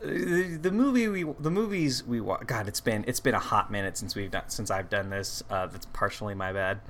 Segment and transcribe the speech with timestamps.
[0.00, 3.70] the, the movie we the movies we wa- God, it's been it's been a hot
[3.70, 5.42] minute since we've done since I've done this.
[5.50, 6.80] Uh, that's partially my bad.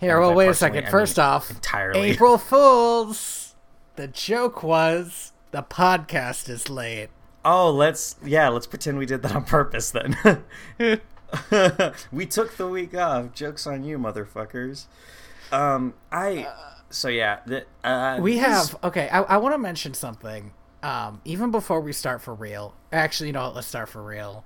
[0.00, 0.86] Here, well, wait a second.
[0.86, 2.10] I First mean off, entirely.
[2.10, 3.54] April Fools.
[3.96, 7.08] The joke was the podcast is late.
[7.44, 10.16] Oh, let's yeah, let's pretend we did that on purpose then.
[12.12, 13.32] we took the week off.
[13.34, 14.86] Jokes on you, motherfuckers.
[15.52, 16.48] Um, I
[16.90, 19.08] so yeah, the, uh, We these- have okay.
[19.08, 20.52] I, I want to mention something.
[20.84, 22.74] Um, even before we start for real.
[22.92, 23.54] Actually, you know what?
[23.54, 24.44] Let's start for real.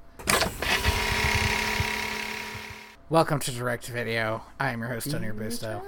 [3.10, 4.42] Welcome to Direct Video.
[4.60, 5.82] I am your host, Tony Robusto.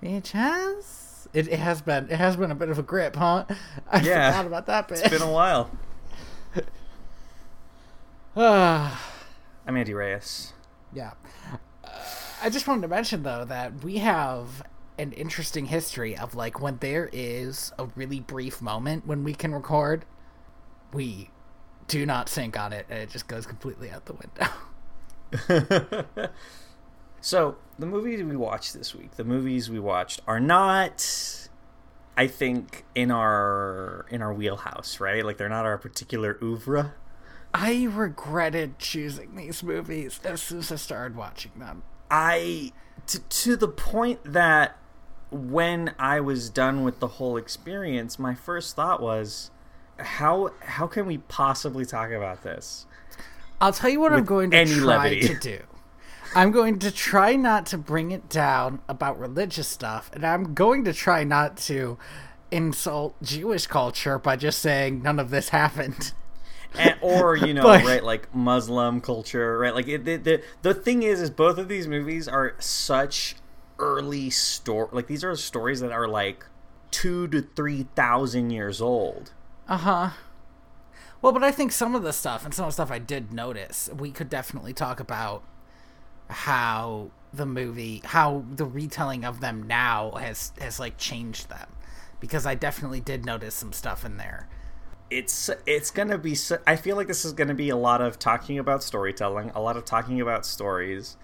[0.00, 1.26] VHS.
[1.32, 3.46] It, it has been it has been a bit of a grip, huh?
[3.90, 4.30] I Yeah.
[4.30, 5.00] forgot about that bit.
[5.00, 5.68] It's been a while.
[8.36, 8.96] I'm
[9.76, 10.52] Andy Reyes.
[10.92, 11.14] Yeah.
[11.82, 11.88] Uh,
[12.44, 14.62] I just wanted to mention though that we have
[14.98, 19.54] an interesting history of like when there is a really brief moment when we can
[19.54, 20.04] record,
[20.92, 21.30] we
[21.86, 24.48] do not sync on it and it just goes completely out the window.
[27.20, 31.48] So the movies we watched this week, the movies we watched are not,
[32.16, 35.24] I think, in our in our wheelhouse, right?
[35.24, 36.94] Like they're not our particular oeuvre.
[37.52, 41.82] I regretted choosing these movies as soon as I started watching them.
[42.10, 42.72] I
[43.08, 44.76] to, to the point that
[45.30, 49.50] when I was done with the whole experience, my first thought was,
[49.98, 52.86] how how can we possibly talk about this?
[53.60, 55.20] I'll tell you what I'm going to try levity.
[55.28, 55.58] to do.
[56.34, 60.84] I'm going to try not to bring it down about religious stuff, and I'm going
[60.84, 61.98] to try not to
[62.50, 66.12] insult Jewish culture by just saying none of this happened.
[66.78, 70.74] and, or you know But- right like muslim culture right like it, the, the the
[70.74, 73.36] thing is is both of these movies are such
[73.78, 76.44] early story like these are stories that are like
[76.90, 79.32] two to three thousand years old
[79.68, 80.10] Uh huh.
[81.20, 83.32] Well, but I think some of the stuff and some of the stuff I did
[83.32, 85.42] notice, we could definitely talk about
[86.30, 91.68] how the movie, how the retelling of them now has has like changed them,
[92.20, 94.48] because I definitely did notice some stuff in there.
[95.10, 98.18] it's it's gonna be so, i feel like this is gonna be a lot of
[98.18, 101.16] talking about storytelling a lot of talking about stories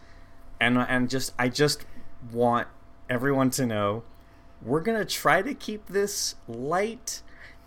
[0.61, 1.85] and and just i just
[2.33, 2.69] want
[3.09, 4.03] everyone to know
[4.63, 7.23] we're gonna try to keep this light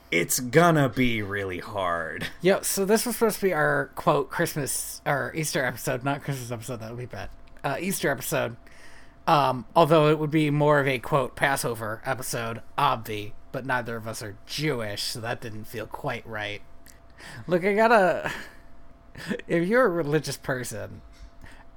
[0.10, 5.02] it's gonna be really hard Yo, so this was supposed to be our quote Christmas
[5.06, 6.78] or Easter episode, not Christmas episode.
[6.80, 7.30] That would be bad.
[7.64, 8.56] Uh, Easter episode.
[9.28, 13.34] Um, although it would be more of a quote Passover episode, obvi.
[13.52, 16.62] But neither of us are Jewish, so that didn't feel quite right.
[17.48, 18.32] Look, I gotta.
[19.48, 21.02] If you're a religious person,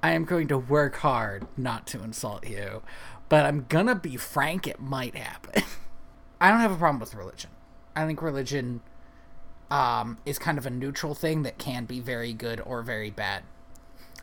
[0.03, 2.81] I am going to work hard not to insult you,
[3.29, 4.67] but I'm gonna be frank.
[4.67, 5.63] It might happen.
[6.41, 7.51] I don't have a problem with religion.
[7.95, 8.81] I think religion
[9.69, 13.43] um, is kind of a neutral thing that can be very good or very bad.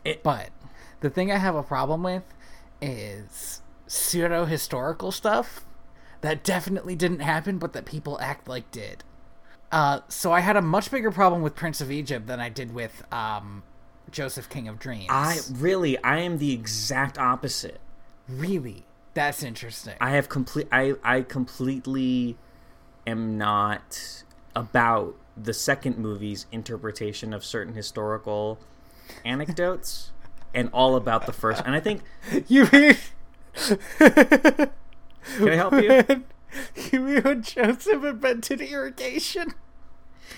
[0.03, 0.49] It- but
[0.99, 2.23] the thing I have a problem with
[2.81, 5.65] is pseudo historical stuff
[6.21, 9.03] that definitely didn't happen, but that people act like did.
[9.71, 12.73] Uh, so I had a much bigger problem with Prince of Egypt than I did
[12.73, 13.63] with um,
[14.11, 15.07] Joseph King of Dreams.
[15.09, 17.79] I really, I am the exact opposite.
[18.27, 19.95] really, that's interesting.
[19.99, 22.37] I have complete, I, I completely
[23.07, 24.23] am not
[24.55, 28.59] about the second movie's interpretation of certain historical
[29.25, 30.11] anecdotes,
[30.53, 31.63] and all about the first.
[31.65, 32.01] And I think,
[32.47, 32.95] you mean
[33.53, 34.69] can
[35.49, 36.23] I help you?
[36.91, 39.53] you mean when Joseph invented irrigation?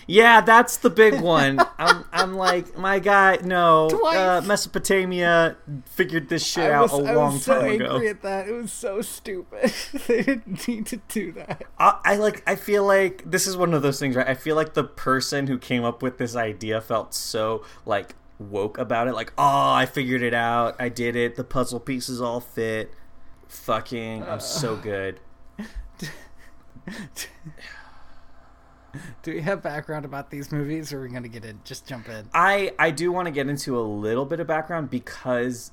[0.07, 1.59] Yeah, that's the big one.
[1.77, 4.17] I'm, I'm like, my guy, no, Twice.
[4.17, 7.85] uh, Mesopotamia figured this shit I out was, a I long was so time angry
[7.85, 8.07] ago.
[8.07, 8.47] at that.
[8.47, 9.73] It was so stupid.
[10.07, 11.63] they didn't need to do that.
[11.79, 12.43] I, I like.
[12.47, 14.27] I feel like this is one of those things, right?
[14.27, 18.77] I feel like the person who came up with this idea felt so like woke
[18.77, 19.13] about it.
[19.13, 20.75] Like, oh, I figured it out.
[20.79, 21.35] I did it.
[21.35, 22.91] The puzzle pieces all fit.
[23.47, 25.19] Fucking, I'm so good.
[29.23, 31.59] Do we have background about these movies, or are we gonna get in?
[31.63, 32.27] Just jump in.
[32.33, 35.71] I I do want to get into a little bit of background because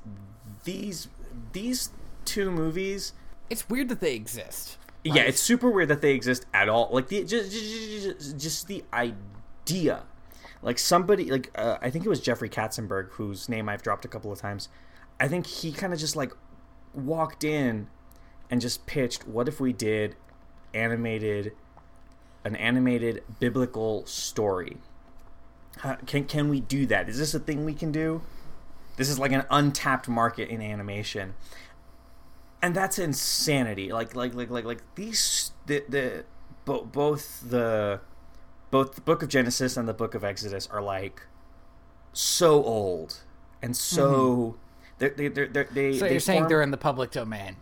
[0.65, 1.09] these
[1.53, 1.91] these
[2.25, 3.13] two movies
[3.51, 4.77] It's weird that they exist.
[5.05, 8.85] yeah it's super weird that they exist at all like the just just, just the
[8.93, 10.03] idea
[10.61, 14.09] like somebody like uh, i think it was jeffrey katzenberg whose name i've dropped a
[14.09, 14.69] couple of times
[15.21, 16.33] i think he kind of just like
[16.93, 17.87] walked in
[18.51, 20.17] and just pitched what if we did
[20.75, 21.53] animated
[22.49, 24.79] an animated biblical story.
[25.79, 27.09] How, can can we do that?
[27.09, 28.23] Is this a thing we can do?
[28.97, 31.35] This is like an untapped market in animation.
[32.61, 33.93] And that's insanity.
[33.93, 36.25] Like like like like like these the, the
[36.65, 38.01] bo- both the
[38.73, 41.23] both the Book of Genesis and the Book of Exodus are like
[42.13, 43.21] so old
[43.63, 44.57] and so mm-hmm.
[44.99, 47.57] they're, they they they they So you're saying they're in the public domain.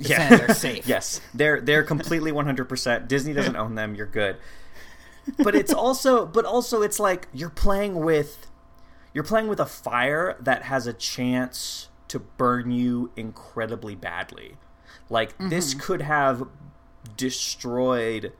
[0.00, 0.36] Yeah.
[0.36, 0.86] they're safe.
[0.88, 3.08] yes, they're they're completely 100%.
[3.08, 3.94] Disney doesn't own them.
[3.94, 4.36] You're good.
[5.38, 8.46] But it's also but also it's like you're playing with
[9.12, 14.56] you're playing with a fire that has a chance to burn you incredibly badly.
[15.08, 15.48] Like mm-hmm.
[15.48, 16.48] this could have
[17.16, 18.32] destroyed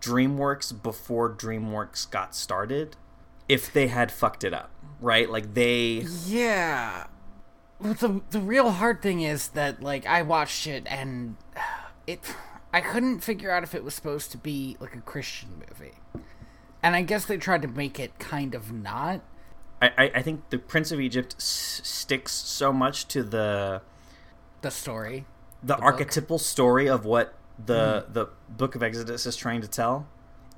[0.00, 2.96] DreamWorks before DreamWorks got started
[3.48, 4.70] if they had fucked it up,
[5.00, 5.30] right?
[5.30, 7.06] Like they Yeah.
[7.80, 11.36] But the the real hard thing is that like I watched it and
[12.06, 12.20] it
[12.72, 15.94] I couldn't figure out if it was supposed to be like a Christian movie.
[16.82, 19.20] And I guess they tried to make it kind of not.
[19.82, 23.82] I, I- I think the Prince of Egypt s- sticks so much to the
[24.62, 25.26] The story.
[25.62, 27.34] the, archetypal story of what
[27.64, 28.12] the hmm.
[28.12, 30.06] the Book of Exodus is trying to tell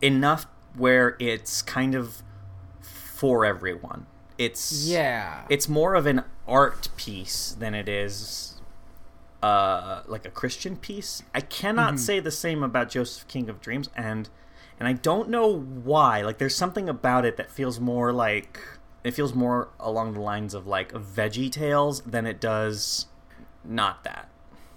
[0.02, 2.22] enough where it's kind of
[2.80, 4.06] for everyone.
[4.38, 5.42] It's Yeah.
[5.48, 8.60] it's more of an art piece than it is
[9.42, 11.22] uh like a Christian piece.
[11.34, 14.28] I cannot say the same about Joseph King of Dreams and
[14.78, 16.22] and I don't know why.
[16.22, 18.60] Like there's something about it that feels more like
[19.04, 23.06] it feels more along the lines of like Veggie Tales than it does
[23.64, 24.28] not that.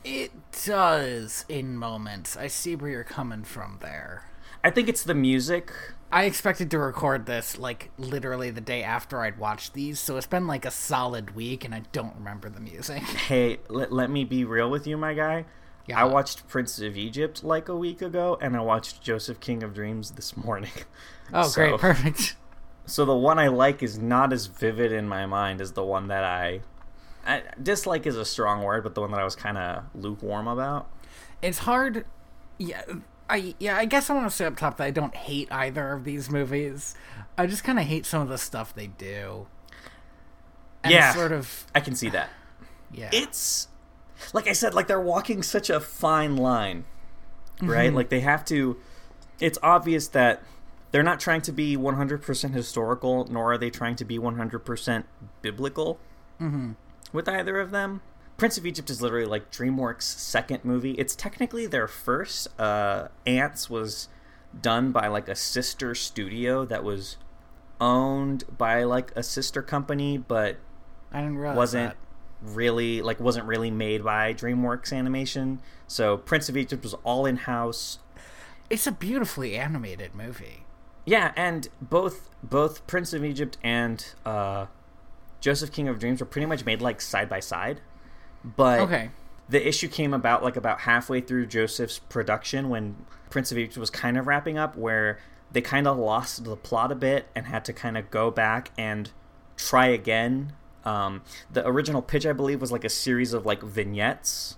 [0.04, 0.32] It
[0.66, 2.36] does in moments.
[2.36, 4.26] I see where you're coming from there.
[4.64, 5.72] I think it's the music.
[6.12, 10.28] I expected to record this like literally the day after I'd watched these, so it's
[10.28, 13.02] been like a solid week and I don't remember the music.
[13.32, 15.46] Hey, let, let me be real with you, my guy.
[15.88, 16.02] Yeah.
[16.02, 19.74] I watched Prince of Egypt like a week ago, and I watched Joseph King of
[19.74, 20.72] Dreams this morning.
[21.34, 22.36] Oh, So- great, perfect.
[22.88, 26.08] So the one I like is not as vivid in my mind as the one
[26.08, 26.62] that I,
[27.26, 30.48] I dislike is a strong word, but the one that I was kind of lukewarm
[30.48, 30.90] about.
[31.42, 32.06] It's hard.
[32.58, 32.82] Yeah,
[33.32, 33.78] I yeah.
[33.78, 36.30] I guess I want to say up top that I don't hate either of these
[36.30, 36.96] movies.
[37.38, 39.48] I just kind of hate some of the stuff they do.
[40.84, 41.14] And Yeah.
[41.14, 41.66] sort of.
[41.74, 42.30] I can see that.
[42.94, 43.70] Yeah, It's
[44.34, 46.84] like I said, like they're walking such a fine line,
[47.62, 47.88] right?
[47.88, 47.96] Mm-hmm.
[47.96, 48.76] Like they have to.
[49.40, 50.44] It's obvious that
[50.92, 55.04] they're not trying to be 100% historical, nor are they trying to be 100%
[55.42, 56.00] biblical
[56.40, 56.72] mm-hmm.
[57.14, 58.02] with either of them.
[58.42, 60.94] Prince of Egypt is literally like DreamWorks' second movie.
[60.94, 62.48] It's technically their first.
[62.60, 64.08] Uh, Antz was
[64.60, 67.18] done by like a sister studio that was
[67.80, 70.58] owned by like a sister company, but
[71.12, 71.98] I didn't realize wasn't that.
[72.56, 75.62] really like wasn't really made by DreamWorks Animation.
[75.86, 78.00] So Prince of Egypt was all in house.
[78.72, 80.66] It's a beautifully animated movie.
[81.06, 84.66] Yeah, and both both Prince of Egypt and uh,
[85.42, 87.82] Joseph King of Dreams were pretty much made like side by side.
[88.44, 89.10] But Okay.
[89.50, 92.96] the issue came about like about halfway through Joseph's production when
[93.30, 95.20] Prince of Egypt was kind of wrapping up, where
[95.52, 98.72] they kind of lost the plot a bit and had to kind of go back
[98.78, 99.12] and
[99.58, 100.54] try again.
[100.86, 101.22] Um,
[101.52, 104.58] the original pitch, I believe, was like a series of like vignettes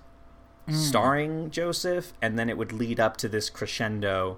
[0.71, 4.38] starring Joseph, and then it would lead up to this crescendo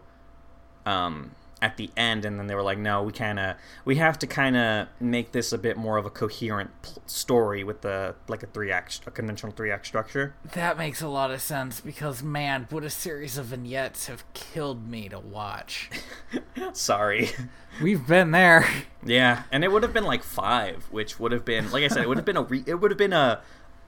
[0.84, 1.32] um,
[1.66, 4.28] at the end, and then they were like, "No, we kind of we have to
[4.28, 8.44] kind of make this a bit more of a coherent pl- story with the like
[8.44, 12.22] a three act, a conventional three act structure." That makes a lot of sense because
[12.22, 15.90] man, would a series of vignettes have killed me to watch.
[16.74, 17.32] Sorry.
[17.82, 18.70] We've been there.
[19.04, 22.04] yeah, and it would have been like five, which would have been like I said,
[22.04, 23.42] it would have been a re- it would have been a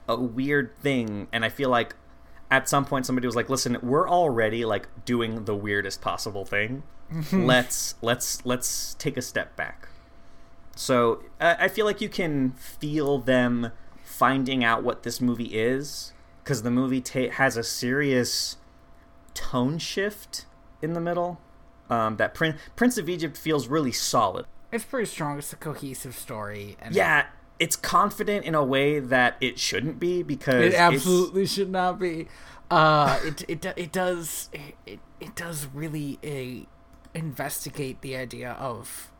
[0.08, 1.94] a weird thing, and I feel like
[2.50, 6.82] at some point somebody was like, "Listen, we're already like doing the weirdest possible thing.
[7.32, 9.88] let's let's let's take a step back."
[10.76, 13.72] So uh, I feel like you can feel them
[14.04, 16.12] finding out what this movie is
[16.42, 18.56] because the movie ta- has a serious
[19.34, 20.46] tone shift
[20.82, 21.40] in the middle.
[21.90, 24.44] Um, that Prin- Prince of Egypt feels really solid.
[24.70, 25.38] It's pretty strong.
[25.38, 26.76] It's a cohesive story.
[26.80, 27.26] And Yeah,
[27.58, 32.28] it's confident in a way that it shouldn't be because It absolutely should not be.
[32.70, 34.50] Uh, it it it does
[34.84, 36.66] it it does really uh,
[37.18, 39.10] investigate the idea of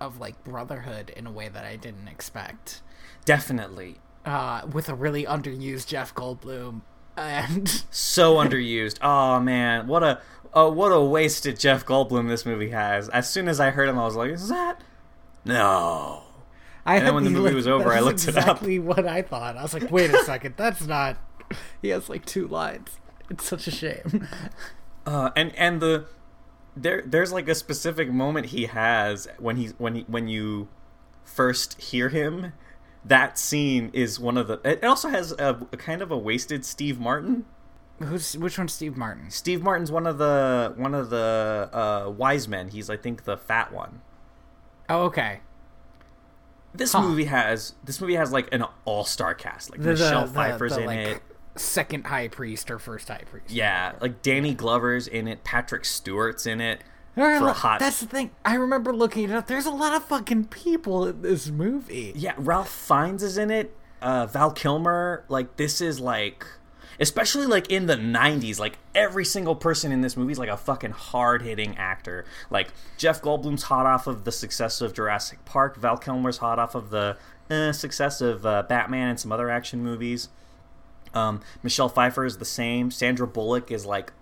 [0.00, 2.82] of like brotherhood in a way that I didn't expect.
[3.24, 6.82] definitely Uh, with a really underused Jeff Goldblum
[7.16, 8.98] and so underused.
[9.02, 10.20] Oh man, what a
[10.54, 13.08] oh what a wasted Jeff Goldblum this movie has.
[13.10, 14.80] As soon as I heard him, I was like, "Is that
[15.44, 16.22] no?"
[16.86, 18.42] I And then when the movie look- was over, I looked it up.
[18.42, 19.56] exactly what I thought.
[19.58, 21.18] I was like, wait a second, that's not.
[21.82, 22.98] He has like two lines.
[23.28, 24.26] It's such a shame.
[25.04, 26.06] Uh, and and the
[26.80, 30.68] there there's like a specific moment he has when he's when he when you
[31.24, 32.52] first hear him.
[33.04, 34.60] That scene is one of the.
[34.64, 37.44] It also has a, a kind of a wasted Steve Martin.
[38.00, 39.30] Who's which one's Steve Martin?
[39.30, 42.68] Steve Martin's one of the one of the uh, wise men.
[42.68, 44.02] He's I think the fat one.
[44.88, 45.40] Oh, okay.
[46.74, 47.02] This Huh.
[47.02, 49.70] movie has this movie has like an all star cast.
[49.70, 51.22] Like The, the- Michelle the- Pfeiffer's the, in like, it.
[51.58, 53.50] Second high priest or first high priest.
[53.50, 55.44] Yeah, like Danny Glover's in it.
[55.44, 56.80] Patrick Stewart's in it.
[57.14, 58.30] For a hot- That's the thing.
[58.44, 59.48] I remember looking it up.
[59.48, 62.12] There's a lot of fucking people in this movie.
[62.14, 63.74] Yeah, Ralph Fiennes is in it.
[64.00, 65.24] Uh, Val Kilmer.
[65.28, 66.46] Like this is like,
[67.00, 68.60] especially like in the '90s.
[68.60, 72.24] Like every single person in this movie is like a fucking hard hitting actor.
[72.50, 75.76] Like Jeff Goldblum's hot off of the success of Jurassic Park.
[75.76, 77.16] Val Kilmer's hot off of the
[77.50, 80.28] eh, success of uh, Batman and some other action movies.
[81.14, 82.90] Um, Michelle Pfeiffer is the same.
[82.90, 84.12] Sandra Bullock is like,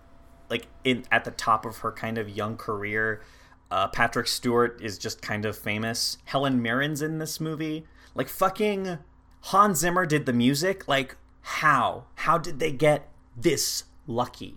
[0.49, 3.23] like in at the top of her kind of young career.
[3.71, 6.19] Uh, Patrick Stewart is just kind of famous.
[6.25, 7.85] Helen Mirren's in this movie.
[8.14, 8.99] Like fucking
[9.43, 10.87] Hans Zimmer did the music.
[10.87, 12.05] Like how?
[12.16, 14.57] How did they get this lucky?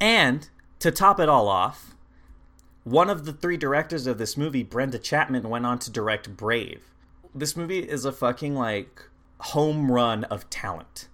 [0.00, 1.94] And to top it all off,
[2.84, 6.82] one of the three directors of this movie, Brenda Chapman, went on to direct Brave.
[7.34, 9.02] This movie is a fucking like
[9.38, 11.08] home run of talent.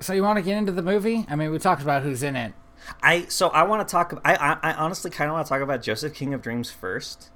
[0.00, 1.26] So you want to get into the movie?
[1.28, 2.52] I mean, we talked about who's in it.
[3.02, 4.20] I so I want to talk.
[4.24, 7.30] I I, I honestly kind of want to talk about Joseph King of Dreams first.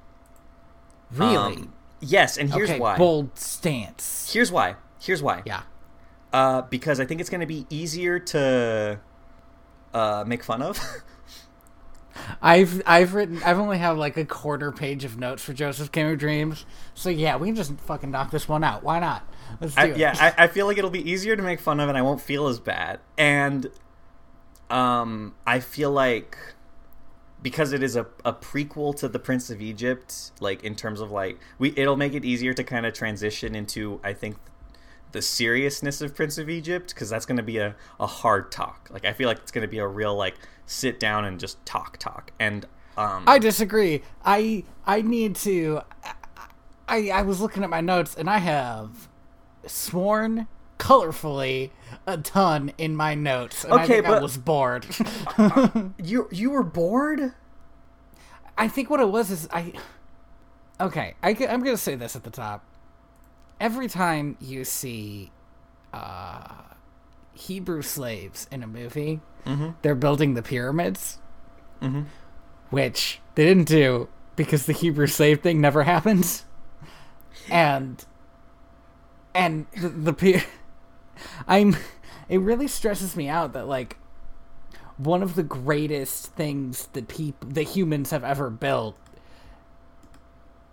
[1.11, 1.37] Really?
[1.37, 2.97] Um, yes, and here's okay, why.
[2.97, 4.33] bold stance.
[4.33, 4.77] Here's why.
[5.01, 5.43] Here's why.
[5.45, 5.63] Yeah.
[6.33, 8.99] Uh, because I think it's going to be easier to
[9.93, 10.79] uh, make fun of.
[12.41, 16.11] I've I've written I've only have like a quarter page of notes for Joseph King
[16.11, 16.65] of Dreams.
[16.95, 18.83] So yeah, we can just fucking knock this one out.
[18.83, 19.27] Why not?
[19.61, 19.97] Let's do I, it.
[19.97, 22.21] yeah, I, I feel like it'll be easier to make fun of, and I won't
[22.21, 23.01] feel as bad.
[23.19, 23.71] And
[24.71, 26.37] um, I feel like
[27.43, 31.11] because it is a, a prequel to the Prince of Egypt, like in terms of
[31.11, 34.37] like we, it'll make it easier to kind of transition into I think
[35.13, 38.89] the seriousness of Prince of Egypt because that's going to be a, a hard talk.
[38.93, 40.35] Like I feel like it's going to be a real like
[40.67, 42.33] sit down and just talk talk.
[42.41, 42.67] And
[42.97, 44.03] um, I disagree.
[44.25, 45.83] I I need to.
[46.89, 49.09] I I was looking at my notes and I have
[49.67, 51.71] sworn colorfully
[52.07, 53.65] a ton in my notes.
[53.65, 54.87] And I Okay, think I was bored.
[56.03, 57.33] you you were bored.
[58.59, 59.73] I think what it was is I.
[60.81, 62.65] Okay, I, I, am gonna say this at the top.
[63.63, 65.31] Every time you see
[65.93, 66.49] uh,
[67.33, 69.21] Hebrew slaves in a movie,
[69.83, 71.19] they're building the pyramids,
[72.71, 76.43] which they didn't do because the Hebrew slave thing never happened,
[77.49, 78.05] and
[79.33, 80.43] and the, the py-
[81.47, 81.77] I'm.
[82.29, 83.97] It really stresses me out that like
[84.97, 88.97] one of the greatest things that people that humans have ever built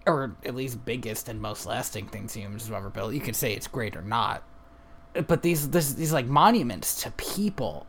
[0.05, 3.13] or at least biggest and most lasting things humans have ever built.
[3.13, 4.43] You could say it's great or not.
[5.27, 7.87] But these this, these like monuments to people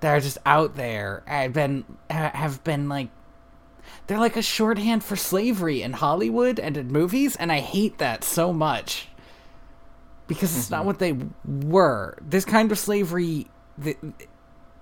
[0.00, 3.08] that are just out there have been have been like
[4.06, 8.24] they're like a shorthand for slavery in Hollywood and in movies and I hate that
[8.24, 9.08] so much
[10.26, 10.86] because it's not mm-hmm.
[10.86, 11.18] what they
[11.68, 12.18] were.
[12.20, 13.48] This kind of slavery
[13.78, 13.96] the,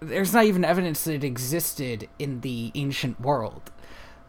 [0.01, 3.71] there's not even evidence that it existed in the ancient world.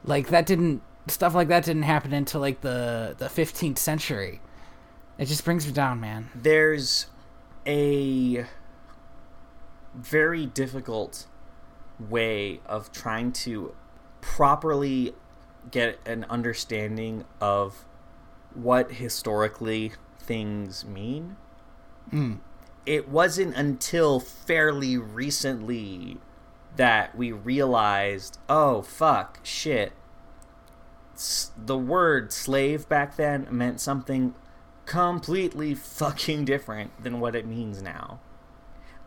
[0.03, 4.41] Like that didn't stuff like that didn't happen until like the the 15th century.
[5.17, 6.29] It just brings me down, man.
[6.33, 7.07] there's
[7.67, 8.45] a
[9.93, 11.27] very difficult
[11.99, 13.75] way of trying to
[14.21, 15.13] properly
[15.69, 17.85] get an understanding of
[18.53, 21.35] what historically things mean.
[22.09, 22.35] Hmm.
[22.85, 26.17] It wasn't until fairly recently
[26.75, 29.93] that we realized, oh fuck, shit.
[31.57, 34.33] The word slave back then meant something
[34.85, 38.19] completely fucking different than what it means now.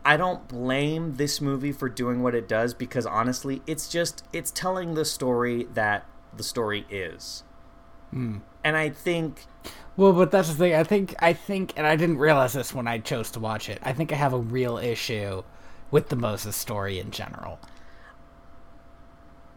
[0.03, 4.51] I don't blame this movie for doing what it does because honestly, it's just it's
[4.51, 6.05] telling the story that
[6.35, 7.43] the story is.
[8.11, 8.37] Hmm.
[8.63, 9.45] And I think
[9.97, 10.75] Well, but that's the thing.
[10.75, 13.79] I think I think and I didn't realize this when I chose to watch it.
[13.81, 15.43] I think I have a real issue
[15.89, 17.59] with the Moses story in general.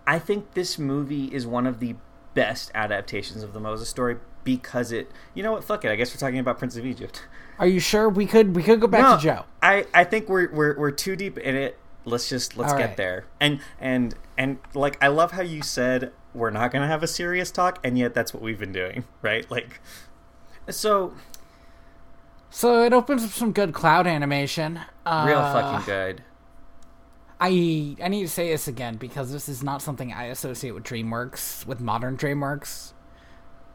[0.07, 1.97] I think this movie is one of the
[2.35, 6.13] best adaptations of the Moses story because it you know what, fuck it, I guess
[6.15, 7.25] we're talking about Prince of Egypt.
[7.59, 9.45] Are you sure we could we could go back No, to Joe?
[9.63, 11.79] I, I think we're, we're we're too deep in it.
[12.05, 12.97] Let's just let's All get right.
[12.97, 13.25] there.
[13.41, 17.51] And and and like I love how you said we're not gonna have a serious
[17.51, 19.51] talk, and yet that's what we've been doing, right?
[19.51, 19.81] Like,
[20.71, 21.15] so
[22.51, 24.81] So it opens up some good cloud animation.
[25.05, 26.23] Uh, real fucking good.
[27.41, 30.85] I I need to say this again because this is not something I associate with
[30.85, 32.93] DreamWorks, with modern DreamWorks.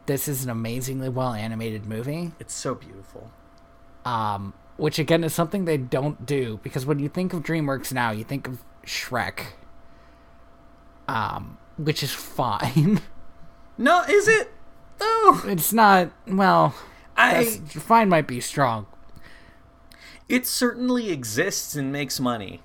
[0.06, 2.32] This is an amazingly well animated movie.
[2.38, 3.30] It's so beautiful.
[4.04, 8.10] Um, which again is something they don't do because when you think of DreamWorks now,
[8.10, 9.40] you think of Shrek,
[11.08, 13.00] um, which is fine.
[13.76, 14.52] No, is it?
[15.00, 16.76] Oh, it's not well.
[17.16, 18.86] I fine might be strong.
[20.28, 22.62] it certainly exists and makes money.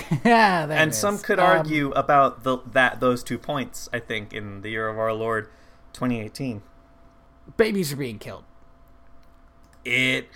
[0.24, 4.62] yeah, and some could Um, argue about the that those two points, I think, in
[4.62, 5.48] the year of our Lord
[5.92, 6.62] 2018.
[7.56, 8.44] babies are being killed.
[9.84, 10.28] It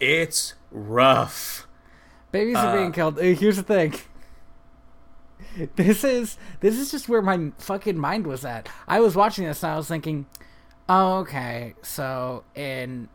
[0.00, 1.66] it's rough.
[2.32, 3.18] Babies are Uh, being killed.
[3.18, 3.94] Uh, Here's the thing.
[5.76, 8.68] This is this is just where my fucking mind was at.
[8.86, 10.26] I was watching this and I was thinking,
[10.88, 13.08] oh, okay, so in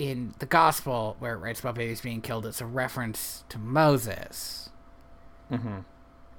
[0.00, 4.70] in the gospel where it writes about babies being killed, it's a reference to Moses,
[5.50, 5.84] Mhm.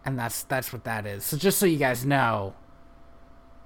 [0.05, 1.23] and that's that's what that is.
[1.23, 2.53] So just so you guys know,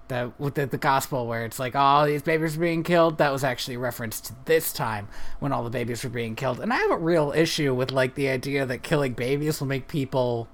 [0.08, 3.32] that with the, the gospel where it's like, oh, these babies are being killed, that
[3.32, 5.08] was actually a reference to this time
[5.40, 6.60] when all the babies were being killed.
[6.60, 9.88] And I have a real issue with like the idea that killing babies will make
[9.88, 10.48] people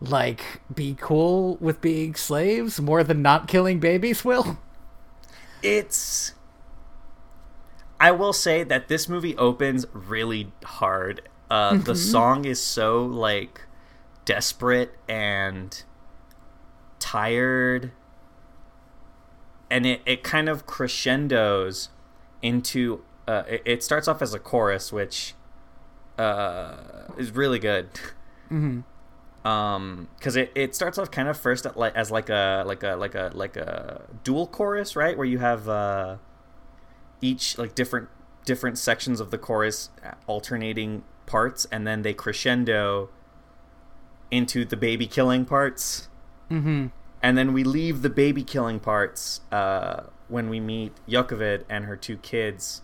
[0.00, 4.58] like be cool with being slaves more than not killing babies will.
[5.62, 6.32] It's
[7.98, 11.22] I will say that this movie opens really hard.
[11.50, 13.62] Uh the song is so like
[14.24, 15.82] desperate and
[16.98, 17.92] tired
[19.70, 21.90] and it, it kind of crescendos
[22.42, 25.34] into uh it, it starts off as a chorus which
[26.18, 26.76] uh
[27.16, 27.88] is really good.
[29.44, 32.82] Um because it, it starts off kind of first at like as like a like
[32.82, 35.16] a like a like a dual chorus right?
[35.16, 36.16] Where you have uh
[37.20, 38.08] each like different
[38.44, 39.90] different sections of the chorus
[40.26, 43.08] alternating parts and then they crescendo
[44.30, 46.08] into the baby killing parts
[46.50, 46.86] Mm-hmm.
[47.22, 51.96] and then we leave the baby killing parts uh when we meet Yocheved and her
[51.96, 52.82] two kids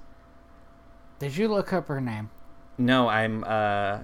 [1.21, 2.31] Did you look up her name?
[2.77, 4.01] no i'm uh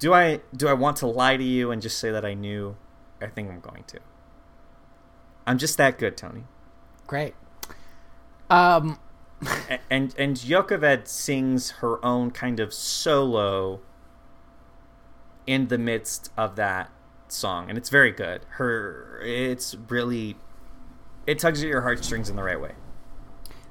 [0.00, 2.74] do i do i want to lie to you and just say that i knew
[3.20, 4.00] i think i'm going to
[5.46, 6.42] i'm just that good tony
[7.06, 7.34] Great.
[8.52, 8.98] Um,
[9.90, 13.80] and and Yocheved sings her own kind of solo
[15.46, 16.90] in the midst of that
[17.28, 20.36] song and it's very good her it's really
[21.26, 22.72] it tugs at your heartstrings in the right way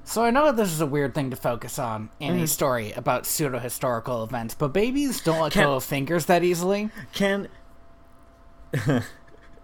[0.03, 2.43] so I know that this is a weird thing to focus on in Mm-hmm.
[2.43, 6.43] a story about pseudo historical events, but babies don't let Can- go of fingers that
[6.43, 6.89] easily.
[7.13, 7.47] can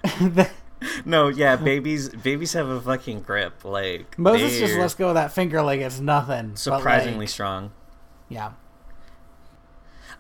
[1.06, 5.32] no yeah babies babies have a fucking grip like Moses just lets go of that
[5.32, 6.56] finger like it's nothing.
[6.56, 7.72] surprisingly like, strong
[8.30, 8.54] yeah.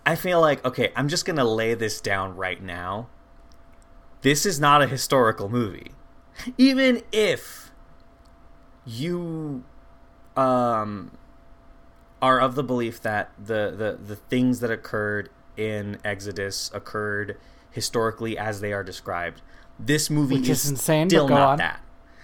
[0.05, 3.07] I feel like okay, I'm just gonna lay this down right now.
[4.21, 5.91] This is not a historical movie,
[6.57, 7.71] even if
[8.85, 9.63] you
[10.37, 11.11] um
[12.21, 17.37] are of the belief that the the the things that occurred in Exodus occurred
[17.69, 19.41] historically as they are described.
[19.79, 21.57] This movie Which is is insane, Still not on.
[21.59, 21.81] that.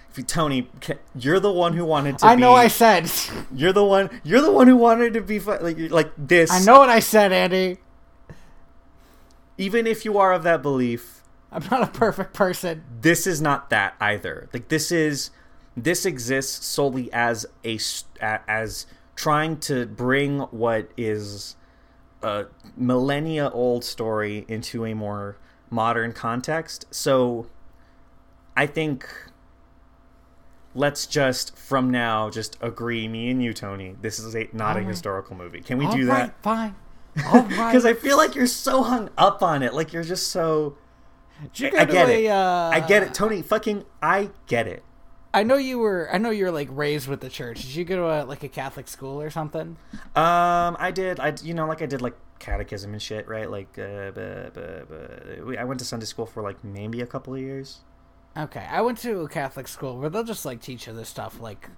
[0.10, 0.70] If you, Tony,
[1.16, 2.26] you're the one who wanted to.
[2.28, 3.12] I know I said.
[3.56, 4.10] You're the one.
[4.24, 6.52] You're the one who wanted to be like like this.
[6.52, 7.80] I know what I said, Andy.
[9.58, 12.84] Even if you are of that belief, I'm not a perfect person.
[13.02, 14.50] this is not that either.
[14.54, 15.30] Like this is
[15.78, 17.80] this exists solely as a-
[18.50, 18.86] as
[19.16, 21.56] trying to bring what is
[22.22, 22.46] a
[22.78, 25.38] millennia old story into a more
[25.74, 26.86] modern context.
[26.92, 27.48] So
[28.56, 29.08] I think
[30.76, 34.82] let's just from now just agree me and you Tony this is a not a
[34.82, 35.62] historical movie.
[35.62, 36.44] Can we All do right, that?
[36.44, 36.76] Fine.
[37.26, 37.72] All right.
[37.72, 39.74] Because I feel like you're so hung up on it.
[39.74, 40.78] Like you're just so
[41.44, 42.28] I get it.
[42.28, 43.42] uh, I get it, Tony.
[43.42, 44.84] Fucking, I get it.
[45.34, 46.10] I know you were.
[46.12, 47.64] I know you were like raised with the church.
[47.64, 49.78] Did you go to a, like a Catholic school or something?
[50.16, 51.20] Um, I did.
[51.20, 53.50] I you know like I did like catechism and shit, right?
[53.50, 54.12] Like, uh,
[55.58, 57.80] I went to Sunday school for like maybe a couple of years.
[58.38, 61.40] Okay, I went to a Catholic school where they'll just like teach you this stuff,
[61.40, 61.70] like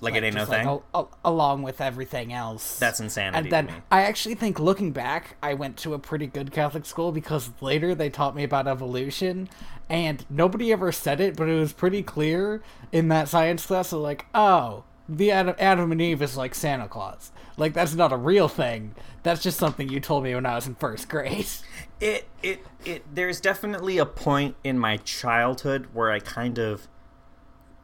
[0.00, 0.66] Like, it ain't no like, thing.
[0.66, 2.78] al- al- along with everything else.
[2.78, 3.48] That's insanity.
[3.48, 3.82] and then.
[3.90, 7.94] I actually think, looking back, I went to a pretty good Catholic school because later
[7.94, 9.48] they taught me about evolution,
[9.88, 13.88] and nobody ever said it, but it was pretty clear in that science class.
[13.88, 17.30] So like, oh, the Adam, Adam and Eve is like Santa Claus.
[17.56, 18.94] Like that's not a real thing.
[19.22, 21.46] That's just something you told me when I was in first grade.
[22.00, 26.86] it it it there's definitely a point in my childhood where I kind of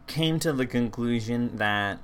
[0.06, 2.00] came to the conclusion that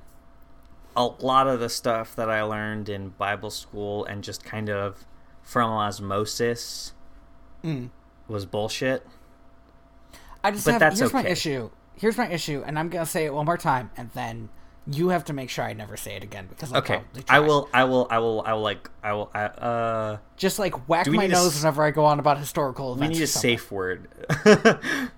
[0.95, 5.05] a lot of the stuff that I learned in Bible school and just kind of
[5.43, 6.93] from osmosis
[7.63, 7.89] Mm.
[8.27, 9.05] was bullshit.
[10.43, 11.69] I just But have that's here's my issue.
[11.95, 14.49] Here's my issue, and I'm gonna say it one more time, and then
[14.91, 17.01] You have to make sure I never say it again because I'll Okay.
[17.27, 17.69] I will.
[17.73, 18.07] I will.
[18.09, 18.41] I will.
[18.45, 18.89] I will like.
[19.03, 19.29] I will.
[19.33, 23.07] I, uh, just like whack my a nose whenever I go on about historical we
[23.09, 24.07] need a safe word.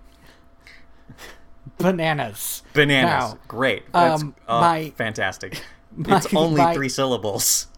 [1.77, 2.63] bananas.
[2.73, 3.33] Bananas.
[3.33, 3.91] Now, Great.
[3.93, 5.61] That's um, oh, my- fantastic.
[5.95, 7.67] my- it's only my- three syllables.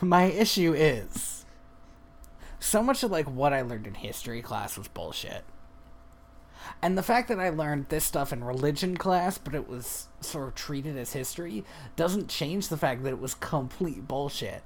[0.00, 1.44] My issue is
[2.58, 5.44] so much of like what I learned in history class was bullshit.
[6.84, 10.48] And the fact that I learned this stuff in religion class, but it was sort
[10.48, 11.64] of treated as history,
[11.96, 14.62] doesn't change the fact that it was complete bullshit.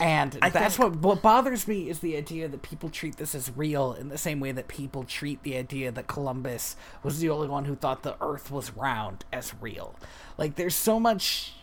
[0.00, 3.34] And I that's think- what what bothers me is the idea that people treat this
[3.34, 7.30] as real in the same way that people treat the idea that Columbus was the
[7.30, 9.94] only one who thought the earth was round as real.
[10.36, 11.54] Like there's so much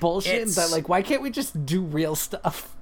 [0.00, 2.74] bullshit It's- that like why can't we just do real stuff?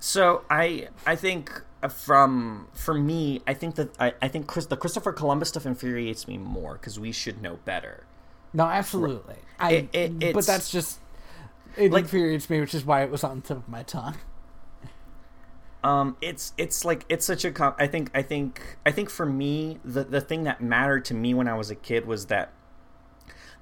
[0.00, 4.76] So I I think from for me I think that I, I think Chris, the
[4.76, 8.06] Christopher Columbus stuff infuriates me more because we should know better.
[8.52, 9.36] No, absolutely.
[9.58, 11.00] I It- it- but that's just
[11.76, 14.14] it Like- infuriates me, which is why it was on the tip of my tongue.
[15.82, 19.26] Um, it's it's like it's such a com- I think I think I think for
[19.26, 22.52] me the the thing that mattered to me when I was a kid was that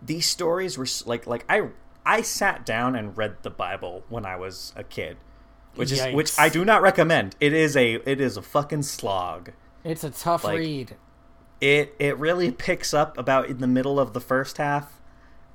[0.01, 1.71] these stories were like like I
[2.07, 5.17] I sat down and read the Bible when I was a kid,
[5.77, 7.37] which is which I do not recommend.
[7.41, 9.51] It is a it is a fucking slog.
[9.85, 10.97] It's a tough Like- read.
[11.61, 15.01] it it really picks up about in the middle of the first half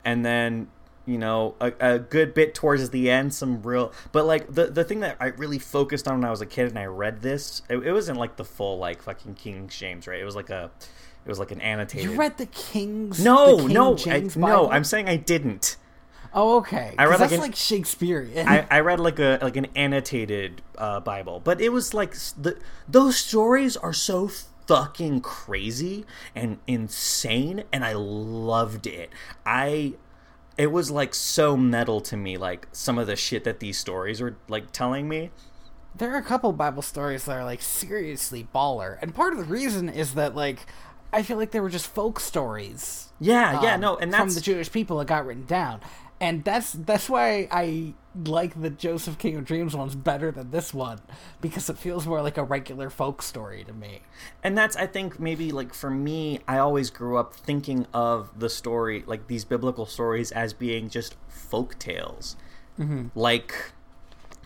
[0.06, 0.68] and then
[1.06, 4.84] you know a, a good bit towards the end some real but like the the
[4.84, 7.62] thing that i really focused on when i was a kid and i read this
[7.70, 10.70] it, it wasn't like the full like fucking king james right it was like a
[11.26, 14.70] it was like an annotated You read the King's no the King no I, no
[14.72, 15.78] i'm saying i didn't
[16.34, 16.94] Oh, okay.
[16.98, 18.48] I read, like, that's an- like Shakespearean.
[18.48, 22.58] I, I read like a like an annotated uh, Bible, but it was like the
[22.88, 24.30] those stories are so
[24.68, 29.10] fucking crazy and insane, and I loved it.
[29.46, 29.94] I
[30.58, 34.22] it was like so metal to me, like some of the shit that these stories
[34.22, 35.32] were like telling me.
[35.96, 39.46] there are a couple Bible stories that are like seriously baller, and part of the
[39.46, 40.66] reason is that like
[41.14, 43.14] I feel like they were just folk stories.
[43.20, 45.82] Yeah, yeah, um, no, and from the Jewish people that got written down,
[46.20, 47.94] and that's that's why I
[48.26, 51.00] like the Joseph King of Dreams ones better than this one
[51.40, 54.02] because it feels more like a regular folk story to me.
[54.44, 58.50] and that's i think maybe like for me i always grew up thinking of the
[58.50, 62.36] story like these biblical stories as being just folk tales
[63.14, 63.72] like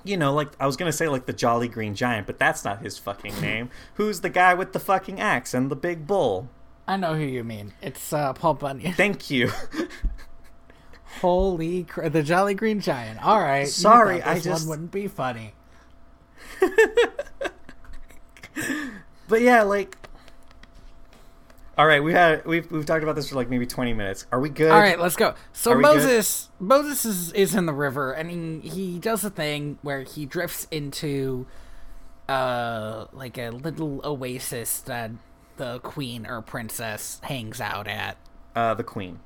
[0.04, 2.82] you know like i was gonna say like the jolly green giant but that's not
[2.82, 6.50] his fucking name who's the guy with the fucking axe and the big bull
[6.88, 7.74] I know who you mean.
[7.82, 8.94] It's uh, Paul Bunyan.
[8.94, 9.52] thank you
[11.22, 13.24] Holy cr- the Jolly Green Giant.
[13.24, 13.62] All right.
[13.62, 15.54] you Sorry, thought I this one just- wouldn't be funny.
[19.28, 19.96] but yeah like
[21.78, 24.40] all right we had we've, we've talked about this for like maybe 20 minutes are
[24.40, 25.34] we good All right, let's go.
[25.54, 25.82] So Are good?
[25.82, 28.30] Moses, Moses is, is in the river, and
[28.62, 31.48] he, he does a thing where he drifts into,
[32.28, 35.12] uh, like a little oasis that
[35.58, 38.18] the queen or princess hangs out at.
[38.56, 39.20] uh the queen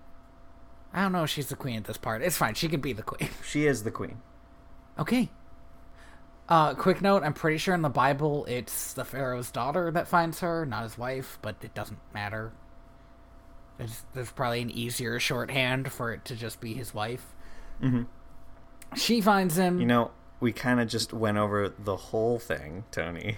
[0.95, 2.23] I don't know if she's the queen at this part.
[2.23, 2.55] It's fine.
[2.55, 3.29] She can be the queen.
[3.45, 4.21] she is the queen
[4.97, 5.29] Okay.
[6.47, 10.39] Uh, quick note: I'm pretty sure in the Bible it's the Pharaoh's daughter that finds
[10.39, 12.53] her, not his wife, but it doesn't matter.
[13.77, 17.36] It's, there's probably an easier shorthand for it to just be his wife.
[17.84, 18.03] Mm-hmm.
[18.95, 19.79] She finds him.
[19.79, 23.38] you know we kind of just went over the whole thing tony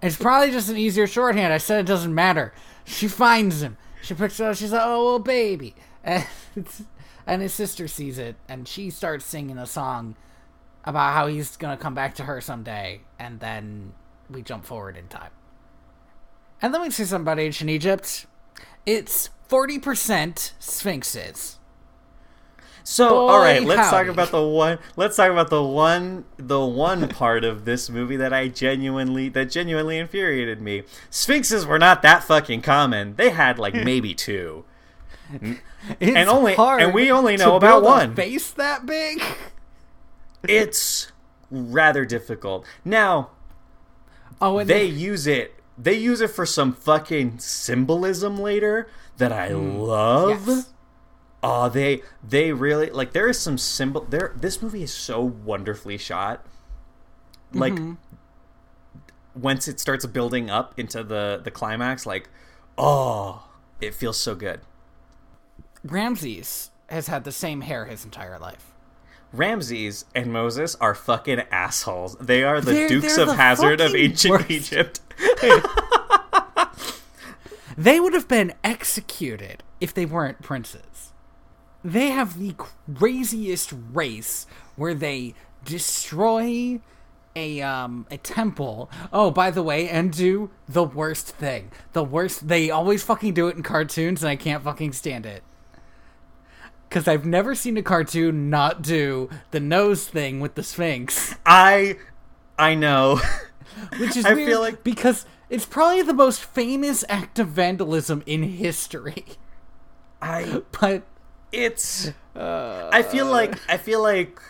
[0.00, 1.52] it's probably just an easier shorthand.
[1.52, 2.52] I said it doesn't matter.
[2.84, 3.76] She finds him.
[4.02, 4.56] She picks it up.
[4.56, 6.26] She's like, "Oh, baby," and,
[7.26, 10.16] and his sister sees it, and she starts singing a song
[10.84, 13.92] about how he's gonna come back to her someday, and then
[14.30, 15.30] we jump forward in time.
[16.60, 18.26] And then we see something about ancient Egypt.
[18.86, 21.58] It's forty percent sphinxes.
[22.90, 24.78] So, Boy, all right, let's talk about the one.
[24.96, 29.50] Let's talk about the one, the one part of this movie that I genuinely, that
[29.50, 30.84] genuinely infuriated me.
[31.10, 33.16] Sphinxes were not that fucking common.
[33.16, 34.64] They had like maybe two.
[36.00, 38.14] It's And only- hard and we only know about one.
[38.14, 39.22] face that big.
[40.44, 41.10] It's
[41.50, 42.64] rather difficult.
[42.84, 43.30] Now
[44.40, 45.54] Oh, and they use it.
[45.76, 49.78] They use it for some fucking symbolism later that I hmm.
[49.78, 50.46] love.
[50.46, 50.72] Yes.
[51.42, 55.96] Oh, they they really like there is some symbol there this movie is so wonderfully
[55.96, 56.44] shot.
[57.52, 57.94] Like mm-hmm.
[59.34, 62.28] once it starts building up into the the climax like
[62.76, 63.48] oh,
[63.80, 64.60] it feels so good.
[65.90, 68.72] Ramses has had the same hair his entire life.
[69.32, 72.16] Ramses and Moses are fucking assholes.
[72.18, 74.50] They are the They're- Dukes they're of the Hazzard of ancient worst.
[74.50, 75.00] Egypt.
[77.76, 81.12] They would have been executed if they weren't princes.
[81.84, 82.54] they have the
[82.96, 86.80] craziest race where they destroy
[87.36, 88.90] a um a temple.
[89.12, 91.70] Oh, by the way, and do the worst thing.
[91.92, 95.44] The worst they always fucking do it in cartoons and I can't fucking stand it.
[96.90, 101.96] Cuz I've never seen a cartoon not do the nose thing with the sphinx, I
[102.58, 103.20] I know.
[103.98, 108.22] which is I weird feel like- because it's probably the most famous act of vandalism
[108.26, 109.24] in history.
[110.20, 111.02] I But
[111.52, 114.40] it's uh, I feel like I feel like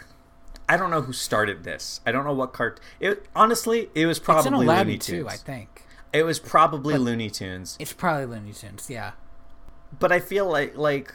[0.68, 2.00] I don't know who started this.
[2.06, 2.80] I don't know what cart.
[3.00, 5.06] It honestly, it was probably Looney Tunes.
[5.06, 5.84] too, I think.
[6.12, 7.76] It was probably Looney Tunes.
[7.78, 9.12] It's probably Looney Tunes, yeah.
[9.98, 11.14] But I feel like like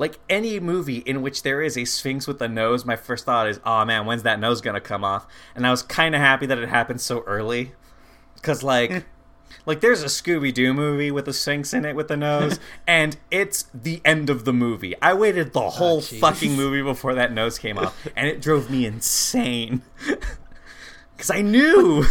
[0.00, 3.46] like any movie in which there is a sphinx with a nose, my first thought
[3.46, 6.46] is, "Oh man, when's that nose gonna come off?" And I was kind of happy
[6.46, 7.72] that it happened so early,
[8.34, 9.04] because like,
[9.66, 13.18] like there's a Scooby Doo movie with a sphinx in it with a nose, and
[13.30, 14.94] it's the end of the movie.
[15.02, 16.18] I waited the ah, whole jeez.
[16.18, 19.82] fucking movie before that nose came off, and it drove me insane,
[21.14, 22.06] because I knew.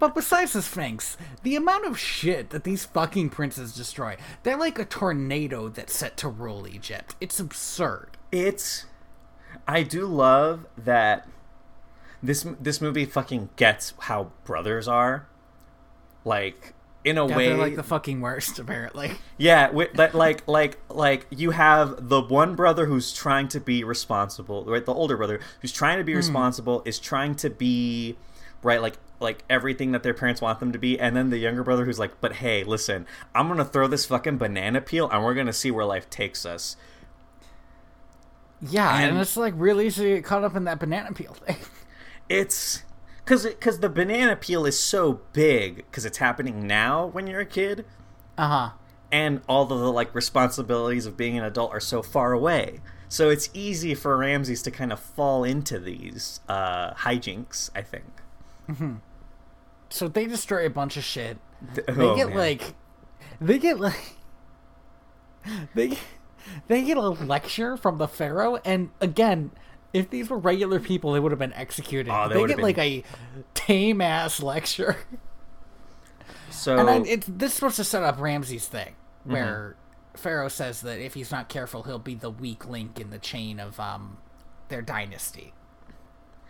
[0.00, 4.78] But besides the Sphinx, the amount of shit that these fucking princes destroy, they're like
[4.78, 7.14] a tornado that's set to rule Egypt.
[7.20, 8.16] It's absurd.
[8.32, 8.86] it's
[9.68, 11.28] I do love that
[12.22, 15.26] this this movie fucking gets how brothers are
[16.24, 19.12] like in a Yeah, way they're like the fucking worst, apparently.
[19.38, 24.64] yeah that like like like you have the one brother who's trying to be responsible
[24.64, 26.18] right the older brother who's trying to be hmm.
[26.18, 28.16] responsible is trying to be
[28.62, 31.62] right like like everything that their parents want them to be and then the younger
[31.62, 35.34] brother who's like but hey listen i'm gonna throw this fucking banana peel and we're
[35.34, 36.76] gonna see where life takes us
[38.62, 41.32] Yeah, and, And- it's like really easy to get caught up in that banana peel
[41.34, 41.56] thing.
[42.28, 42.82] it's
[43.24, 47.46] because because the banana peel is so big because it's happening now when you're a
[47.46, 47.84] kid
[48.38, 48.70] Uh huh.
[49.12, 53.28] and all of the like responsibilities of being an adult are so far away so
[53.28, 58.04] it's easy for ramses to kind of fall into these uh hijinks i think
[59.90, 61.38] So they destroy a bunch of shit.
[61.74, 62.36] They oh, get man.
[62.38, 62.74] like,
[63.40, 64.16] they get like,
[65.74, 65.98] they
[66.68, 69.50] they get a lecture from the pharaoh, and again.
[69.92, 72.12] If these were regular people, they would have been executed.
[72.14, 73.02] Oh, they they get have like a
[73.54, 74.96] tame ass lecture.
[76.48, 79.32] so And I, it's this is supposed to set up Ramsey's thing, Mm-hmm.
[79.32, 79.76] where
[80.14, 83.58] Pharaoh says that if he's not careful, he'll be the weak link in the chain
[83.58, 84.18] of um
[84.68, 85.52] their dynasty,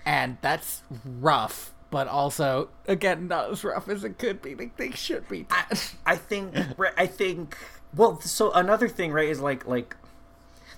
[0.04, 0.82] and that's
[1.18, 4.54] rough, but also again not as rough as it could be.
[4.54, 5.46] Like they should be.
[6.06, 6.54] I think
[6.96, 7.56] I think
[7.94, 9.96] well so another thing right is like like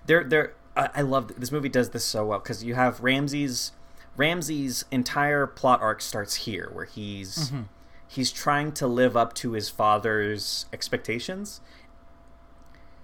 [0.06, 3.72] there there I I love this movie does this so well because you have Ramses
[4.16, 7.62] Ramses entire plot arc starts here where he's mm-hmm.
[8.08, 11.60] he's trying to live up to his father's expectations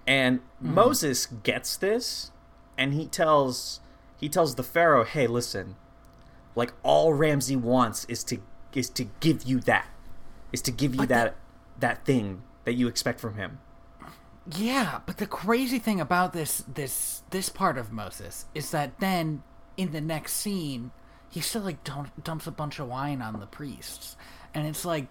[0.07, 0.75] and mm-hmm.
[0.75, 2.31] Moses gets this
[2.77, 3.81] and he tells
[4.16, 5.77] he tells the pharaoh hey listen
[6.59, 8.38] like all Ramses wants is to
[8.75, 9.87] is to give you that
[10.53, 11.37] is to give you that
[11.79, 13.61] that thing that you expect from him.
[14.57, 19.44] Yeah, but the crazy thing about this this this part of Moses is that then
[19.77, 20.90] in the next scene
[21.31, 24.16] he still like dump, dumps a bunch of wine on the priests,
[24.53, 25.07] and it's like,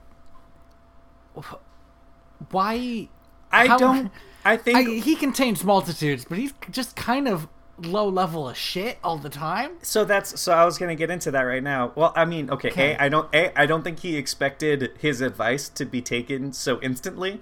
[2.51, 3.07] why?
[3.51, 4.12] I how- don't.
[4.45, 7.47] I think I, he contains multitudes, but he's just kind of
[7.79, 9.71] low level of shit all the time.
[9.81, 10.03] so.
[10.05, 10.53] That's so.
[10.53, 11.91] I was gonna get into that right now.
[11.95, 12.69] Well, I mean, okay.
[12.71, 12.93] Okay.
[12.93, 13.33] A, I don't.
[13.33, 17.41] A, I don't think he expected his advice to be taken so instantly.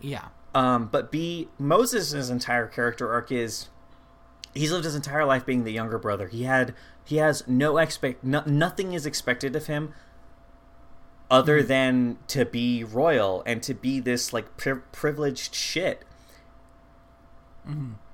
[0.00, 3.68] Yeah, Um, but B, Moses' entire character arc is
[4.54, 6.28] he's lived his entire life being the younger brother.
[6.28, 9.92] He had he has no expect no, nothing is expected of him
[11.30, 16.04] other than to be royal and to be this like pri- privileged shit.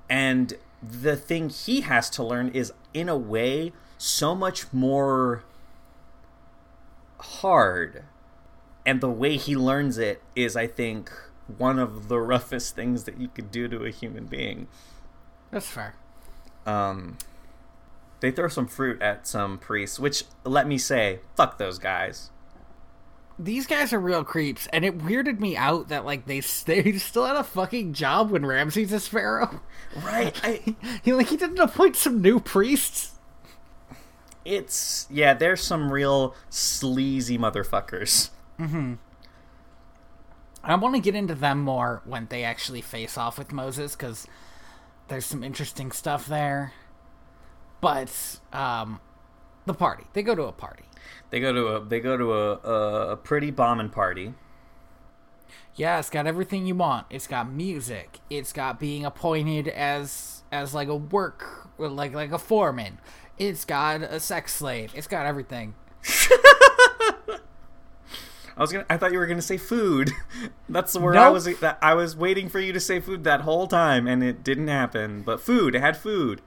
[0.08, 0.54] And
[0.88, 5.44] the thing he has to learn is in a way so much more
[7.20, 8.04] hard.
[8.86, 11.10] And the way he learns it is i think
[11.58, 14.66] one of the roughest things that you could do to a human being.
[15.50, 15.94] That's fair.
[16.66, 17.18] um
[18.20, 22.30] they throw some fruit at some priests which let me say fuck those guys
[23.38, 27.26] These guys are real creeps, and it weirded me out that like they they still
[27.26, 29.60] had a fucking job when Ramses is pharaoh.
[30.04, 33.12] right I, He like he didn't appoint some new priests.
[34.44, 38.94] it's yeah there's some real sleazy motherfuckers Mm-hmm.
[40.62, 44.26] I want to get into them more when they actually face off with Moses because
[45.08, 46.72] there's some interesting stuff there.
[47.80, 49.00] But um,
[49.66, 50.84] the party they go to a party.
[51.30, 54.34] They go to a they go to a, a, a pretty bombing party
[55.74, 57.06] Yeah, it's got everything you want.
[57.10, 58.20] It's got music.
[58.30, 62.98] It's got being appointed as as like a work like like a foreman.
[63.38, 64.92] It's got a sex slave.
[64.94, 65.74] It's got everything.
[68.56, 68.86] I was gonna.
[68.88, 70.12] I thought you were gonna say food.
[70.68, 71.32] That's where I Nope.
[71.32, 71.44] was.
[71.58, 74.68] That I was waiting for you to say food that whole time, and it didn't
[74.68, 75.22] happen.
[75.22, 75.74] But food.
[75.74, 76.40] It had food.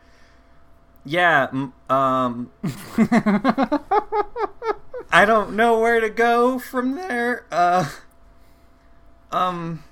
[1.08, 1.48] Yeah.
[1.89, 2.52] Um.
[5.10, 7.46] I don't know where to go from there.
[7.52, 7.89] Uh.
[9.32, 9.84] Um.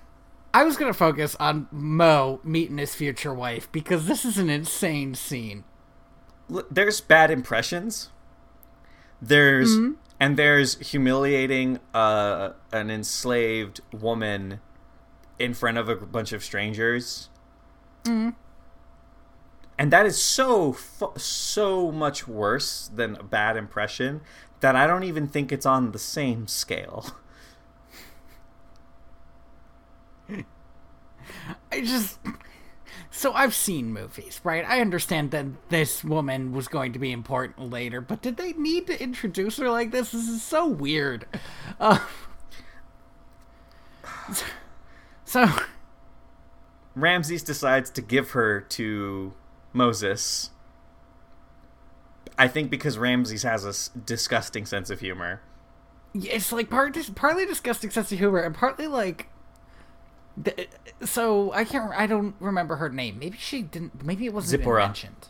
[0.54, 5.16] I was gonna focus on Mo meeting his future wife because this is an insane
[5.16, 5.64] scene.
[6.70, 8.10] There's bad impressions.
[9.22, 9.76] There's
[10.20, 14.60] and there's humiliating uh an enslaved woman
[15.40, 17.30] in front of a bunch of strangers.
[19.78, 20.78] And that is so
[21.18, 24.22] so much worse than a bad impression
[24.62, 27.12] that I don't even think it's on the same scale.
[31.72, 32.20] I just
[33.12, 34.66] so I've seen movies, right?
[34.66, 38.88] I understand that this woman was going to be important later, but did they need
[38.88, 40.12] to introduce her like this?
[40.12, 41.26] This is so weird.
[41.80, 42.00] Uh,
[45.26, 45.50] so
[46.96, 49.34] Ramses decides to give her to
[49.76, 50.52] Moses.
[52.38, 55.42] I think because Ramses has a disgusting sense of humor.
[56.14, 59.28] it's like part partly disgusting sense of humor and partly like
[61.04, 63.20] so I can't I don't remember her name.
[63.20, 64.86] Maybe she didn't maybe it wasn't even Zipporah.
[64.86, 65.28] mentioned.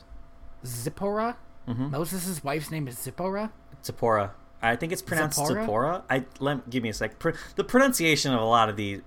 [0.65, 1.37] Zipporah?
[1.67, 3.51] Moses' wife's name is Zipporah?
[3.83, 4.33] Zipporah.
[4.61, 6.03] I think it's pronounced Zipporah?
[6.09, 7.19] I let give me a sec.
[7.19, 9.01] Pr- the pronunciation of a lot of these.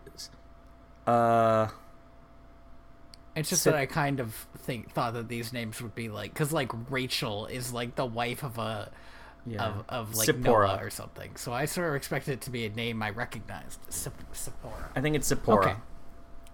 [1.06, 1.68] Uh,
[3.38, 6.32] It's just Zip- that I kind of think thought that these names would be like
[6.32, 8.90] because like Rachel is like the wife of a
[9.46, 9.64] yeah.
[9.64, 10.68] of of like Zipporah.
[10.68, 11.36] Noah or something.
[11.36, 13.80] So I sort of expected it to be a name I recognized.
[13.92, 14.90] Zip- Zipporah.
[14.94, 15.70] I think it's Zipporah.
[15.70, 15.76] Okay.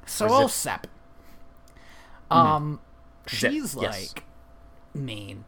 [0.07, 0.87] So old Sep.
[2.31, 2.81] Um,
[3.29, 4.15] Zip, she's yes.
[4.15, 4.25] like
[4.95, 5.45] mean,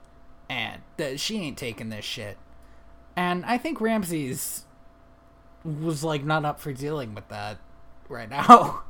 [0.49, 0.81] and
[1.17, 2.37] she ain't taking this shit.
[3.17, 4.65] And I think Ramses
[5.65, 7.59] was like not up for dealing with that
[8.09, 8.83] right now.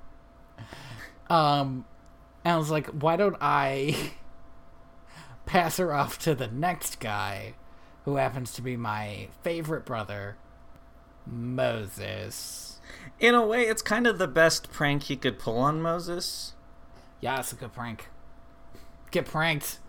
[1.30, 1.84] um,
[2.46, 4.12] and I was like, why don't I
[5.46, 7.54] pass her off to the next guy,
[8.04, 10.36] who happens to be my favorite brother,
[11.26, 12.78] Moses.
[13.18, 16.52] In a way, it's kind of the best prank he could pull on Moses.
[17.20, 18.10] Yeah, it's a good prank.
[19.10, 19.80] Get pranked.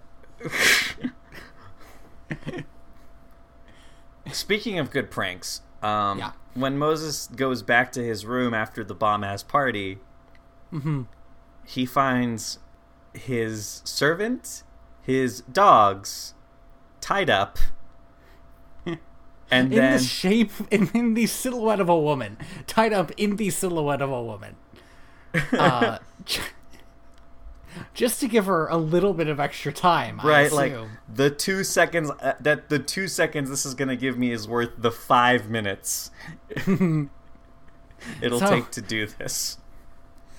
[4.32, 6.32] Speaking of good pranks, um, Yeah.
[6.54, 10.00] when Moses goes back to his room after the bomb ass party,
[10.74, 11.04] Mm-hmm.
[11.68, 12.60] He finds
[13.14, 14.64] his servant,
[15.02, 16.34] his dogs,
[17.02, 17.60] tied up,
[18.86, 18.98] and
[19.52, 23.50] in then the shape in, in the silhouette of a woman tied up in the
[23.50, 24.56] silhouette of a woman.
[25.54, 26.00] Uh,
[27.94, 30.74] just to give her a little bit of extra time I right, like
[31.14, 34.72] the two seconds uh, that the two seconds this is gonna give me is worth
[34.78, 36.10] the five minutes.
[38.22, 39.58] It'll So- take to do this.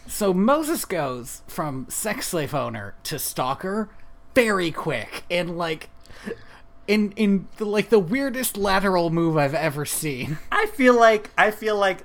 [0.09, 3.89] So moses goes from sex slave owner to stalker
[4.35, 5.91] very quick and like
[6.87, 11.51] in in the, like the weirdest lateral move i've ever seen I feel like I
[11.51, 12.05] feel like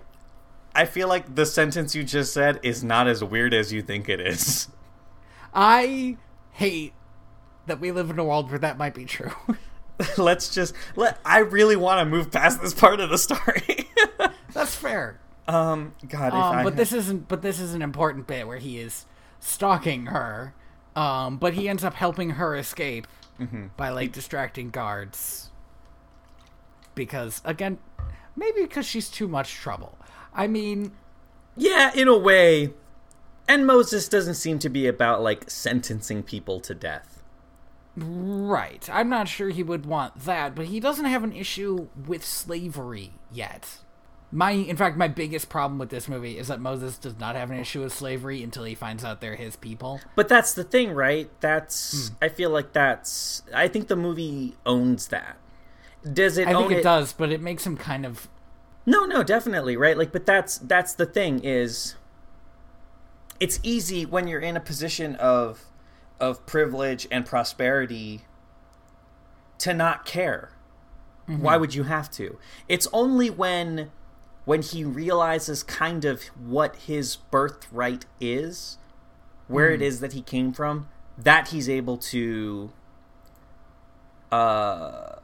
[0.76, 4.10] I feel like the sentence you just said is not as weird as you think
[4.10, 4.68] it is.
[5.54, 6.18] i
[6.52, 6.94] hate
[7.68, 9.32] that we live in a world where that might be true
[10.18, 13.90] Let's just let I really want to move past this part of the story.
[14.54, 17.28] that's fair um god, if Um, but had- this isn't.
[17.28, 19.06] But this is an important bit where he is
[19.40, 20.54] stalking her.
[20.96, 23.08] Um, but he ends up helping her escape
[23.40, 23.68] Mm-hmm.
[23.76, 25.50] by like distracting guards.
[26.96, 27.80] Because again,
[28.36, 29.98] maybe because she's too much trouble.
[30.34, 30.92] I mean,
[31.56, 32.74] Yeah, in a way.
[33.48, 37.22] And Moses doesn't seem to be about like sentencing people to death.
[37.96, 38.88] right?
[38.92, 43.14] I'm not sure he would want that, but he doesn't have an issue with slavery
[43.32, 43.80] yet.
[44.34, 47.52] My, in fact, my biggest problem with this movie is that Moses does not have
[47.52, 50.02] an issue with slavery until he finds out they're his people.
[50.16, 51.30] But that's the thing, right?
[51.40, 52.16] That's hmm.
[52.20, 55.38] I feel like that's I think the movie owns that.
[56.12, 58.28] Does it I think it does, but it makes him kind of
[58.88, 59.96] No, no, definitely, right?
[59.96, 61.94] Like but that's that's the thing is
[63.40, 65.66] it's easy when you're in a position of
[66.20, 68.22] of privilege and prosperity
[69.60, 70.50] to not care.
[71.26, 71.62] Why mm-hmm.
[71.62, 72.38] would you have to?
[72.68, 73.92] It's only when
[74.46, 78.78] when he realizes kind of what his birthright is,
[79.48, 80.88] where it is that he came from,
[81.18, 82.72] that he's able to
[84.32, 85.18] uh,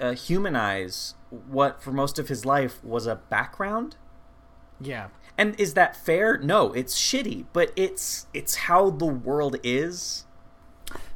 [0.00, 3.96] uh humanize what for most of his life was a background
[4.80, 5.08] Yeah.
[5.38, 6.36] And is that fair?
[6.38, 10.26] No, it's shitty, but it's it's how the world is.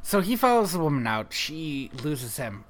[0.01, 1.33] So he follows the woman out.
[1.33, 2.65] She loses him.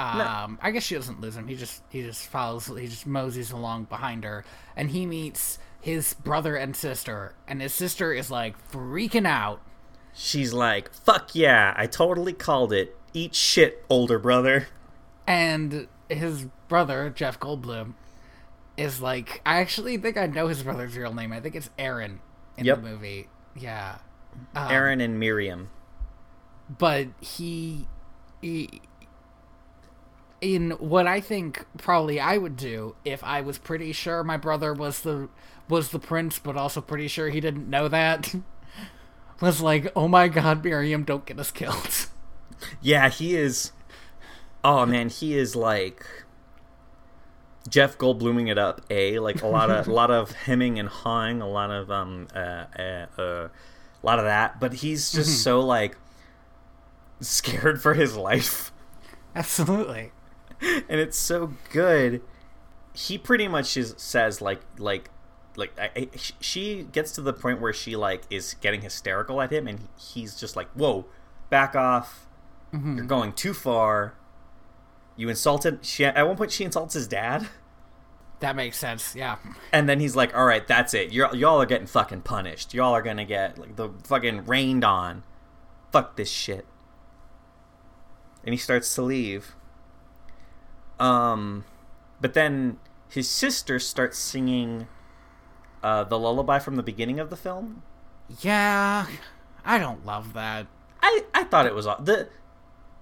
[0.00, 1.46] Um, I guess she doesn't lose him.
[1.46, 2.66] He just he just follows.
[2.66, 4.44] He just moseys along behind her,
[4.76, 7.34] and he meets his brother and sister.
[7.46, 9.60] And his sister is like freaking out.
[10.14, 12.96] She's like, "Fuck yeah, I totally called it.
[13.12, 14.68] Eat shit, older brother."
[15.26, 17.94] And his brother Jeff Goldblum
[18.76, 21.32] is like, I actually think I know his brother's real name.
[21.32, 22.20] I think it's Aaron
[22.56, 22.76] in Yep.
[22.82, 23.28] the movie.
[23.54, 23.98] Yeah.
[24.56, 25.68] Um, Aaron and Miriam.
[26.78, 27.86] but he,
[28.40, 28.80] he
[30.40, 34.72] in what I think probably I would do if I was pretty sure my brother
[34.72, 35.28] was the
[35.68, 38.34] was the prince, but also pretty sure he didn't know that.
[39.40, 42.08] Was like, oh my god, Miriam, don't get us killed.
[42.82, 43.72] Yeah, he is.
[44.62, 46.04] Oh man, he is like
[47.66, 48.82] Jeff Goldbluming it up.
[48.90, 52.28] A like a lot of a lot of hemming and hawing, a lot of um
[52.34, 53.50] uh, uh, uh a
[54.02, 54.60] lot of that.
[54.60, 55.96] But he's just so like
[57.20, 58.70] scared for his life,
[59.34, 60.12] Absolutely.
[60.88, 62.22] and it's so good.
[62.92, 65.10] He pretty much is, says like like
[65.56, 66.08] like I, I,
[66.40, 70.34] she gets to the point where she like is getting hysterical at him, and he's
[70.38, 71.06] just like, "Whoa,
[71.50, 72.26] back off!
[72.72, 72.96] Mm-hmm.
[72.96, 74.14] You're going too far."
[75.16, 75.84] You insulted.
[75.84, 77.46] She at one point she insults his dad,
[78.40, 79.14] That makes sense.
[79.14, 79.36] Yeah.
[79.72, 81.12] and then he's like, "All right, that's it.
[81.12, 82.72] You're, y'all are getting fucking punished.
[82.72, 85.24] Y'all are gonna get like the fucking rained on.
[85.92, 86.66] Fuck this shit."
[88.44, 89.54] And he starts to leave.
[91.00, 91.64] Um,
[92.20, 92.78] but then
[93.08, 94.86] his sister starts singing
[95.82, 97.82] uh, the lullaby from the beginning of the film.
[98.40, 99.06] Yeah.
[99.64, 100.66] I don't love that.
[101.02, 102.28] I I thought it was the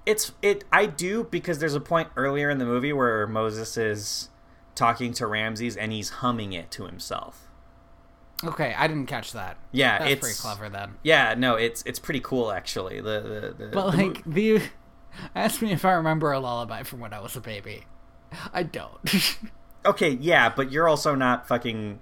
[0.07, 4.31] it's it I do because there's a point earlier in the movie where Moses is
[4.75, 7.45] talking to Ramses and he's humming it to himself.
[8.45, 9.57] Okay, I didn't catch that.
[9.73, 10.95] Yeah, That's it's pretty clever then.
[11.03, 13.01] Yeah, no, it's it's pretty cool actually.
[13.01, 14.63] The the, the But the mo- like the
[15.35, 17.85] ask me if I remember a lullaby from when I was a baby.
[18.53, 18.99] I don't.
[19.87, 21.99] okay, yeah, but you're also not fucking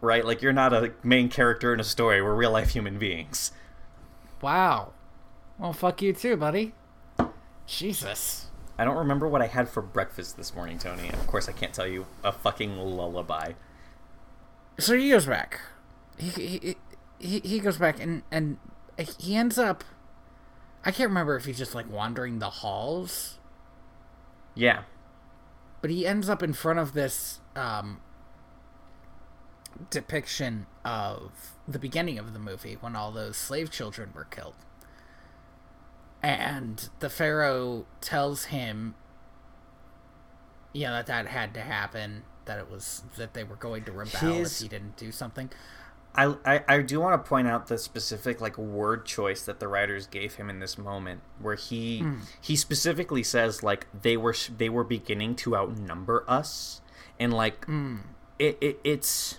[0.00, 0.24] right.
[0.24, 2.22] Like you're not a main character in a story.
[2.22, 3.52] We're real life human beings.
[4.40, 4.92] wow.
[5.58, 6.72] Well, fuck you too, buddy.
[7.66, 8.46] Jesus.
[8.78, 11.08] I don't remember what I had for breakfast this morning, Tony.
[11.08, 13.54] Of course, I can't tell you a fucking lullaby.
[14.78, 15.60] So he goes back.
[16.16, 16.76] He he
[17.18, 18.58] he, he goes back and and
[19.18, 19.82] he ends up.
[20.84, 23.38] I can't remember if he's just like wandering the halls,
[24.54, 24.82] Yeah,
[25.80, 28.00] but he ends up in front of this um,
[29.90, 34.54] depiction of the beginning of the movie when all those slave children were killed.
[36.22, 38.94] And the Pharaoh tells him,
[40.72, 44.32] yeah, that that had to happen, that it was that they were going to rebel
[44.34, 45.50] His- if he didn't do something.
[46.18, 49.68] I, I, I do want to point out the specific like word choice that the
[49.68, 52.16] writers gave him in this moment, where he hmm.
[52.40, 56.80] he specifically says like they were they were beginning to outnumber us,
[57.20, 57.98] and like hmm.
[58.36, 59.38] it, it it's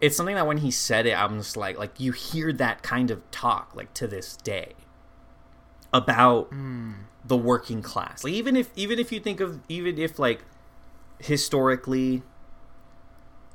[0.00, 3.10] it's something that when he said it, I'm just like like you hear that kind
[3.10, 4.74] of talk like to this day
[5.92, 6.92] about hmm.
[7.24, 8.22] the working class.
[8.22, 10.44] Like even if even if you think of even if like
[11.18, 12.22] historically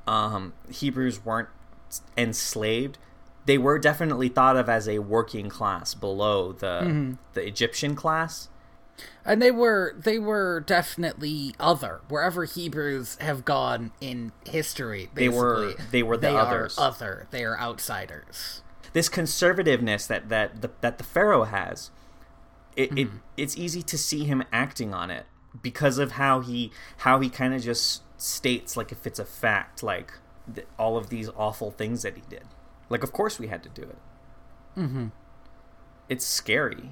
[0.05, 1.47] um Hebrews weren't
[2.17, 2.97] enslaved,
[3.45, 7.13] they were definitely thought of as a working class below the mm-hmm.
[7.33, 8.49] the Egyptian class.
[9.25, 15.09] And they were they were definitely other wherever Hebrews have gone in history.
[15.13, 16.77] They were- they were the they others.
[16.77, 17.27] Are other.
[17.31, 18.61] They are outsiders.
[18.93, 21.91] This conservativeness that that the, that the pharaoh has,
[22.75, 23.17] it, it mm-hmm.
[23.37, 25.25] it's easy to see him acting on it
[25.61, 29.81] because of how he how he kind of just states like if it's a fact
[29.81, 30.13] like
[30.55, 32.43] th- all of these awful things that he did.
[32.89, 33.97] Like of course we had to do it.
[34.77, 35.07] Mm-hmm.
[36.07, 36.91] It's scary.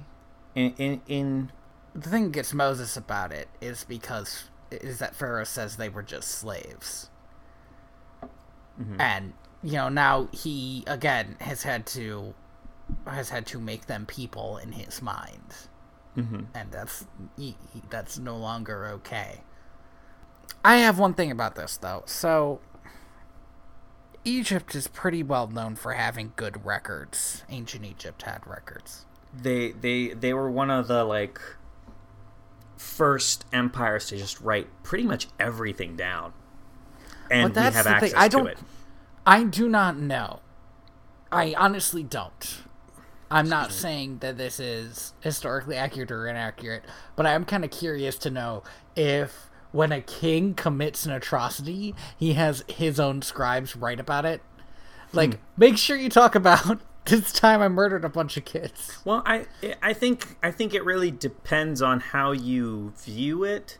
[0.54, 1.52] In in, in
[1.94, 6.02] The thing that gets Moses about it is because is that Pharaoh says they were
[6.02, 7.10] just slaves,
[8.80, 9.00] Mm-hmm.
[9.00, 9.32] and
[9.62, 12.34] you know now he again has had to
[13.06, 15.54] has had to make them people in his mind,
[16.16, 16.46] Mhm.
[16.54, 17.04] and that's
[17.36, 19.40] he, he- that's no longer okay.
[20.64, 22.02] I have one thing about this though.
[22.06, 22.60] So
[24.24, 27.44] Egypt is pretty well known for having good records.
[27.48, 29.04] Ancient Egypt had records.
[29.34, 31.40] they they they were one of the like
[32.76, 36.32] first empires to just write pretty much everything down
[37.30, 38.58] and we have thing, access I to don't- it
[39.26, 40.40] I do not know.
[41.30, 42.62] I honestly don't.
[43.30, 46.82] I'm not saying that this is historically accurate or inaccurate,
[47.14, 48.62] but I am kind of curious to know
[48.96, 54.40] if when a king commits an atrocity, he has his own scribes write about it.
[55.12, 55.40] Like, Hmm.
[55.56, 58.98] make sure you talk about this time I murdered a bunch of kids.
[59.04, 59.46] Well, I
[59.82, 63.78] I think I think it really depends on how you view it.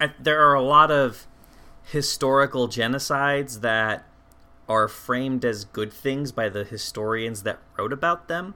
[0.00, 1.26] I, there are a lot of
[1.82, 4.04] historical genocides that
[4.68, 8.54] are framed as good things by the historians that wrote about them.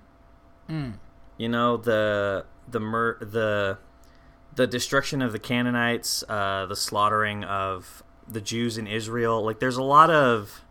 [1.36, 3.78] You know the the mur- the
[4.54, 9.44] the destruction of the Canaanites, uh, the slaughtering of the Jews in Israel.
[9.44, 10.62] Like, there's a lot of.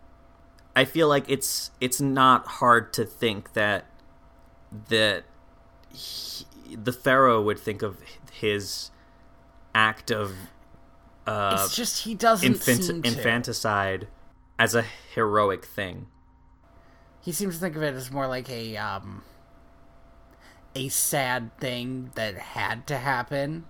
[0.76, 3.86] I feel like it's it's not hard to think that
[4.88, 5.24] that
[5.92, 7.98] he, the pharaoh would think of
[8.32, 8.90] his
[9.74, 10.32] act of
[11.26, 14.06] uh, it's just he doesn't infant- infanticide
[14.58, 14.82] as a
[15.14, 16.06] heroic thing.
[17.20, 19.22] He seems to think of it as more like a um
[20.74, 23.64] a sad thing that had to happen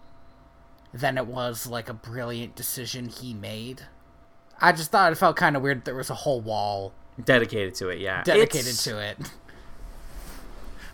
[0.92, 3.82] than it was like a brilliant decision he made.
[4.60, 6.92] I just thought it felt kind of weird that there was a whole wall
[7.22, 8.22] Dedicated to it, yeah.
[8.22, 9.18] dedicated It's- to it.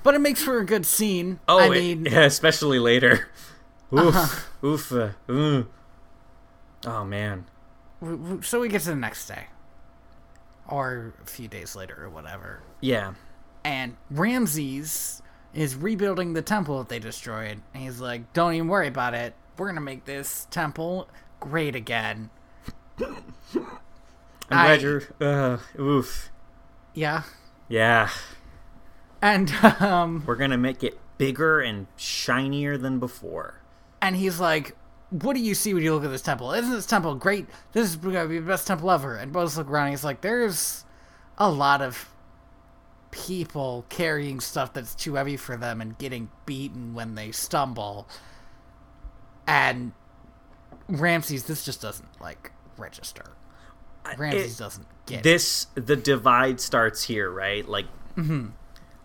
[0.02, 1.40] But it makes for a good scene.
[1.48, 3.28] Oh, I it- mean, yeah, especially later.
[3.92, 4.66] Oof, Uh-huh.
[4.66, 5.66] oof, uh, mm.
[6.84, 7.46] Oh man,
[8.42, 9.46] so we get to the next day,
[10.68, 12.61] or a few days later, or whatever.
[12.80, 13.14] yeah,
[13.64, 15.22] and Ramses
[15.57, 17.61] is rebuilding the temple that they destroyed.
[17.74, 19.34] And he's like, "Don't even worry about it.
[19.59, 21.09] We're gonna make this temple
[21.40, 22.30] great again."
[23.00, 23.16] I'm
[24.50, 25.02] I- glad you're.
[25.20, 26.30] Uh, oof,
[26.94, 27.22] Yeah,
[27.68, 28.09] yeah.
[29.20, 29.50] and
[29.80, 33.61] um, We're gonna make it bigger and shinier than before.
[34.00, 34.76] and he's like,
[35.11, 36.52] "What do you see when you look at this temple?
[36.52, 37.46] Isn't this temple great?
[37.72, 39.86] This is gonna be the best temple ever." And Moses look around.
[39.86, 40.84] And he's like, "There's
[41.38, 42.09] a lot of."
[43.24, 48.06] People carrying stuff that's too heavy for them and getting beaten when they stumble
[49.46, 49.92] and
[50.88, 53.24] ramses this just doesn't like register
[54.18, 55.22] ramses It- doesn't get it.
[55.22, 57.66] this the divide starts here, right?
[57.68, 57.86] Like
[58.16, 58.46] Mm-hmm.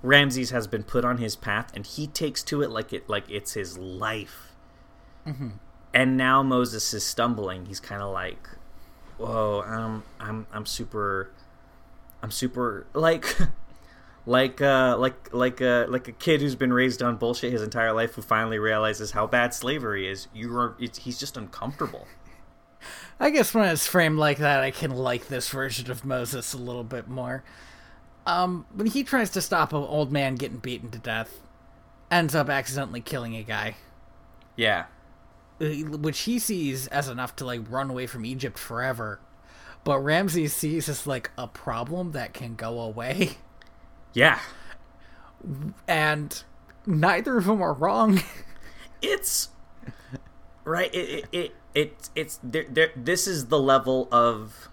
[0.03, 3.29] Ramses has been put on his path, and he takes to it like it like
[3.29, 4.53] it's his life.
[5.27, 5.49] Mm-hmm.
[5.93, 7.65] And now Moses is stumbling.
[7.65, 8.47] He's kind of like,
[9.17, 11.29] "Whoa, I'm I'm I'm super,
[12.23, 13.37] I'm super like."
[14.25, 17.91] Like uh like like uh like a kid who's been raised on bullshit his entire
[17.91, 20.27] life who finally realizes how bad slavery is.
[20.33, 22.07] You're it's, he's just uncomfortable.
[23.19, 26.57] I guess when it's framed like that, I can like this version of Moses a
[26.57, 27.43] little bit more.
[28.25, 31.41] Um, when he tries to stop an old man getting beaten to death,
[32.11, 33.75] ends up accidentally killing a guy,
[34.55, 34.85] Yeah.
[35.59, 39.19] uh, which he sees as enough to like run away from Egypt forever.
[39.83, 43.37] But Ramses sees as like a problem that can go away,
[44.13, 44.39] Yeah.
[45.87, 46.43] and
[46.85, 48.21] neither of them are wrong.
[49.01, 49.49] it's
[50.63, 54.69] right it it, it it's it's there, there this is the level of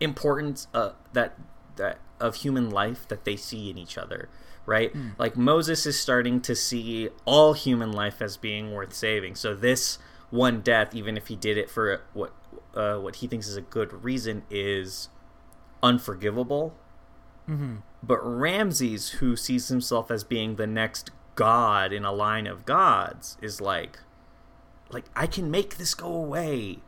[0.00, 1.38] importance uh, that
[1.76, 4.28] that of human life that they see in each other
[4.66, 9.54] right like moses is starting to see all human life as being worth saving so
[9.54, 9.98] this
[10.28, 12.32] one death even if he did it for what
[12.74, 15.08] uh, what he thinks is a good reason is
[15.82, 16.74] unforgivable
[18.02, 23.36] but Ramses, who sees himself as being the next god in a line of gods,
[23.42, 23.98] is like,
[24.90, 26.78] like I can make this go away.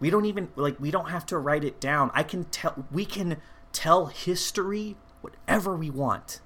[0.00, 2.10] We don't even like we don't have to write it down.
[2.14, 3.38] I can tell we can
[3.72, 6.40] tell history whatever we want.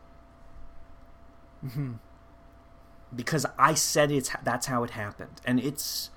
[1.64, 1.94] Mm-hmm.
[3.14, 6.10] Because I said it's that's how it happened, and it's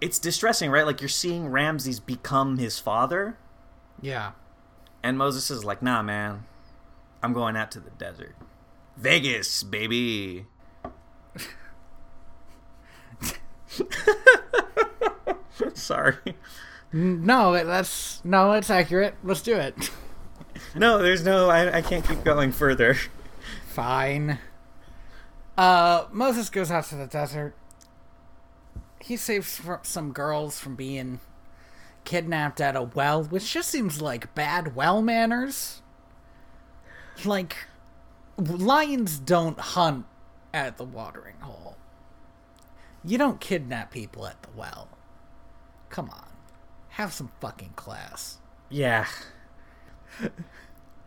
[0.00, 0.86] it's distressing, right?
[0.86, 3.36] Like you're seeing Ramses become his father,
[4.00, 4.32] yeah.
[5.02, 6.44] And Moses is like, nah, man,
[7.22, 8.36] I'm going out to the desert.
[8.96, 10.46] Vegas, baby.
[15.74, 16.16] Sorry.
[16.92, 19.14] No, that's no, it's accurate.
[19.24, 19.90] Let's do it.
[20.74, 22.96] No, there's no, I, I can't keep going further.
[23.66, 24.38] Fine.
[25.56, 27.54] Uh, Moses goes out to the desert.
[29.00, 31.20] He saves some girls from being
[32.04, 35.82] kidnapped at a well, which just seems like bad well manners.
[37.24, 37.56] Like,
[38.36, 40.06] lions don't hunt
[40.52, 41.76] at the watering hole.
[43.04, 44.88] You don't kidnap people at the well.
[45.88, 46.26] Come on.
[46.90, 48.38] Have some fucking class.
[48.68, 49.06] Yeah.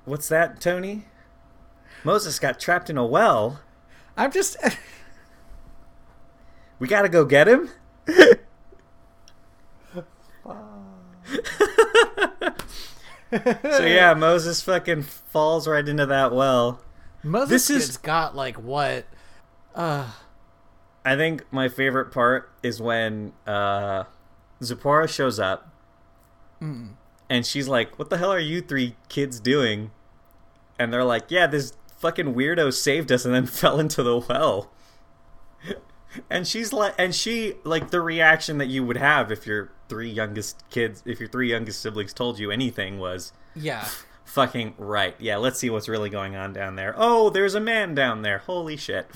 [0.06, 1.06] What's that, Tony?
[2.04, 3.62] Moses got trapped in a well.
[4.18, 4.58] I'm just.
[6.78, 7.70] We gotta go get him?
[13.32, 16.82] so yeah, Moses fucking falls right into that well.
[17.24, 19.06] Moses This is- has got like what
[19.74, 20.12] uh
[21.04, 24.06] I think my favorite part is when uh,
[24.64, 25.70] Zipporah shows up,
[26.60, 29.92] and she's like, "What the hell are you three kids doing?"
[30.80, 34.72] And they're like, "Yeah, this fucking weirdo saved us and then fell into the well."
[36.30, 40.10] And she's like, and she like the reaction that you would have if your three
[40.10, 43.88] youngest kids, if your three youngest siblings told you anything was, Yeah.
[44.24, 45.16] fucking right.
[45.20, 46.94] Yeah, let's see what's really going on down there.
[46.98, 48.40] Oh, there's a man down there.
[48.40, 49.08] Holy shit.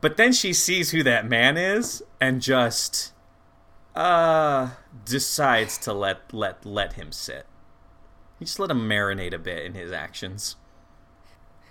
[0.00, 3.12] But then she sees who that man is and just
[3.94, 4.70] uh
[5.04, 7.44] decides to let let let him sit.
[8.38, 10.56] You just let him marinate a bit in his actions.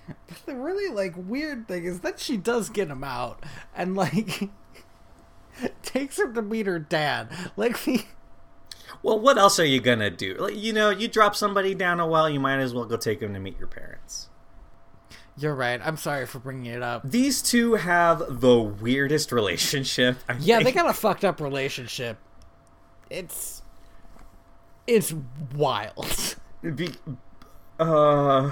[0.45, 3.43] The really like weird thing is that she does get him out
[3.76, 4.49] and like
[5.84, 7.30] takes him to meet her dad.
[7.55, 8.03] Like the
[9.03, 10.36] Well, what else are you gonna do?
[10.36, 13.22] Like, you know, you drop somebody down a well, you might as well go take
[13.22, 14.30] him to meet your parents.
[15.38, 15.80] You're right.
[15.84, 17.01] I'm sorry for bringing it up.
[17.10, 20.18] These two have the weirdest relationship.
[20.28, 22.18] I Yeah, they got a fucked up relationship.
[23.10, 23.62] It's
[24.86, 25.14] it's
[25.55, 26.36] wild.
[26.76, 26.89] Be,
[27.80, 28.51] uh,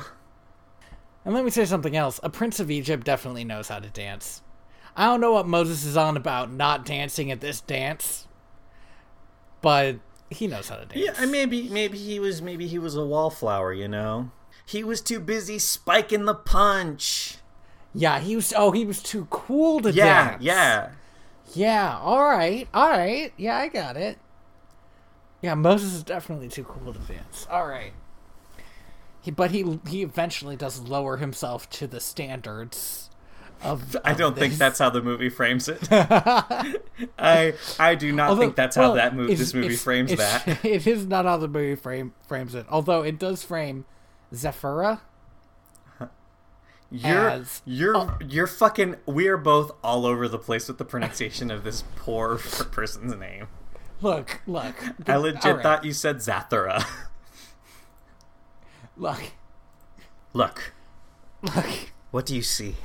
[1.27, 2.21] And let me say something else.
[2.23, 4.41] A prince of Egypt definitely knows how to dance.
[4.95, 8.29] I don't know what Moses is on about not dancing at this dance,
[9.61, 9.97] but
[10.29, 11.19] he knows how to dance.
[11.19, 14.31] yeah, maybe maybe he was maybe he was a wallflower, you know.
[14.65, 17.39] He was too busy spiking the punch.
[17.93, 18.53] Yeah, he was.
[18.55, 20.43] Oh, he was too cool to Yeah, dance.
[20.43, 20.89] yeah.
[21.53, 23.33] Yeah, all right, all right.
[23.35, 24.17] Yeah, I got it.
[25.41, 27.45] Yeah, Moses is definitely too cool to dance.
[27.51, 27.91] All right.
[29.27, 33.09] He, but he he eventually does lower himself to the standards
[33.61, 33.97] of.
[34.05, 35.85] I don't think that's how the movie frames it.
[35.91, 39.83] I I do not Although- think that's how well, that move it's- this movie it's-
[39.83, 40.63] frames it's- that.
[40.65, 42.65] It is not how the movie frame frames it.
[42.69, 43.83] Although it does frame
[44.33, 45.01] Zephyra.
[46.89, 48.95] You're as- you're you're fucking.
[49.05, 53.47] We are both all over the place with the pronunciation of this poor person's name.
[54.01, 54.73] Look, look.
[55.05, 56.85] I legit right, thought you said Zathura.
[58.97, 59.21] Look,
[60.33, 60.73] Look,
[61.41, 61.65] look.
[62.11, 62.75] what do you see?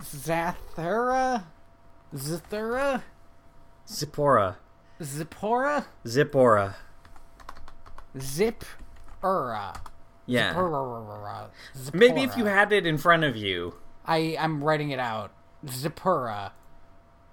[0.00, 1.44] Zathura,
[2.14, 3.02] Zathura,
[3.88, 4.56] Zipporah.
[5.02, 6.76] Zipporah, Zipporah.
[8.18, 9.80] Zip-ura.
[10.24, 10.54] Yeah.
[11.92, 13.74] Maybe if you had it in front of you.
[14.06, 15.32] I I'm writing it out.
[15.68, 16.52] Zipporah.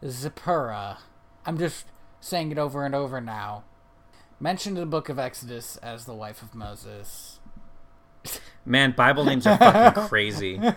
[0.05, 0.97] Zipporah.
[1.45, 1.85] I'm just
[2.19, 3.63] saying it over and over now.
[4.43, 7.39] Mentioned in the book of Exodus as the wife of Moses.
[8.65, 10.57] Man, Bible names are fucking crazy.
[10.57, 10.73] Can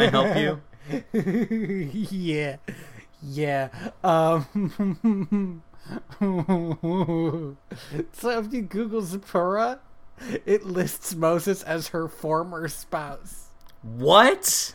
[0.00, 0.62] I help you?
[2.10, 2.56] yeah.
[3.22, 3.68] Yeah.
[4.02, 5.62] Um
[8.12, 9.80] So if you Google Zipporah,
[10.46, 13.51] it lists Moses as her former spouse.
[13.82, 14.74] What?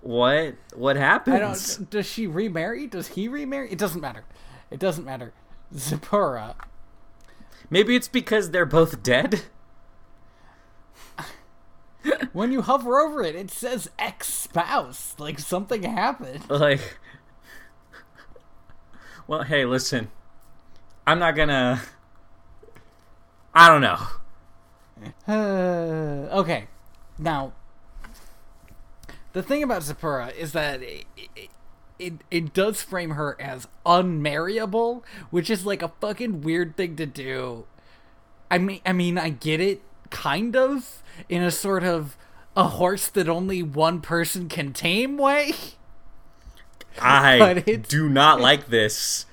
[0.00, 0.54] What?
[0.74, 1.36] What happens?
[1.36, 1.90] I don't.
[1.90, 2.86] Does she remarry?
[2.86, 3.70] Does he remarry?
[3.70, 4.24] It doesn't matter.
[4.70, 5.32] It doesn't matter.
[5.74, 6.54] Zipporah.
[7.68, 9.42] Maybe it's because they're both dead.
[12.32, 15.16] When you hover over it, it says ex-spouse.
[15.18, 16.48] Like something happened.
[16.48, 16.98] Like,
[19.26, 20.10] well, hey, listen.
[21.08, 21.80] I'm not gonna.
[23.54, 23.98] I don't know.
[25.26, 26.66] Uh, okay.
[27.18, 27.54] Now,
[29.32, 31.48] the thing about Zipporah is that it, it,
[31.98, 37.06] it, it does frame her as unmarriable, which is like a fucking weird thing to
[37.06, 37.64] do.
[38.50, 39.80] I mean, I mean, I get it,
[40.10, 42.18] kind of, in a sort of
[42.54, 45.54] a horse that only one person can tame way.
[47.00, 49.24] I do not like this.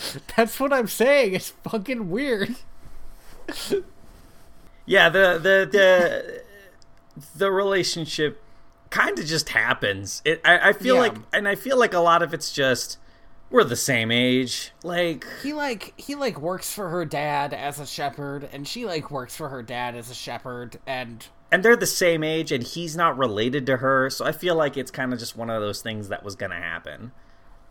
[0.36, 1.34] That's what I'm saying.
[1.34, 2.56] It's fucking weird.
[4.86, 6.42] Yeah, the the the
[7.36, 8.42] the relationship
[8.90, 10.22] kind of just happens.
[10.24, 11.00] It I, I feel Yeah.
[11.02, 12.98] like and I feel like a lot of it's just
[13.50, 14.72] we're the same age.
[14.82, 19.10] Like he like he like works for her dad as a shepherd and she like
[19.10, 22.94] works for her dad as a shepherd and and they're the same age and he's
[22.96, 25.80] not related to her, so I feel like it's kind of just one of those
[25.80, 27.12] things that was going to happen.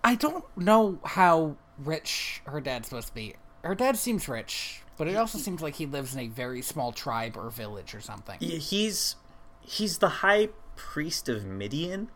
[0.04, 5.08] i don't know how rich her dad's supposed to be her dad seems rich but
[5.08, 8.38] it also seems like he lives in a very small tribe or village or something
[8.40, 9.16] He's
[9.62, 12.10] he's the high priest of Midian.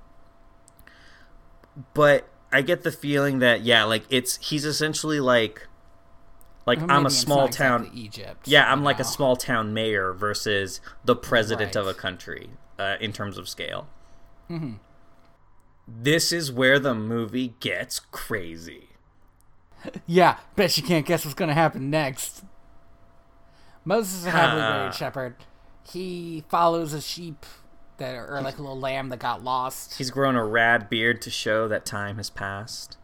[1.93, 5.67] But I get the feeling that yeah, like it's he's essentially like
[6.65, 10.79] like I'm a small town exactly egypt Yeah, I'm like a small town mayor versus
[11.03, 13.87] the president of a country uh, in terms of scale.
[15.87, 18.89] this is where the movie gets crazy.
[20.05, 22.43] Yeah, bet you can't guess what's gonna happen next.
[23.83, 24.91] Moses is a heavily Ah.
[24.91, 25.35] shepherd.
[25.83, 27.45] He follows a sheep
[27.97, 29.95] that, or like a little lamb that got lost.
[29.97, 32.97] He's grown a rad beard to show that time has passed.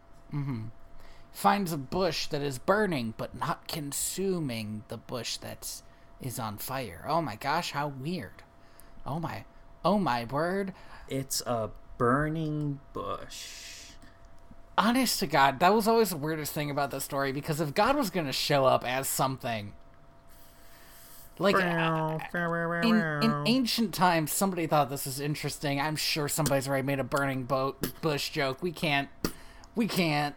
[1.31, 5.81] finds a bush that is burning but not consuming the bush that
[6.19, 7.05] is on fire.
[7.07, 8.43] Oh my gosh, how weird.
[9.05, 9.45] Oh my
[9.85, 10.73] oh my word.
[11.07, 13.76] It's a burning bush.
[14.77, 17.95] Honest to God, that was always the weirdest thing about the story because if God
[17.95, 19.73] was gonna show up as something
[21.39, 22.17] like uh,
[22.83, 25.79] in, in ancient times somebody thought this was interesting.
[25.79, 28.61] I'm sure somebody's already made a burning boat bush joke.
[28.61, 29.09] We can't
[29.75, 30.35] we can't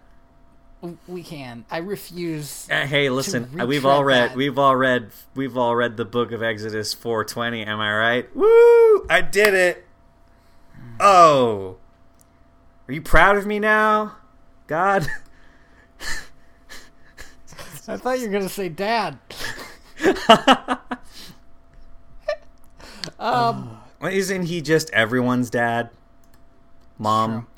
[1.06, 1.64] we can.
[1.70, 2.66] I refuse.
[2.70, 4.36] Uh, hey, listen, uh, we've all read that.
[4.36, 8.36] we've all read we've all read the book of Exodus 420, am I right?
[8.36, 9.06] Woo!
[9.08, 9.86] I did it.
[10.98, 11.76] Oh.
[12.88, 14.16] Are you proud of me now?
[14.70, 15.06] God.
[17.88, 19.18] I thought you were gonna say dad.
[23.18, 25.90] um, Isn't he just everyone's dad?
[26.98, 27.48] Mom.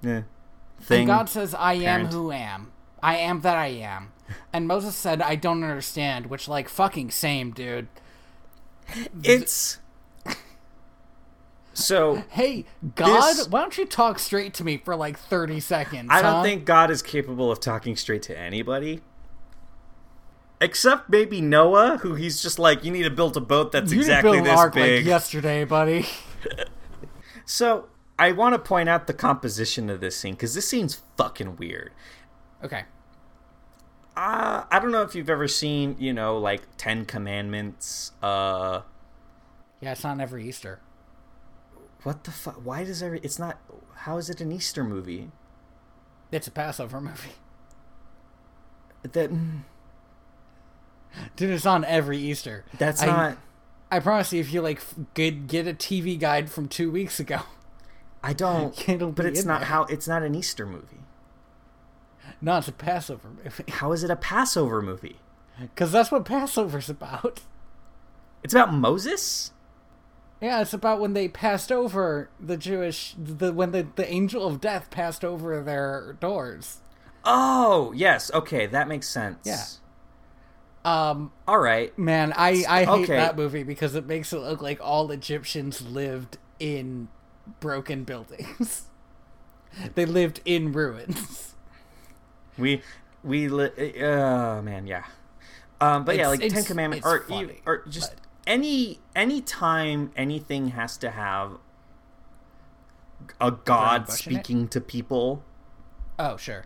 [0.00, 0.22] Yeah.
[0.80, 1.00] Thing.
[1.00, 2.14] and God says, "I am parent.
[2.14, 2.72] who am.
[3.02, 4.12] I am that I am."
[4.50, 7.88] And Moses said, "I don't understand." Which, like, fucking same, dude.
[9.22, 9.78] it's
[11.80, 16.08] So, Hey, God, This- why don't you talk straight to me for like thirty seconds?
[16.10, 19.02] I don't think God is capable of talking straight to anybody.
[20.60, 24.00] Except maybe Noah, who he's just like, you need to build a boat that's you
[24.00, 25.00] exactly this ark big.
[25.04, 26.06] like yesterday, buddy.
[27.46, 31.56] So I want to point out the composition of this scene because this scene's fucking
[31.56, 31.90] weird.
[32.62, 32.84] Okay.
[34.16, 38.12] Uh, I don't know if you've ever seen, you know, like Ten Commandments.
[38.22, 38.82] Uh,
[39.80, 40.78] Yeah, it's not every Easter.
[42.02, 42.60] What the fuck?
[42.64, 43.20] Why does every?
[43.20, 43.58] It's not.
[43.94, 45.30] How is it an Easter movie?
[46.32, 47.32] It's a Passover movie.
[49.02, 49.60] That mm.
[51.36, 52.64] Dude, it's on every Easter.
[52.78, 53.38] that's I- not.
[53.92, 54.80] I promise you, if you like
[55.14, 57.40] get get a TV guide from two weeks ago,
[58.22, 58.76] I don't.
[58.88, 59.68] It'll but it's not there.
[59.68, 59.84] how.
[59.84, 61.00] It's not an Easter movie.
[62.40, 65.16] no, it's a Passover movie How is it a Passover movie?
[65.60, 67.40] because that's what Passover's about.
[68.42, 69.52] It's about Moses.
[70.40, 74.60] Yeah, it's about when they passed over the Jewish, the when the the angel of
[74.60, 76.78] death passed over their doors.
[77.24, 78.30] Oh yes.
[78.32, 79.38] Okay, that makes sense.
[79.44, 79.64] Yeah.
[80.82, 81.96] Um, All right.
[81.98, 83.16] man, I I hate Okay.
[83.16, 87.08] that movie because it makes it look like all Egyptians lived in
[87.60, 88.84] broken buildings.
[89.94, 91.54] they lived in ruins.
[92.56, 92.80] We
[93.22, 95.04] we li- uh man, yeah.
[95.82, 100.10] Um but yeah, It's- like Ten Commandments or funny, or just but- any any time
[100.16, 101.58] anything has to have
[103.40, 104.12] a god it?
[104.12, 105.42] speaking to people,
[106.18, 106.64] Oh, sure.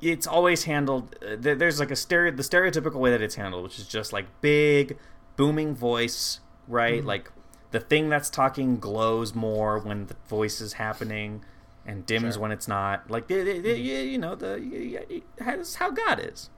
[0.00, 3.78] it's always handled uh, there's like a stereo the stereotypical way that it's handled, which
[3.78, 4.96] is just like big
[5.36, 6.98] booming voice, right?
[6.98, 7.06] Mm-hmm.
[7.08, 7.32] Like
[7.72, 11.44] the thing that's talking glows more when the voice is happening
[11.84, 12.30] and dims Sure.
[12.32, 12.40] Mm-hmm.
[12.42, 13.10] when it's not.
[13.10, 16.48] Like the, the, the- you know the that's how God is.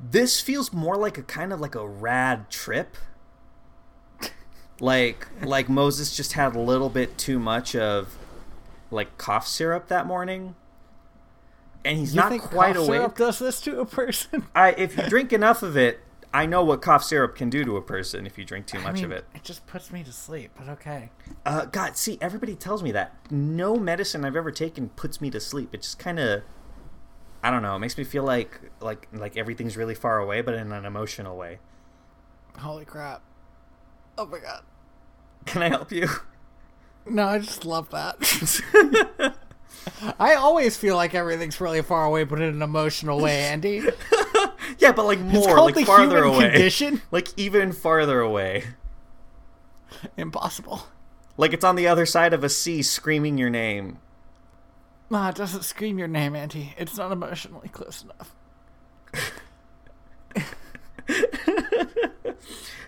[0.00, 2.96] This feels more like a kind of like a rad trip.
[4.80, 8.16] Like like Moses just had a little bit too much of
[8.90, 10.54] like cough syrup that morning.
[11.84, 12.98] And he's You not quite cough awake.
[12.98, 14.46] syrup does this to a person?
[14.54, 15.98] I if you drink enough of it,
[16.32, 18.90] I know what cough syrup can do to a person if you drink too much
[18.90, 19.24] I mean, of it.
[19.34, 21.10] It just puts me to sleep, but okay.
[21.44, 25.40] Uh, God, see, everybody tells me that no medicine I've ever taken puts me to
[25.40, 25.74] sleep.
[25.74, 26.42] It just kind of,
[27.42, 30.54] I don't know, it makes me feel like like like everything's really far away, but
[30.54, 31.58] in an emotional way.
[32.58, 33.22] Holy crap.
[34.16, 34.62] Oh my god.
[35.46, 36.08] Can I help you?
[37.06, 39.36] No, I just love that.
[40.18, 43.82] I always feel like everything's really far away, but in an emotional way, Andy.
[44.78, 47.02] yeah, but like more, like the farther human away, condition.
[47.10, 48.64] like even farther away.
[50.16, 50.82] Impossible.
[51.36, 53.98] Like it's on the other side of a sea, screaming your name.
[55.10, 56.74] It doesn't scream your name, Andy.
[56.78, 58.34] It's not emotionally close enough.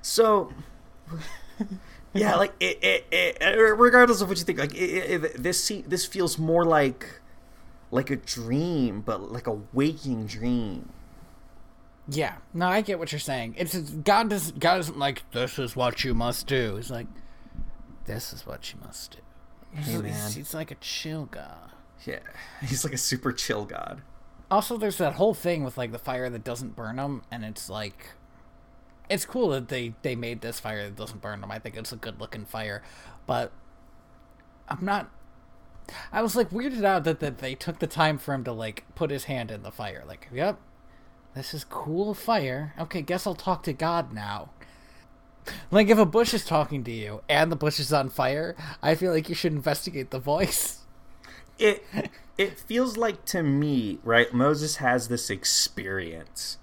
[0.02, 0.52] So,
[2.14, 6.38] yeah, like it, it, it, er, regardless of what you think, like this this feels
[6.38, 7.20] more like
[7.90, 10.90] like a dream, but like a waking dream.
[12.08, 12.36] Yeah.
[12.54, 13.54] No, I get what you're saying.
[13.58, 16.76] It's it's- God does God isn't like this is what you must do.
[16.76, 17.06] He's like
[18.06, 19.18] this is what you must do.
[19.76, 21.69] He's, Hey, he's- he's like a chill guy.
[22.06, 22.20] Yeah,
[22.62, 24.02] he's like a super chill god.
[24.50, 27.70] Also, there's that whole thing with like the fire that doesn't burn them, and it's
[27.70, 28.10] like,
[29.08, 31.50] it's cool that they they made this fire that doesn't burn them.
[31.50, 32.82] I think it's a good looking fire,
[33.26, 33.52] but
[34.68, 35.10] I'm not.
[36.12, 38.84] I was like weirded out that, that they took the time for him to like
[38.94, 40.04] put his hand in the fire.
[40.06, 40.58] Like, yep,
[41.34, 42.74] this is cool fire.
[42.78, 44.50] Okay, guess I'll talk to God now.
[45.70, 48.94] Like if a bush is talking to you and the bush is on fire, I
[48.94, 50.78] feel like you should investigate the voice.
[51.60, 51.84] It
[52.38, 54.32] it feels like to me, right?
[54.32, 56.58] Moses has this experience.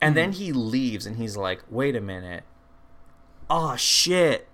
[0.00, 0.38] And then hmm.
[0.38, 2.44] he leaves and he's like, "Wait a minute.
[3.50, 4.48] Oh shit."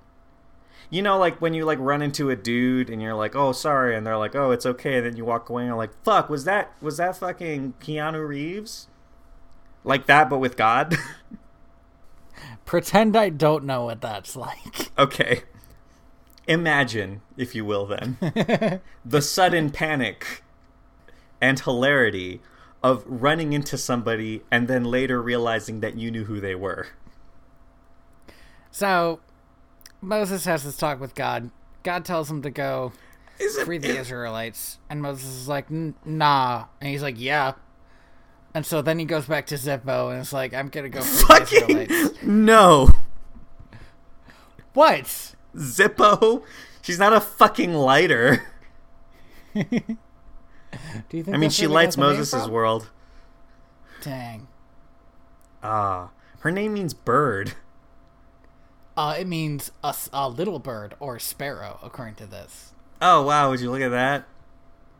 [0.91, 3.95] You know like when you like run into a dude and you're like, "Oh, sorry."
[3.95, 6.31] And they're like, "Oh, it's okay." And then you walk away and you're like, "Fuck,
[6.31, 8.89] was that was that fucking Keanu Reeves?"
[9.85, 10.97] Like that but with God?
[12.65, 14.91] Pretend I don't know what that's like.
[14.99, 15.43] Okay.
[16.47, 18.19] Imagine, if you will, then,
[19.05, 20.43] the sudden panic
[21.41, 22.41] and hilarity
[22.83, 26.89] of running into somebody and then later realizing that you knew who they were.
[28.71, 29.21] So,
[30.03, 31.51] Moses has this talk with God.
[31.83, 32.93] God tells him to go
[33.39, 37.53] Is it, free the Israelites, and Moses is like, "Nah," and he's like, "Yeah."
[38.53, 41.39] And so then he goes back to Zippo and it's like, "I'm gonna go free
[41.39, 42.91] the Israelites." no.
[44.75, 45.35] What?
[45.57, 46.43] Zippo?
[46.83, 48.43] She's not a fucking lighter.
[49.55, 49.63] Do
[51.13, 51.35] you think?
[51.35, 52.91] I mean, she lights Moses' world.
[54.03, 54.49] Dang.
[55.63, 56.11] Ah.
[56.41, 57.55] her name means bird.
[58.97, 62.73] Uh, it means a, a little bird or sparrow, according to this.
[63.01, 64.29] Oh, wow, would you look at that?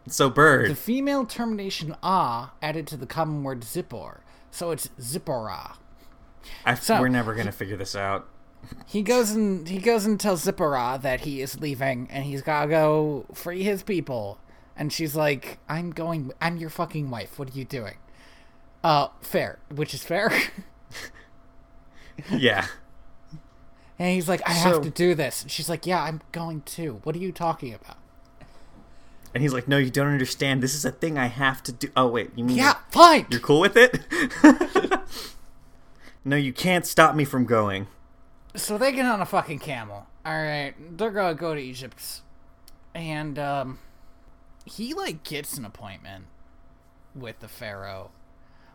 [0.09, 0.71] So, bird.
[0.71, 5.77] The female termination "ah" added to the common word "zippor," so it's Zipporah.
[6.65, 8.27] I, so- we're never going to figure this out.
[8.87, 12.69] He goes and he goes and tells Zipporah that he is leaving and he's gotta
[12.69, 14.39] go free his people.
[14.77, 16.33] And she's like, "I'm going.
[16.41, 17.39] I'm your fucking wife.
[17.39, 17.95] What are you doing?"
[18.83, 20.31] Uh, fair, which is fair.
[22.31, 22.67] Yeah.
[23.99, 26.63] and he's like, "I So- have to do this." And she's like, "Yeah, I'm going
[26.63, 27.01] too.
[27.03, 27.97] What are you talking about?"
[29.35, 30.63] And he's like, no, you don't understand.
[30.63, 31.89] This is a thing I have to do.
[31.97, 33.27] Oh, wait, you mean Yeah, fine.
[33.31, 33.99] you're cool with it?
[36.25, 37.89] no, you can't stop me from going.
[38.57, 40.07] So they get on a fucking camel.
[40.25, 42.21] All right, they're gonna go to Egypt,
[42.95, 43.79] and um,
[44.65, 46.27] he like gets an appointment
[47.15, 48.11] with the pharaoh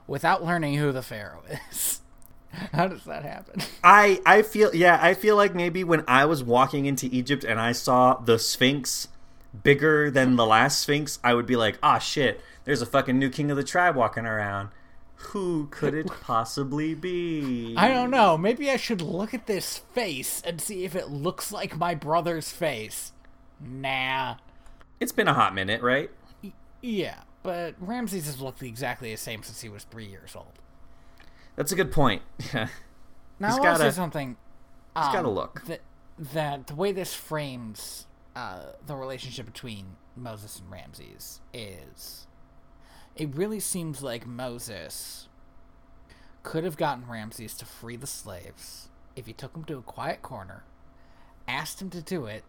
[0.08, 2.02] without learning who the pharaoh is.
[2.74, 3.62] How does that happen?
[3.84, 7.60] I I feel yeah, I feel like maybe when I was walking into Egypt and
[7.60, 9.08] I saw the Sphinx
[9.64, 13.30] bigger than the last Sphinx, I would be like, "Ah shit, there's a fucking new
[13.30, 14.70] king of the tribe walking around.
[15.20, 18.38] Who could it possibly be?" I don't know.
[18.38, 22.52] Maybe I should look at this face and see if it looks like my brother's
[22.52, 23.12] face.
[23.60, 24.36] Nah.
[25.00, 26.10] It's been a hot minute, right?
[26.82, 30.54] Yeah, but Ramses has looked exactly the same since he was three years old.
[31.56, 32.22] That's a good point.
[32.54, 32.68] Yeah.
[33.42, 34.36] Now He's I gotta- say something.
[34.96, 35.64] He's um, got to look.
[35.68, 35.82] that
[36.34, 38.06] that the way this frames
[38.36, 42.28] uh, the relationship between Moses and Ramses is
[43.20, 45.28] it really seems like Moses
[46.42, 50.22] could have gotten Ramses to free the slaves if he took him to a quiet
[50.22, 50.64] corner,
[51.46, 52.46] asked him to do it,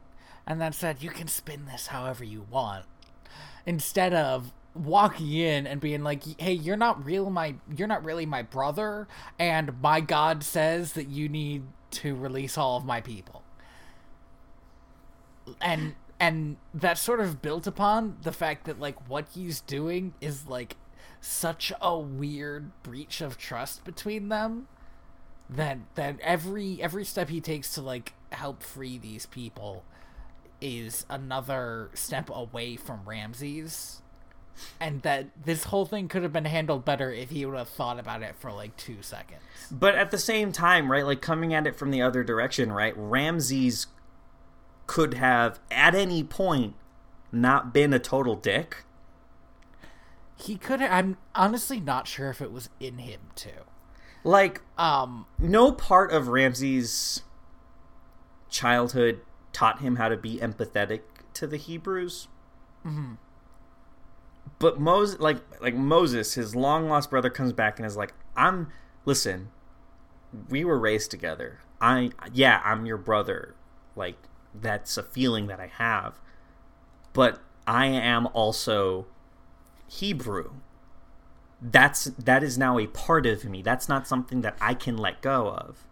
[0.46, 2.86] and then said, "You can spin this however you want,"
[3.66, 8.24] instead of walking in and being like, "Hey, you're not real my you're not really
[8.24, 9.08] my brother,
[9.40, 13.42] and my God says that you need to release all of my people."
[15.60, 20.46] And and that's sort of built upon the fact that like what he's doing is
[20.46, 20.76] like
[21.20, 24.68] such a weird breach of trust between them
[25.48, 29.82] that that every every step he takes to like help free these people
[30.60, 34.02] is another step away from Ramses
[34.78, 37.98] and that this whole thing could have been handled better if he would have thought
[37.98, 39.40] about it for like 2 seconds.
[39.70, 42.92] But at the same time, right, like coming at it from the other direction, right?
[42.94, 43.86] Ramses
[44.90, 46.74] could have at any point
[47.30, 48.78] not been a total dick.
[50.34, 53.62] He could have, I'm honestly not sure if it was in him too.
[54.24, 57.22] Like Um no part of Ramses'
[58.48, 59.20] childhood
[59.52, 61.02] taught him how to be empathetic
[61.34, 62.26] to the Hebrews.
[62.84, 63.18] Mhm.
[64.58, 68.72] But Moses, like like Moses, his long lost brother, comes back and is like, "I'm
[69.04, 69.52] listen,
[70.48, 71.60] we were raised together.
[71.80, 73.54] I yeah, I'm your brother.
[73.94, 74.16] Like
[74.54, 76.18] that's a feeling that I have,
[77.12, 79.06] but I am also
[79.86, 80.52] Hebrew.
[81.62, 83.62] That's that is now a part of me.
[83.62, 85.84] That's not something that I can let go of."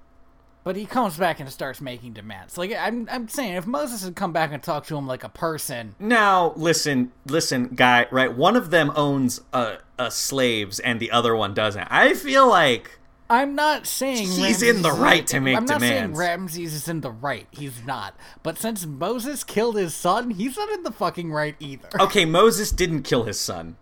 [0.65, 2.59] But he comes back and starts making demands.
[2.59, 5.29] Like I'm, I'm saying, if Moses had come back and talked to him like a
[5.31, 8.35] person, Now, listen, listen, guy, right?
[8.35, 11.89] One of them owns a, a slaves and the other one doesn't.
[11.91, 12.99] I feel like
[13.31, 16.14] I'm not saying He's in the right to make I'm not saying.
[16.14, 17.47] Ramses is in the right.
[17.51, 18.16] He's not.
[18.43, 21.89] But since Moses killed his son, he's not in the fucking right either.
[22.01, 23.76] Okay, Moses didn't kill his son.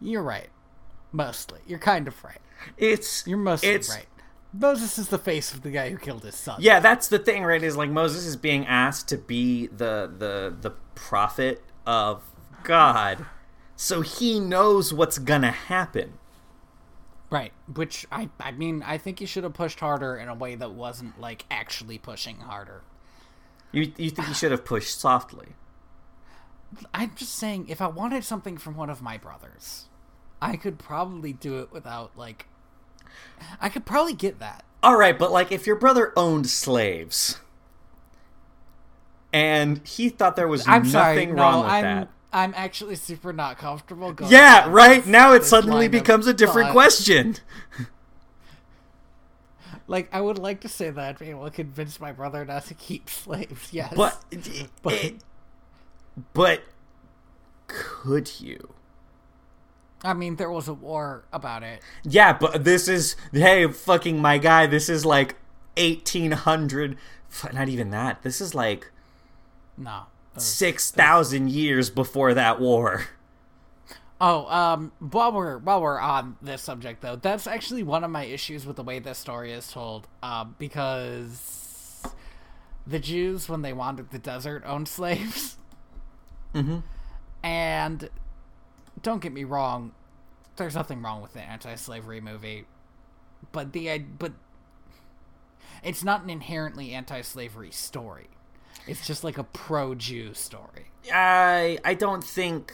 [0.00, 0.48] You're right.
[1.12, 1.60] Mostly.
[1.66, 2.40] You're kind of right.
[2.78, 4.06] It's You're mostly it's, right.
[4.52, 6.56] Moses is the face of the guy who killed his son.
[6.60, 7.62] Yeah, that's the thing, right?
[7.62, 12.22] Is like Moses is being asked to be the the the prophet of
[12.62, 13.26] God,
[13.74, 16.14] so he knows what's gonna happen.
[17.30, 17.52] Right.
[17.72, 20.72] Which I I mean, I think you should have pushed harder in a way that
[20.72, 22.82] wasn't like actually pushing harder.
[23.72, 25.48] You you think he should have pushed softly?
[26.94, 29.86] I'm just saying if I wanted something from one of my brothers,
[30.40, 32.46] I could probably do it without like
[33.60, 34.64] I could probably get that.
[34.82, 37.40] All right, but like if your brother owned slaves,
[39.32, 42.08] and he thought there was I'm nothing sorry, wrong no, with I'm that.
[42.36, 44.30] I'm actually super not comfortable going.
[44.30, 44.98] Yeah, right.
[45.02, 46.72] this- Now it suddenly becomes a different thought.
[46.74, 47.36] question.
[49.88, 52.66] Like I would like to say that I'd be able to convince my brother not
[52.66, 53.72] to keep slaves.
[53.72, 55.16] Yes, But eh, But- it-
[56.32, 56.62] but
[57.68, 58.72] could you?
[60.02, 61.82] I mean there was a war about it.
[62.04, 64.66] Yeah, but this is hey, fucking my guy.
[64.66, 65.36] This is like
[65.76, 66.96] eighteen hundred.
[67.52, 68.22] Not even that.
[68.22, 68.90] This is like
[69.76, 70.04] No.
[70.38, 73.06] Six thousand years before that war.
[74.20, 78.24] Oh, um, while we're while we're on this subject though, that's actually one of my
[78.24, 80.08] issues with the way this story is told.
[80.22, 82.02] Um, because
[82.86, 85.58] the Jews, when they wandered the desert, owned slaves.
[86.54, 86.78] Mm-hmm.
[87.42, 88.08] And
[89.02, 89.92] don't get me wrong,
[90.56, 92.64] there's nothing wrong with the anti-slavery movie,
[93.52, 94.32] but the but
[95.84, 98.28] it's not an inherently anti-slavery story.
[98.86, 100.90] It's just like a pro-Jew story.
[101.12, 102.72] I I don't think.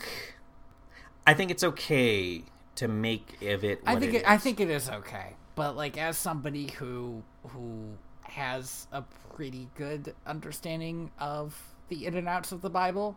[1.26, 2.42] I think it's okay
[2.76, 3.80] to make of it.
[3.86, 7.90] I think it it, I think it is okay, but like as somebody who who
[8.22, 9.02] has a
[9.34, 13.16] pretty good understanding of the in and outs of the Bible,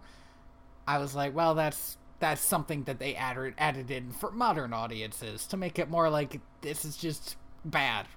[0.87, 5.45] I was like, well, that's that's something that they added added in for modern audiences
[5.47, 8.07] to make it more like this is just bad.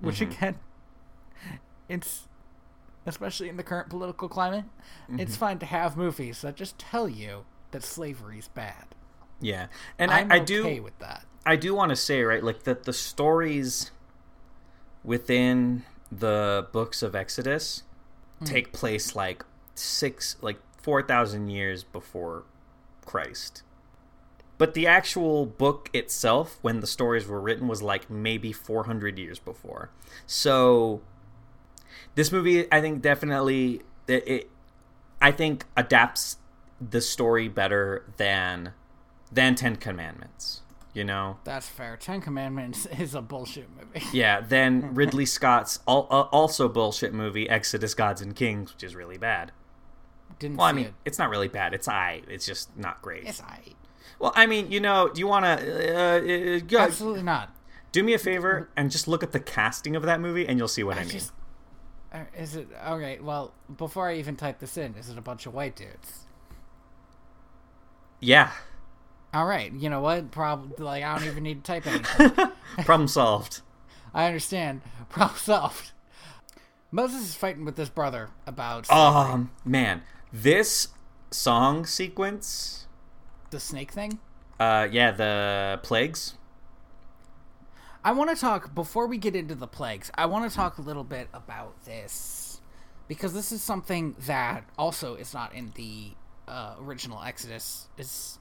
[0.00, 0.32] Which mm-hmm.
[0.32, 0.58] again,
[1.88, 2.27] it's
[3.08, 4.64] especially in the current political climate,
[5.10, 5.40] it's mm-hmm.
[5.40, 8.94] fine to have movies that just tell you that slavery's bad.
[9.40, 9.66] Yeah,
[9.98, 10.82] and I'm I, I okay do.
[10.82, 11.24] with that.
[11.46, 13.90] I do want to say right, like that the stories
[15.04, 17.82] within the books of Exodus
[18.38, 18.44] hmm.
[18.44, 19.44] take place like
[19.74, 22.44] six, like four thousand years before
[23.04, 23.62] Christ.
[24.58, 29.38] But the actual book itself, when the stories were written, was like maybe 400 years
[29.38, 29.90] before.
[30.26, 31.00] So,
[32.18, 34.50] this movie, I think, definitely it, it
[35.22, 36.36] I think adapts
[36.80, 38.72] the story better than
[39.32, 40.62] than Ten Commandments.
[40.94, 41.96] You know, That's fair.
[41.96, 44.04] Ten Commandments is a bullshit movie.
[44.12, 44.40] yeah.
[44.40, 49.16] Then Ridley Scott's al- uh, also bullshit movie Exodus: Gods and Kings, which is really
[49.18, 49.52] bad.
[50.40, 50.94] Didn't Well, I mean, it.
[51.04, 51.72] it's not really bad.
[51.74, 52.22] It's I.
[52.28, 53.24] It's just not great.
[53.26, 53.60] It's I.
[54.18, 55.52] Well, I mean, you know, do you want to
[55.96, 57.54] uh, uh, Absolutely not.
[57.92, 60.66] do me a favor and just look at the casting of that movie, and you'll
[60.68, 61.12] see what I, I mean.
[61.12, 61.32] just.
[62.12, 63.18] Uh, is it okay?
[63.20, 66.24] Well, before I even type this in, is it a bunch of white dudes?
[68.20, 68.50] Yeah,
[69.32, 69.72] All right.
[69.72, 70.30] You know what?
[70.30, 70.72] Problem.
[70.78, 72.30] like I don't even need to type anything.
[72.84, 73.60] problem solved.
[74.14, 74.80] I understand.
[75.10, 75.92] Problem solved.
[76.90, 80.02] Moses is fighting with his brother about Um, man,
[80.32, 80.88] this
[81.30, 82.86] song sequence.
[83.50, 84.18] the snake thing.
[84.58, 86.34] Uh, yeah, the plagues.
[88.04, 90.10] I want to talk before we get into the plagues.
[90.14, 92.60] I want to talk a little bit about this
[93.08, 96.12] because this is something that also is not in the
[96.46, 97.88] uh, original Exodus.
[97.98, 98.38] Is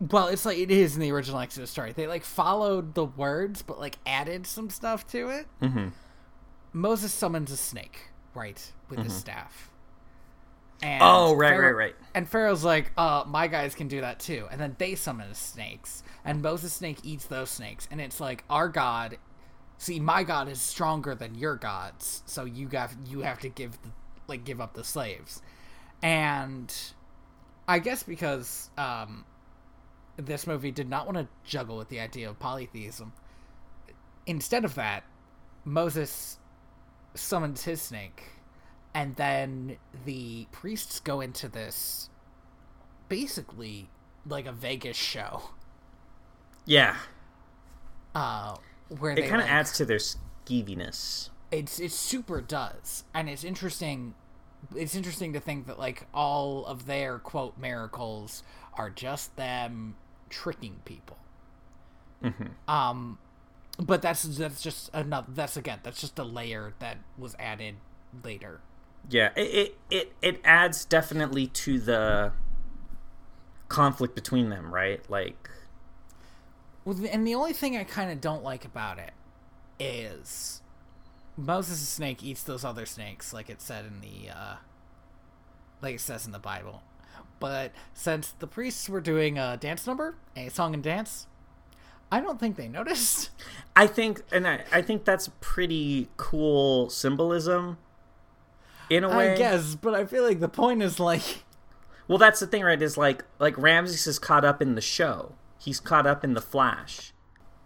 [0.00, 1.92] well, it's like it is in the original Exodus story.
[1.92, 5.46] They like followed the words, but like added some stuff to it.
[5.60, 5.88] Mm-hmm.
[6.72, 9.70] Moses summons a snake, right, with his staff.
[10.82, 11.94] And Oh, right, Pharaoh- right, right.
[12.14, 14.48] And Pharaoh's like, uh, my guys can do that too.
[14.50, 16.02] And then they summon the snakes.
[16.24, 17.88] And Moses' snake eats those snakes.
[17.90, 19.18] And it's like, our God,
[19.78, 22.22] see, my God is stronger than your gods.
[22.26, 23.90] So you have, you have to give, the,
[24.28, 25.42] like, give up the slaves.
[26.02, 26.72] And
[27.66, 29.24] I guess because, um,
[30.16, 33.12] this movie did not want to juggle with the idea of polytheism.
[34.26, 35.04] Instead of that,
[35.64, 36.38] Moses
[37.14, 38.24] summons his snake,
[38.94, 42.10] and then the priests go into this
[43.08, 43.90] basically
[44.26, 45.42] like a Vegas show,
[46.64, 46.96] Yeah,
[48.14, 48.56] uh,
[48.98, 51.30] where it kind of like, adds to their skeeviness.
[51.50, 54.14] it's it super does, and it's interesting.
[54.76, 58.42] It's interesting to think that like all of their quote miracles
[58.74, 59.96] are just them
[60.30, 61.18] tricking people.
[62.68, 63.18] Um,
[63.78, 65.26] but that's that's just another.
[65.32, 67.76] That's again, that's just a layer that was added
[68.22, 68.60] later.
[69.10, 72.32] Yeah, it it it, it adds definitely to the
[73.68, 75.00] conflict between them, right?
[75.10, 75.50] Like,
[76.86, 79.12] and the only thing I kind of don't like about it
[79.78, 80.62] is
[81.36, 84.54] Moses' snake eats those other snakes, like it said in the, uh,
[85.80, 86.82] like it says in the Bible.
[87.40, 91.26] But since the priests were doing a dance number, a song and dance,
[92.10, 93.30] I don't think they noticed.
[93.76, 97.78] I think, and I, I think that's pretty cool symbolism.
[98.90, 101.44] In a way, I guess, but I feel like the point is like,
[102.08, 102.80] Well, that's the thing, right?
[102.80, 105.34] Is like like Ramses is caught up in the show.
[105.62, 107.12] He's caught up in the flash,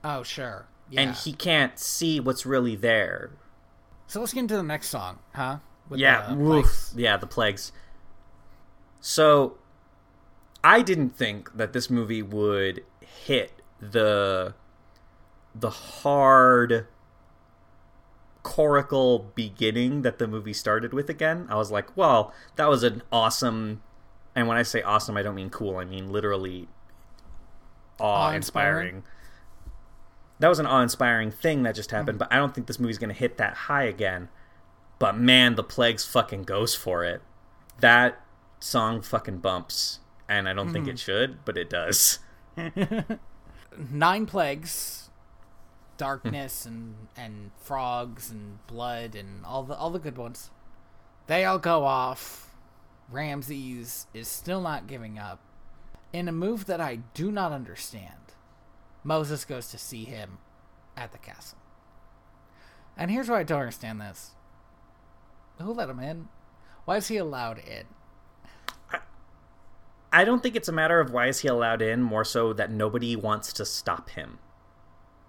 [0.04, 1.00] oh sure, yeah.
[1.00, 3.30] and he can't see what's really there.
[4.06, 5.58] so let's get into the next song, huh?
[5.88, 7.72] With yeah, the yeah, the plagues.
[9.00, 9.56] So,
[10.64, 14.54] I didn't think that this movie would hit the
[15.54, 16.86] the hard
[18.42, 21.46] coracle beginning that the movie started with again.
[21.48, 23.80] I was like, well, that was an awesome
[24.36, 26.68] and when I say awesome, I don't mean cool, I mean literally
[27.98, 28.96] awe Awe-inspiring?
[28.96, 29.12] inspiring.
[30.38, 32.28] That was an awe inspiring thing that just happened, mm-hmm.
[32.28, 34.28] but I don't think this movie's gonna hit that high again.
[34.98, 37.22] But man, the plagues fucking goes for it.
[37.80, 38.20] That
[38.60, 40.00] song fucking bumps.
[40.28, 40.96] And I don't think it mm-hmm.
[40.96, 42.18] should, but it does.
[43.90, 45.10] nine plagues
[45.96, 50.50] darkness and and frogs and blood and all the all the good ones
[51.26, 52.54] they all go off
[53.10, 55.40] ramses is still not giving up
[56.16, 58.32] in a move that i do not understand
[59.04, 60.38] moses goes to see him
[60.96, 61.58] at the castle.
[62.96, 64.30] And here's why i don't understand this.
[65.60, 66.28] Who let him in?
[66.86, 67.84] Why is he allowed in?
[70.12, 72.70] I don't think it's a matter of why is he allowed in, more so that
[72.70, 74.38] nobody wants to stop him.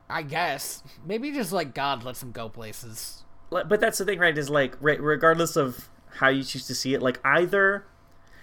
[0.10, 0.84] i guess.
[1.06, 3.26] Maybe just like god lets him go places.
[3.50, 4.38] But that's the thing, right?
[4.38, 7.86] Is like, regardless of how you choose to see it, like either,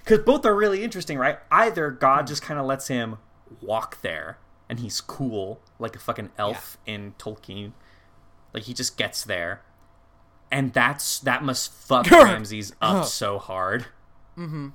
[0.04, 1.38] because both are really interesting, right?
[1.50, 3.16] Either God just kind of lets him
[3.62, 4.38] walk there,
[4.68, 7.72] and he's cool, like a fucking elf in Tolkien,
[8.52, 9.62] like he just gets there,
[10.50, 13.86] and that's that must fuck Ramses up so hard.
[14.36, 14.68] Mm-hmm.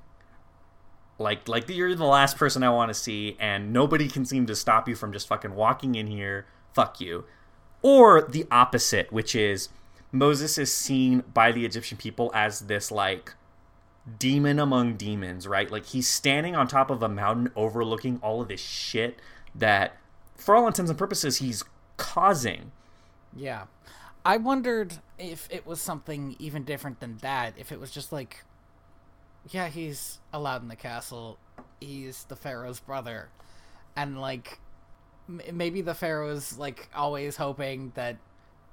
[1.20, 4.56] Like, like you're the last person I want to see, and nobody can seem to
[4.56, 6.48] stop you from just fucking walking in here.
[6.74, 7.26] Fuck you.
[7.82, 9.70] Or the opposite, which is
[10.12, 13.34] Moses is seen by the Egyptian people as this like
[14.18, 15.70] demon among demons, right?
[15.70, 19.20] Like he's standing on top of a mountain overlooking all of this shit
[19.56, 19.98] that,
[20.36, 21.64] for all intents and purposes, he's
[21.98, 22.72] causing.
[23.36, 23.66] Yeah.
[24.26, 27.54] I wondered if it was something even different than that.
[27.58, 28.44] If it was just like,
[29.50, 31.38] yeah, he's allowed in the castle.
[31.80, 33.30] He's the Pharaoh's brother.
[33.96, 34.60] And like,
[35.28, 38.18] m- maybe the Pharaoh's like always hoping that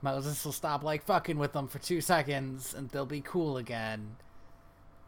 [0.03, 4.17] Moses will stop like fucking with them for two seconds and they'll be cool again.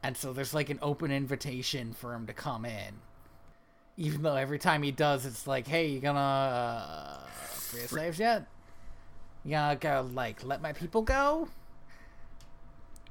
[0.03, 2.95] And so there's like an open invitation for him to come in.
[3.97, 8.19] Even though every time he does, it's like, hey, you gonna uh, free the slaves
[8.19, 8.47] yet?
[9.45, 11.49] You gonna go like let my people go?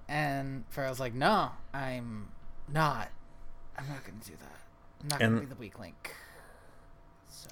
[0.08, 2.30] And Pharaoh's like, no, I'm
[2.72, 3.10] not.
[3.78, 4.60] I'm not gonna do that.
[5.02, 6.16] I'm not gonna And- be the weak link.
[7.30, 7.50] So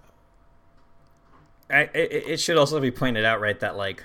[1.70, 4.04] I, it, it should also be pointed out, right, that like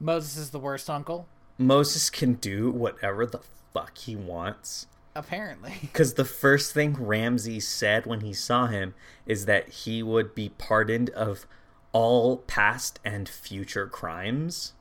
[0.00, 3.40] Moses is the worst uncle, Moses can do whatever the
[3.76, 4.86] fuck he wants.
[5.14, 5.74] apparently.
[5.82, 8.94] Because the first thing Ramses said when he saw him
[9.26, 11.46] is that he would be pardoned of
[11.92, 14.72] all past and future crimes.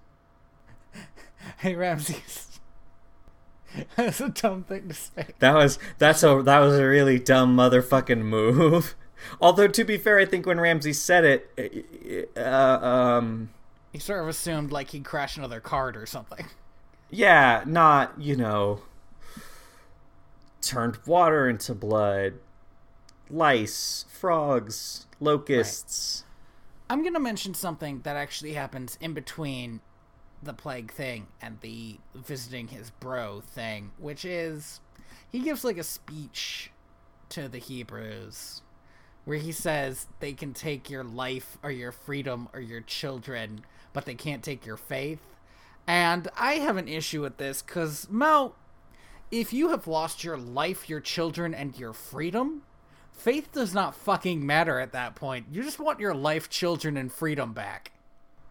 [1.58, 2.60] hey Ramses.
[3.98, 5.28] That's a dumb thing to say.
[5.40, 8.96] That was that's a that was a really dumb motherfucking move.
[9.42, 12.40] Although to be fair, I think when Ramses said it, uh,
[12.86, 13.50] um,
[13.92, 16.46] He sort of assumed like he'd crash another cart or something.
[17.10, 18.82] yeah, not you know,
[20.66, 22.36] turned water into blood,
[23.30, 26.24] lice, frogs, locusts.
[26.90, 29.82] I'm gonna mention something that actually happens in between
[30.44, 34.80] the plague thing and the visiting his bro thing, which is
[35.32, 36.72] he gives like a speech
[37.30, 38.62] to the Hebrews
[39.26, 44.06] where he says they can take your life or your freedom or your children, but
[44.06, 45.20] they can't take your faith.
[45.88, 48.54] And I have an issue with this because, Mo,
[49.32, 52.64] if you have lost your life, your children, and your freedom,
[53.12, 55.48] faith does not fucking matter at that point.
[55.52, 57.92] You just want your life, children, and freedom back.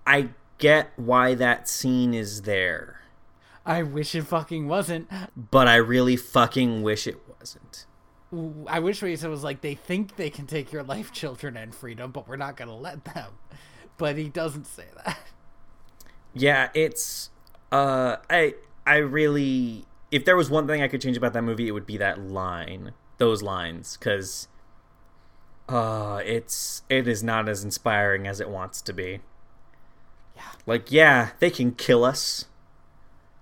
[0.07, 3.01] I get why that scene is there,
[3.67, 5.11] I wish it fucking wasn't.
[5.37, 7.87] but I really fucking wish it wasn't.
[8.67, 11.57] I wish what he said was like, they think they can take your life, children,
[11.57, 13.33] and freedom, but we're not gonna let them.
[13.97, 15.19] but he doesn't say that.
[16.35, 17.31] Yeah, it's
[17.71, 19.85] uh I I really
[20.15, 22.21] if there was one thing I could change about that movie, it would be that
[22.21, 24.47] line, those lines cuz
[25.69, 29.21] uh it's it is not as inspiring as it wants to be.
[30.37, 30.43] Yeah.
[30.67, 32.45] Like yeah, they can kill us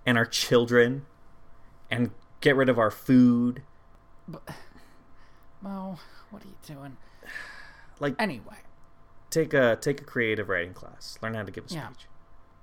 [0.06, 1.04] and our children
[1.90, 3.62] and get rid of our food.
[5.60, 5.98] Mo,
[6.30, 6.96] what are you doing?
[8.00, 8.60] Like Anyway,
[9.28, 11.18] take a take a creative writing class.
[11.20, 12.08] Learn how to give a speech.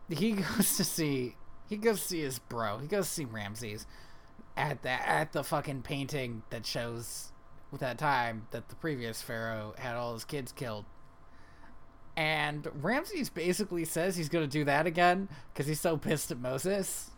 [0.10, 0.18] Yeah.
[0.18, 1.36] he goes to see
[1.70, 2.80] he goes to see his bro.
[2.80, 3.86] He goes to see Ramses
[4.58, 7.32] at the at the fucking painting that shows
[7.72, 10.86] with that time that the previous pharaoh had all his kids killed.
[12.18, 16.40] And Ramses basically says he's going to do that again because he's so pissed at
[16.40, 17.12] Moses.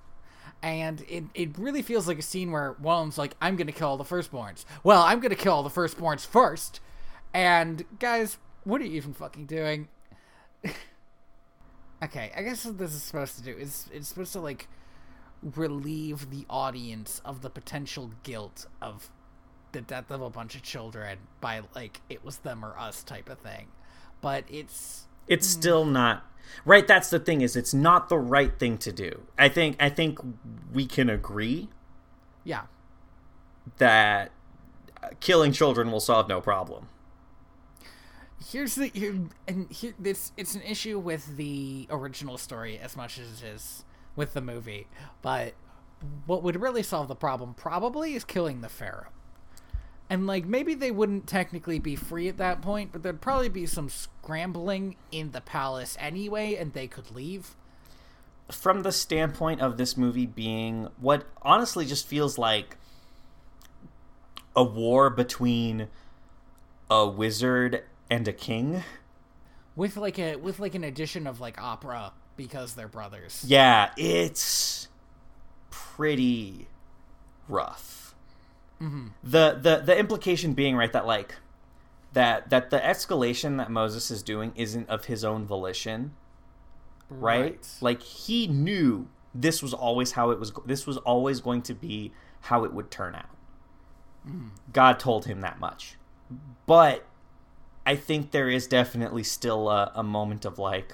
[0.62, 3.88] And it, it really feels like a scene where Wallen's like, I'm going to kill
[3.88, 4.64] all the firstborns.
[4.84, 6.82] Well, I'm going to kill all the firstborns first.
[7.34, 9.88] And guys, what are you even fucking doing?
[12.04, 14.68] okay, I guess what this is supposed to do is it's supposed to like
[15.56, 19.10] relieve the audience of the potential guilt of
[19.72, 23.30] the death of a bunch of children by like it was them or us type
[23.30, 23.68] of thing.
[24.22, 25.60] But it's It's hmm.
[25.60, 26.26] still not
[26.66, 26.88] right.
[26.88, 29.24] That's the thing is it's not the right thing to do.
[29.38, 30.20] I think I think
[30.74, 31.70] we can agree
[32.44, 32.64] yeah,
[33.78, 34.32] that
[35.20, 36.88] killing children will solve no problem.
[38.50, 39.16] Here's the here
[39.48, 43.84] and here it's it's an issue with the original story as much as it is
[44.16, 44.88] with the movie
[45.22, 45.54] but
[46.26, 49.08] what would really solve the problem probably is killing the pharaoh.
[50.10, 53.66] And like maybe they wouldn't technically be free at that point but there'd probably be
[53.66, 57.56] some scrambling in the palace anyway and they could leave.
[58.52, 62.78] From the standpoint of this movie being what honestly just feels like
[64.54, 65.88] a war between
[66.90, 68.84] a wizard and a king.
[69.76, 74.90] with like a with like an addition of like opera because they're brothers Yeah, it's
[75.70, 76.68] pretty
[77.48, 78.14] rough.
[78.82, 79.08] Mm-hmm.
[79.24, 81.36] The the the implication being right that like
[82.14, 86.14] that that the escalation that Moses is doing isn't of his own volition,
[87.10, 87.66] right?
[87.80, 90.52] Like he knew this was always how it was.
[90.66, 92.12] This was always going to be
[92.42, 93.30] how it would turn out.
[94.28, 94.48] Mm-hmm.
[94.74, 95.96] God told him that much,
[96.66, 97.06] but
[97.86, 100.94] I think there is definitely still a, a moment of like,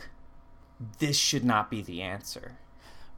[0.99, 2.57] this should not be the answer.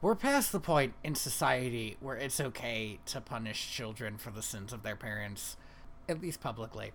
[0.02, 4.72] We're past the point in society where it's okay to punish children for the sins
[4.72, 5.56] of their parents,
[6.08, 6.92] at least publicly.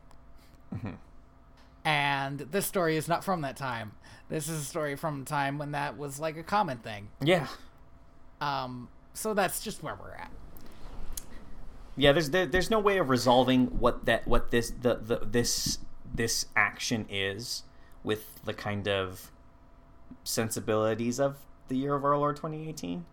[1.83, 3.91] And this story is not from that time.
[4.27, 7.09] This is a story from a time when that was like a common thing.
[7.21, 7.47] Yeah,
[8.41, 10.31] Um, so that's just where we're at.
[11.95, 12.11] yeah.
[12.11, 15.77] There's there, there's no way of resolving what that what this the, the this
[16.15, 17.63] this action is
[18.03, 19.31] with the kind of
[20.23, 21.37] sensibilities of
[21.67, 23.05] the year of our Lord 2018.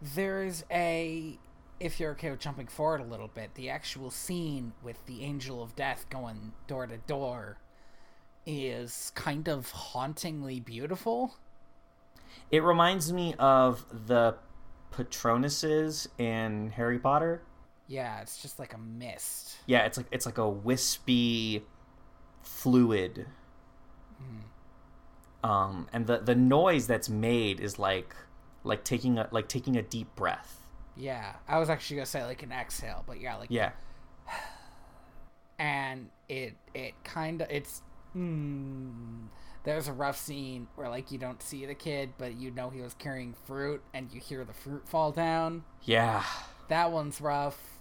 [0.00, 1.38] There's a,
[1.78, 5.62] if you're okay with jumping forward a little bit, the actual scene with the angel
[5.62, 7.58] of death going door to door
[8.44, 11.36] is kind of hauntingly beautiful.
[12.50, 14.36] It reminds me of the
[14.92, 17.42] Patronuses in Harry Potter.
[17.86, 19.56] Yeah, it's just like a mist.
[19.66, 21.62] Yeah, it's like it's like a wispy
[22.42, 23.26] fluid.
[25.44, 28.14] Um, and the the noise that's made is like
[28.62, 30.60] like taking a like taking a deep breath.
[30.96, 33.72] Yeah, I was actually gonna say like an exhale, but yeah, like Yeah.
[35.58, 37.82] and it it kind of it's
[38.16, 39.26] mm,
[39.64, 42.80] there's a rough scene where like you don't see the kid, but you know he
[42.80, 45.64] was carrying fruit, and you hear the fruit fall down.
[45.82, 46.22] Yeah.
[46.68, 47.71] That one's rough.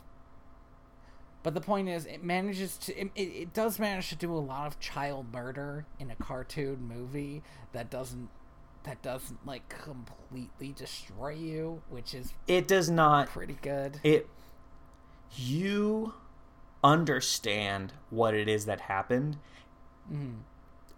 [1.43, 4.67] But the point is, it manages to it, it, does manage to do a lot
[4.67, 7.41] of child murder in a cartoon movie
[7.73, 8.29] that doesn't
[8.83, 13.99] that doesn't like completely destroy you, which is It does not pretty good.
[14.03, 14.27] it
[15.35, 16.13] you
[16.83, 19.37] understand what it is that happened
[20.11, 20.33] mm-hmm.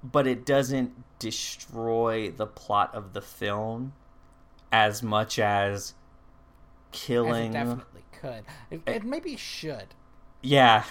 [0.02, 3.94] but it doesn't destroy the plot of the film
[4.72, 5.94] as much as As it
[6.92, 8.44] killing definitely could.
[8.72, 8.94] It, eh.
[8.94, 9.94] it maybe should.
[10.44, 10.84] Yeah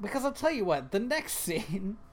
[0.00, 1.98] Because I'll tell you what, the next scene.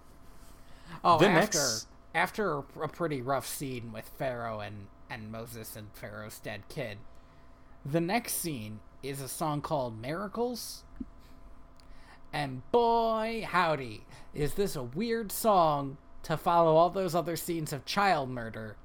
[1.03, 5.87] Oh, The after next- after a, pretty rough scene with Pharaoh and and Moses and
[5.93, 6.97] Pharaoh's dead kid,
[7.85, 10.83] the next scene is a song called "Miracles."
[12.33, 17.85] And boy, howdy, is this a weird song to follow all those other scenes of
[17.85, 18.75] child murder.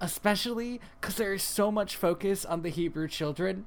[0.00, 3.66] Especially because there is so much focus on the Hebrew children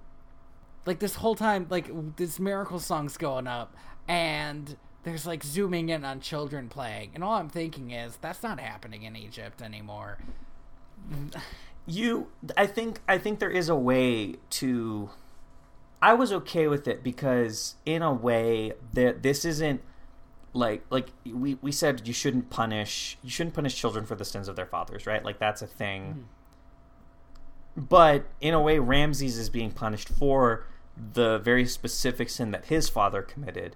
[0.85, 3.75] like this whole time like this miracle song's going up
[4.07, 8.59] and there's like zooming in on children playing, and all I'm thinking is that's not
[8.59, 10.19] happening in Egypt anymore.
[11.87, 15.09] you i think i think there is a way to
[16.01, 19.81] i was okay with it because in a way that this isn't
[20.53, 24.47] like like we we said you shouldn't punish you shouldn't punish children for the sins
[24.47, 26.23] of their fathers right like that's a thing mm.
[27.75, 30.65] But in a way ramses is being punished for
[31.13, 33.75] the very specific sin that his father committed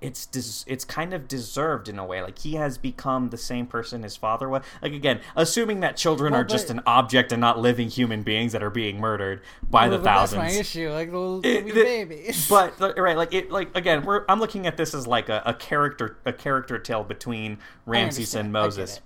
[0.00, 2.22] it's des- it's kind of deserved in a way.
[2.22, 4.62] Like he has become the same person his father was.
[4.80, 8.52] Like again, assuming that children well, are just an object and not living human beings
[8.52, 10.42] that are being murdered by well, the thousands.
[10.42, 12.48] That's my issue, like little it, babies.
[12.48, 15.54] But right, like it, like again, we're I'm looking at this as like a, a
[15.54, 19.00] character a character tale between Ramses and Moses.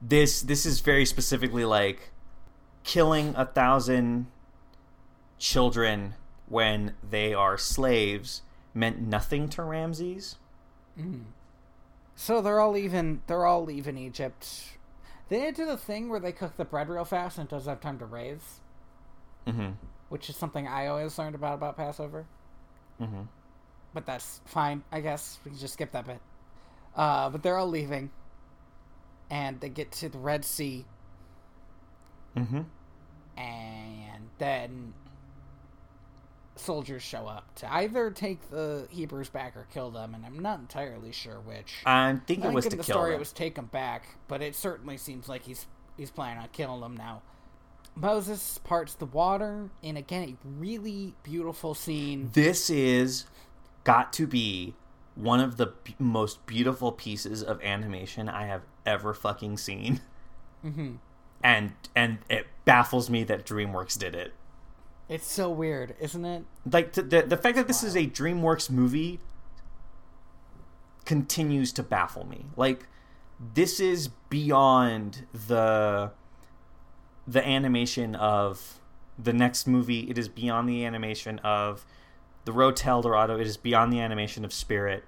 [0.00, 2.11] This this is very specifically like
[2.84, 4.26] killing a thousand
[5.38, 6.14] children
[6.48, 8.42] when they are slaves
[8.74, 10.36] meant nothing to Ramses.
[10.98, 11.24] Mm.
[12.14, 13.22] So they're all leaving.
[13.26, 14.76] They're all leaving Egypt.
[15.28, 17.68] They didn't do the thing where they cook the bread real fast and it doesn't
[17.68, 18.60] have time to raise.
[19.46, 19.70] Mm-hmm.
[20.08, 22.26] Which is something I always learned about about Passover.
[23.00, 23.22] Mm-hmm.
[23.94, 25.38] But that's fine, I guess.
[25.44, 26.20] We can just skip that bit.
[26.94, 28.10] Uh, but they're all leaving,
[29.30, 30.84] and they get to the Red Sea.
[32.36, 33.40] Mm-hmm.
[33.40, 34.94] And then
[36.56, 40.60] soldiers show up to either take the Hebrews back or kill them, and I'm not
[40.60, 41.76] entirely sure which.
[41.86, 43.16] I think it I was in to the kill story them.
[43.16, 46.80] it was take them back, but it certainly seems like he's he's planning on killing
[46.80, 47.22] them now.
[47.94, 52.30] Moses parts the water in again a really beautiful scene.
[52.32, 53.26] This is
[53.84, 54.74] got to be
[55.14, 60.00] one of the b- most beautiful pieces of animation I have ever fucking seen.
[60.64, 60.94] Mm-hmm.
[61.42, 64.32] And and it baffles me that DreamWorks did it.
[65.08, 66.44] It's so weird, isn't it?
[66.70, 69.20] Like the the, the fact that this is a DreamWorks movie
[71.04, 72.46] continues to baffle me.
[72.56, 72.86] Like
[73.54, 76.12] this is beyond the
[77.26, 78.80] the animation of
[79.18, 80.10] the next movie.
[80.10, 81.84] It is beyond the animation of
[82.44, 83.38] the Road to El Dorado.
[83.38, 85.04] It is beyond the animation of Spirit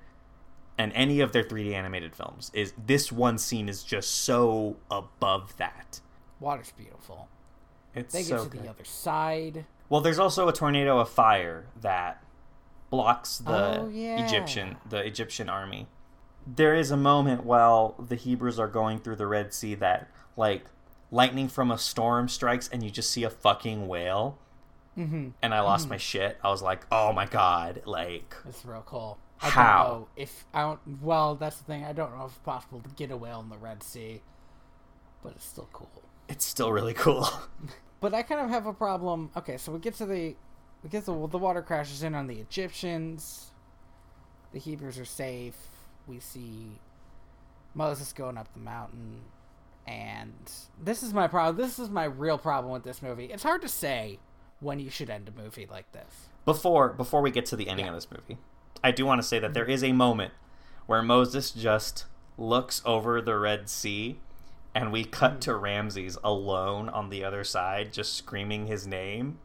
[0.77, 2.51] and any of their 3D animated films.
[2.55, 6.01] Is this one scene is just so above that.
[6.40, 7.28] Water's beautiful.
[7.94, 8.62] It's they get so to good.
[8.62, 9.65] the other side.
[9.89, 12.23] Well, there's also a tornado of fire that
[12.90, 14.24] blocks the oh, yeah.
[14.24, 15.89] Egyptian the Egyptian army.
[16.47, 20.65] There is a moment while the Hebrews are going through the Red Sea that like
[21.11, 24.39] lightning from a storm strikes and you just see a fucking whale.
[24.98, 25.31] Mm-hmm.
[25.43, 25.90] And I lost mm-hmm.
[25.90, 26.39] my shit.
[26.43, 29.19] I was like, "Oh my god!" Like, it's real cool.
[29.43, 30.09] I how?
[30.16, 31.85] if I don't, well, that's the thing.
[31.85, 34.23] I don't know if it's possible to get a whale in the Red Sea,
[35.23, 35.90] but it's still cool.
[36.29, 37.29] It's still really cool.
[38.05, 39.31] But I kind of have a problem.
[39.35, 40.37] Okay, so we get to the
[40.83, 43.53] we get the the water crashes in on the Egyptians.
[44.53, 45.57] The Hebrews are safe.
[46.07, 46.81] We see
[47.73, 49.23] Moses going up the mountain,
[49.87, 50.35] and
[50.79, 51.57] this is my problem.
[51.57, 53.25] This is my real problem with this movie.
[53.33, 54.19] It's hard to say
[54.61, 56.29] when you should end a movie like this.
[56.45, 57.93] Before before we get to the ending yeah.
[57.93, 58.37] of this movie,
[58.83, 60.35] I do want to say that there is a moment
[60.85, 62.05] where Moses just
[62.37, 64.21] looks over the Red Sea
[64.75, 69.39] and we cut to Ramses alone on the other side, just screaming his name.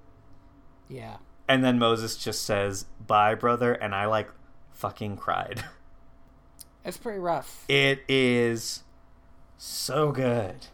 [0.87, 1.17] Yeah.
[1.47, 4.29] And then Moses just says, "Bye, brother," and I like
[4.73, 5.63] fucking cried.
[6.85, 7.65] It's pretty rough.
[7.67, 8.83] It is
[9.57, 10.67] so good.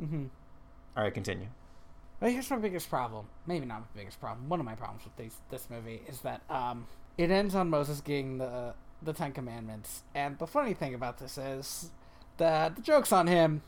[0.00, 0.26] Mm-hmm.
[0.96, 1.48] All right, continue.
[2.20, 3.26] Well, here's my biggest problem.
[3.46, 4.48] Maybe not my biggest problem.
[4.48, 6.86] One of my problems with these, this movie is that um,
[7.16, 11.38] it ends on Moses getting the the Ten Commandments, and the funny thing about this
[11.38, 11.90] is
[12.36, 13.62] that the joke's on him.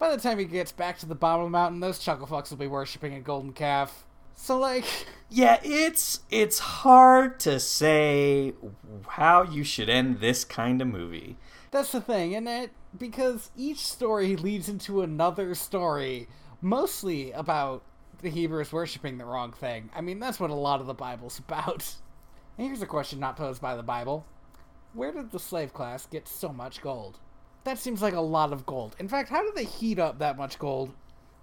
[0.00, 2.56] By the time he gets back to the bottom of the mountain, those chucklefucks will
[2.56, 4.06] be worshiping a golden calf.
[4.34, 4.86] So like
[5.28, 8.54] Yeah, it's it's hard to say
[9.06, 11.36] how you should end this kind of movie.
[11.70, 16.28] That's the thing, and it because each story leads into another story,
[16.62, 17.82] mostly about
[18.22, 19.90] the Hebrews worshiping the wrong thing.
[19.94, 21.94] I mean, that's what a lot of the Bible's about.
[22.56, 24.24] And here's a question not posed by the Bible.
[24.94, 27.18] Where did the slave class get so much gold?
[27.64, 28.96] That seems like a lot of gold.
[28.98, 30.92] In fact, how do they heat up that much gold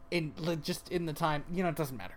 [0.10, 0.34] in
[0.64, 1.44] just in the time?
[1.52, 2.16] You know, it doesn't matter.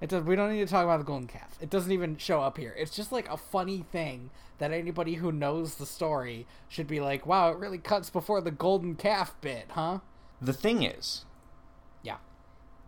[0.00, 0.24] It does.
[0.24, 1.58] We don't need to talk about the golden calf.
[1.60, 2.74] It doesn't even show up here.
[2.78, 7.26] It's just like a funny thing that anybody who knows the story should be like,
[7.26, 9.98] "Wow, it really cuts before the golden calf bit, huh?"
[10.40, 11.26] The thing is,
[12.02, 12.16] yeah,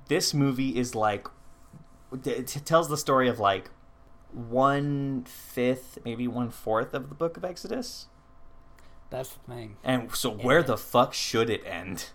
[0.09, 1.27] this movie is like
[2.25, 3.71] it tells the story of like
[4.33, 8.07] one fifth, maybe one fourth of the Book of Exodus.
[9.13, 9.77] That's the thing.
[9.85, 12.07] And so, where the fuck should it end?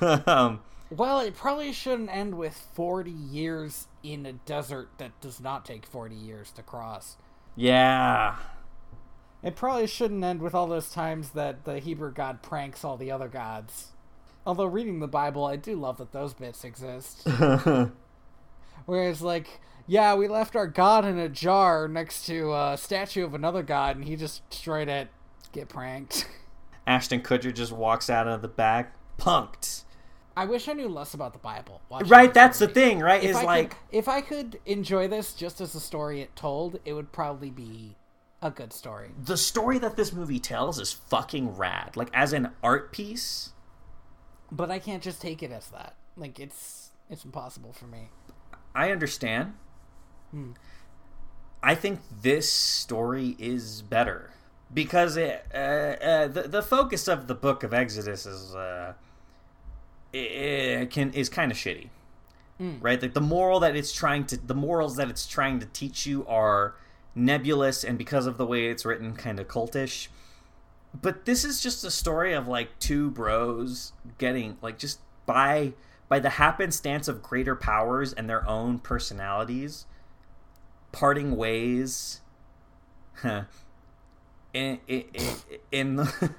[0.00, 0.60] um,
[0.90, 5.84] well, it probably shouldn't end with 40 years in a desert that does not take
[5.84, 7.18] 40 years to cross.
[7.54, 8.36] Yeah.
[9.42, 13.10] It probably shouldn't end with all those times that the Hebrew god pranks all the
[13.10, 13.88] other gods.
[14.46, 17.28] Although reading the Bible, I do love that those bits exist.
[18.86, 23.34] Whereas, like, yeah, we left our god in a jar next to a statue of
[23.34, 25.08] another god, and he just destroyed it.
[25.52, 26.26] Get pranked.
[26.86, 29.84] Ashton Kutcher just walks out of the back, punked.
[30.36, 31.82] I wish I knew less about the Bible.
[32.06, 33.22] Right, that's the thing, right?
[33.22, 36.34] If Is I like could, if I could enjoy this just as a story it
[36.34, 37.96] told, it would probably be
[38.40, 39.10] a good story.
[39.22, 41.96] the story that this movie tells is fucking rad.
[41.96, 43.50] Like as an art piece,
[44.50, 45.94] But I can't just take it as that.
[46.16, 48.08] Like it's it's impossible for me.
[48.74, 49.54] I understand.
[50.30, 50.52] Hmm.
[51.62, 54.30] I think this story is better
[54.74, 58.94] because it, uh, uh, the the focus of the Book of Exodus is uh,
[60.12, 61.88] it can is kind of shitty,
[62.80, 63.00] right?
[63.00, 66.26] Like the moral that it's trying to the morals that it's trying to teach you
[66.26, 66.74] are
[67.14, 70.08] nebulous, and because of the way it's written, kind of cultish.
[71.00, 75.72] But this is just a story of like two bros getting like just by
[76.08, 79.86] by the happenstance of greater powers and their own personalities
[80.92, 82.20] parting ways
[83.22, 83.44] huh,
[84.54, 85.04] in, in,
[85.70, 86.30] in, the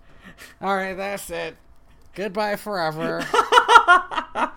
[0.60, 1.56] All right, that's it.
[2.14, 3.24] Goodbye forever.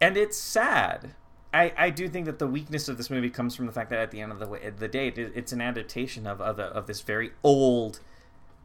[0.00, 1.14] and it's sad
[1.56, 3.98] I, I do think that the weakness of this movie comes from the fact that
[3.98, 6.86] at the end of the, the day, it, it's an adaptation of of, the, of
[6.86, 8.00] this very old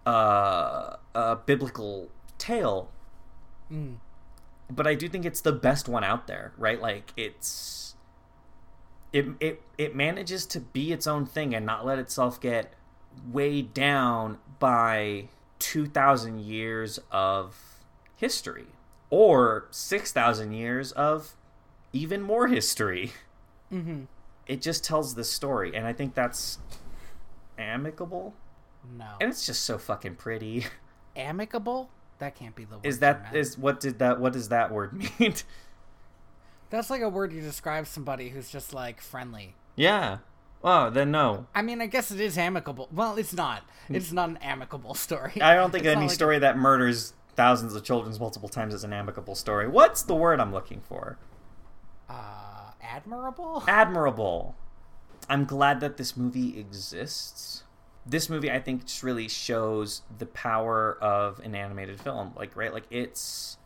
[0.05, 2.89] uh, uh, biblical tale.
[3.71, 3.97] Mm.
[4.69, 6.81] But I do think it's the best one out there, right?
[6.81, 7.95] Like it's
[9.13, 12.73] it it it manages to be its own thing and not let itself get
[13.31, 15.27] weighed down by
[15.59, 17.55] two thousand years of
[18.15, 18.67] history
[19.09, 21.35] or six thousand years of
[21.93, 23.11] even more history.
[23.71, 24.01] Mm-hmm.
[24.47, 26.57] It just tells this story, and I think that's
[27.57, 28.33] amicable,
[28.97, 29.05] No.
[29.19, 30.65] and it's just so fucking pretty.
[31.15, 31.89] Amicable?
[32.19, 32.85] That can't be the word.
[32.85, 35.33] Is that is what did that what does that word mean?
[36.69, 39.55] That's like a word you describe somebody who's just like friendly.
[39.75, 40.19] yeah.
[40.63, 41.47] Oh, then no.
[41.55, 42.87] I mean, I guess it is amicable.
[42.91, 43.63] Well, it's not.
[43.89, 45.41] It's not an amicable story.
[45.41, 48.83] I don't think It's any like- story that murders thousands of children multiple times is
[48.83, 49.67] an amicable story.
[49.67, 51.17] What's the word I'm looking for?
[52.09, 53.63] Uh, admirable?
[53.67, 54.55] Admirable.
[55.29, 57.63] I'm glad that this movie exists.
[58.05, 62.33] This movie, I think, just really shows the power of an animated film.
[62.35, 63.57] Like, right, like it's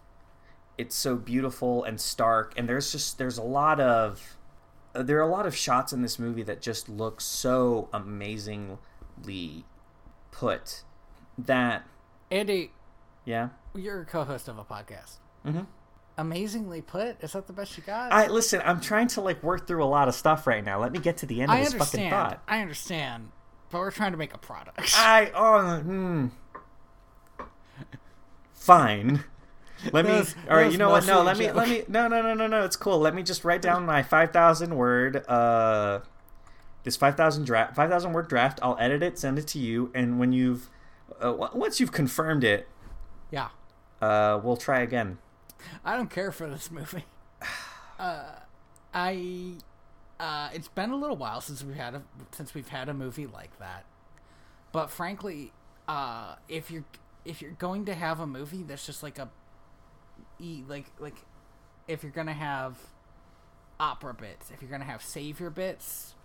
[0.78, 4.38] it's so beautiful and stark, and there's just there's a lot of
[5.04, 9.66] there are a lot of shots in this movie that just look so amazingly
[10.32, 10.84] put
[11.38, 11.86] that
[12.32, 12.72] Andy,
[13.24, 13.50] yeah.
[13.76, 15.18] you're a co-host of a podcast.
[15.46, 15.62] Mm-hmm.
[16.18, 17.22] Amazingly put.
[17.22, 18.12] Is that the best you got?
[18.12, 18.62] I listen.
[18.64, 20.80] I'm trying to like work through a lot of stuff right now.
[20.80, 22.42] Let me get to the end of I this fucking thought.
[22.48, 23.32] I understand.
[23.70, 24.94] But we're trying to make a product.
[24.96, 26.28] I oh hmm.
[28.54, 29.24] Fine.
[29.92, 30.12] Let me.
[30.12, 30.72] Was- all right.
[30.72, 31.06] You know what?
[31.06, 31.22] No.
[31.22, 31.46] Let me.
[31.46, 31.56] joke.
[31.56, 31.84] Let me.
[31.88, 32.08] No.
[32.08, 32.22] No.
[32.22, 32.34] No.
[32.34, 32.48] No.
[32.48, 32.64] No.
[32.64, 33.00] It's cool.
[33.00, 35.26] Let me just write down my five thousand word.
[35.28, 36.00] Uh,
[36.84, 37.76] this five thousand draft.
[37.76, 38.60] Five thousand word draft.
[38.62, 39.18] I'll edit it.
[39.20, 39.92] Send it to you.
[39.94, 40.70] And when you've,
[41.20, 42.68] uh, w- once you've confirmed it,
[43.32, 43.50] yeah.
[44.02, 45.18] uh, we'll try again.
[45.84, 47.06] I don't care for this movie.
[47.98, 48.26] Uh,
[48.94, 49.54] I
[50.20, 53.26] uh, it's been a little while since we've had a since we've had a movie
[53.26, 53.86] like that.
[54.74, 55.54] But frankly,
[55.88, 56.84] uh, if you're
[57.24, 59.30] if you're going to have a movie that's just like a
[60.40, 61.18] e like like
[61.88, 62.78] if you're gonna have
[63.80, 66.16] opera bits, if you're gonna have savior bits,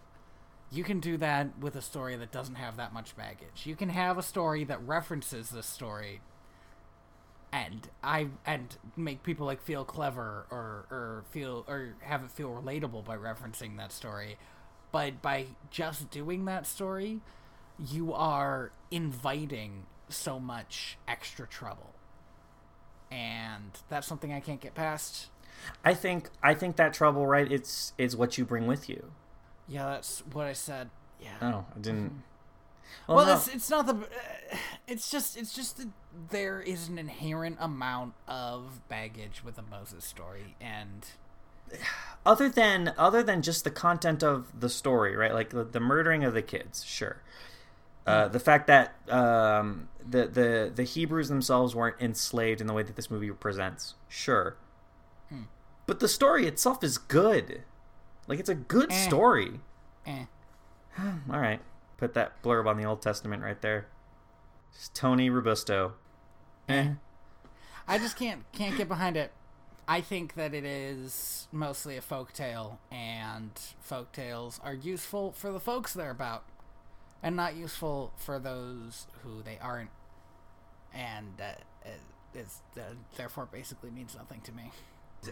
[0.70, 3.64] you can do that with a story that doesn't have that much baggage.
[3.64, 6.20] You can have a story that references this story
[7.52, 12.50] and I and make people like feel clever or or feel or have it feel
[12.50, 14.36] relatable by referencing that story.
[14.92, 17.20] But by just doing that story,
[17.78, 21.94] you are inviting so much extra trouble.
[23.10, 25.28] And that's something I can't get past.
[25.84, 26.30] I think.
[26.42, 27.50] I think that trouble, right?
[27.50, 29.10] It's is what you bring with you.
[29.68, 30.90] Yeah, that's what I said.
[31.20, 31.36] Yeah.
[31.42, 32.22] Oh, I didn't.
[33.08, 33.34] well, no.
[33.34, 33.94] it's it's not the.
[33.94, 34.56] Uh,
[34.86, 35.88] it's just it's just that
[36.30, 41.06] there is an inherent amount of baggage with a Moses story, and
[42.26, 45.32] other than other than just the content of the story, right?
[45.32, 47.22] Like the, the murdering of the kids, sure.
[48.10, 52.82] Uh, the fact that um, the the the Hebrews themselves weren't enslaved in the way
[52.82, 54.56] that this movie presents, sure.
[55.86, 57.62] But the story itself is good.
[58.28, 59.06] Like it's a good Eh.
[59.08, 59.60] story.
[60.06, 60.26] eh.
[60.98, 61.60] All right,
[61.96, 63.88] put that blurb on the Old Testament right there.
[64.72, 65.94] Just Tony Robusto.
[66.68, 66.90] Eh.
[67.88, 69.32] I just can't can't get behind it.
[69.88, 73.50] I think that it is mostly a folk tale, and
[73.80, 76.44] folk tales are useful for the folks they're about.
[77.22, 79.90] And not useful for those who they aren't,
[80.94, 81.62] and that
[82.34, 82.80] is uh,
[83.16, 84.70] therefore basically means nothing to me.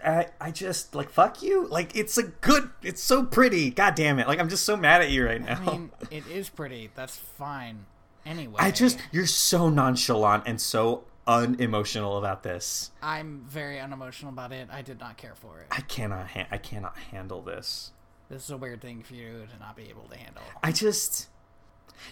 [0.04, 1.66] I, I just like fuck you.
[1.66, 2.70] Like it's a good.
[2.82, 3.70] It's so pretty.
[3.70, 4.28] God damn it!
[4.28, 5.60] Like I'm just so mad at you right now.
[5.60, 6.90] I mean, it is pretty.
[6.94, 7.86] That's fine.
[8.26, 12.90] Anyway, I just you're so nonchalant and so unemotional about this.
[13.02, 14.68] I'm very unemotional about it.
[14.70, 15.68] I did not care for it.
[15.70, 16.28] I cannot.
[16.28, 17.92] Ha- I cannot handle this.
[18.28, 20.42] This is a weird thing for you to not be able to handle.
[20.62, 21.28] I just.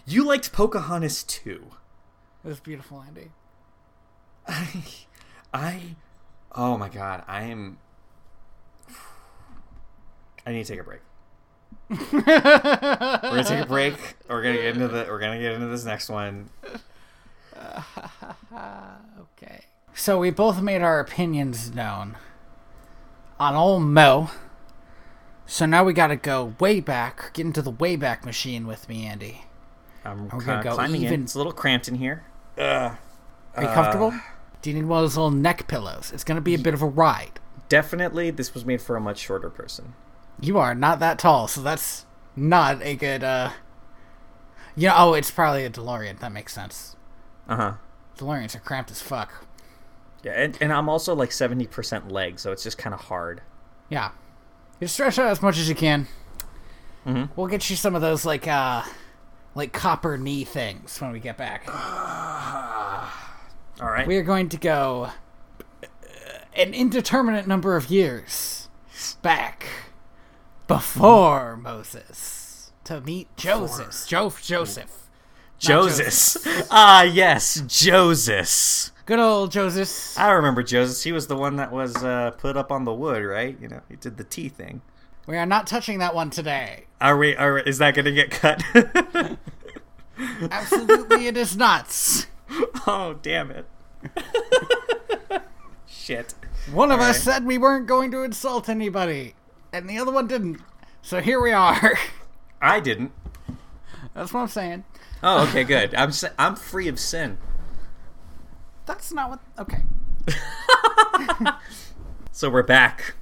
[0.06, 1.66] You liked Pocahontas too.
[2.44, 3.30] It was beautiful, Andy.
[4.46, 4.84] I,
[5.54, 5.96] I,
[6.54, 7.78] oh my god, I am.
[10.46, 11.00] I need to take a break.
[11.88, 13.94] we're gonna take a break.
[14.28, 15.06] We're gonna get into the.
[15.08, 16.50] We're gonna get into this next one.
[19.20, 19.64] okay.
[19.94, 22.16] So we both made our opinions known
[23.38, 24.30] on old Mo.
[25.46, 28.88] So now we got to go way back, get into the way back machine with
[28.88, 29.45] me, Andy.
[30.10, 31.14] I'm we're gonna go climbing even...
[31.14, 31.22] in.
[31.22, 32.24] It's a little cramped in here.
[32.58, 32.94] Uh,
[33.54, 34.08] Are you comfortable?
[34.08, 34.20] Uh,
[34.62, 36.10] Do you need one of those little neck pillows?
[36.12, 37.40] It's gonna be a bit of a ride.
[37.68, 39.94] Definitely, this was made for a much shorter person.
[40.40, 43.24] You are not that tall, so that's not a good.
[43.24, 43.50] uh
[44.74, 44.94] Yeah.
[44.96, 46.18] Oh, it's probably a DeLorean.
[46.20, 46.96] That makes sense.
[47.48, 47.72] Uh huh.
[48.18, 49.46] DeLoreans are cramped as fuck.
[50.22, 53.42] Yeah, and, and I'm also like seventy percent leg, so it's just kind of hard.
[53.88, 54.10] Yeah.
[54.80, 56.06] You stretch out as much as you can.
[57.06, 57.32] Mm-hmm.
[57.36, 58.82] We'll get you some of those like uh
[59.56, 61.66] like copper knee things when we get back.
[63.80, 64.06] All right.
[64.06, 65.10] We are going to go
[65.82, 65.86] uh,
[66.54, 68.68] an indeterminate number of years
[69.22, 69.66] back
[70.68, 74.06] before Moses to meet Joseph.
[74.06, 75.08] Jo- Joseph.
[75.58, 76.66] Joseph.
[76.70, 78.92] Ah, yes, Joseph.
[79.06, 80.18] Good old Joseph.
[80.18, 81.02] I remember Joseph.
[81.02, 83.56] He was the one that was uh, put up on the wood, right?
[83.58, 84.82] You know, he did the tea thing.
[85.26, 86.84] We are not touching that one today.
[87.00, 87.34] Are we?
[87.34, 88.62] Are is that going to get cut?
[90.50, 92.26] Absolutely, it is not.
[92.86, 93.66] Oh, damn it!
[95.86, 96.34] Shit.
[96.72, 97.34] One of All us right.
[97.34, 99.34] said we weren't going to insult anybody,
[99.72, 100.60] and the other one didn't.
[101.02, 101.98] So here we are.
[102.62, 103.12] I didn't.
[104.14, 104.84] That's what I'm saying.
[105.22, 105.94] Oh, okay, good.
[105.94, 107.38] I'm I'm free of sin.
[108.86, 109.40] That's not what.
[109.58, 109.82] Okay.
[112.30, 113.14] so we're back.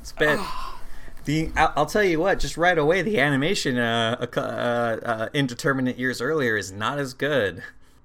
[0.00, 0.65] It's been oh,
[1.26, 1.50] the.
[1.56, 2.40] I'll tell you what.
[2.40, 7.62] Just right away, the animation uh, uh, uh, indeterminate years earlier is not as good.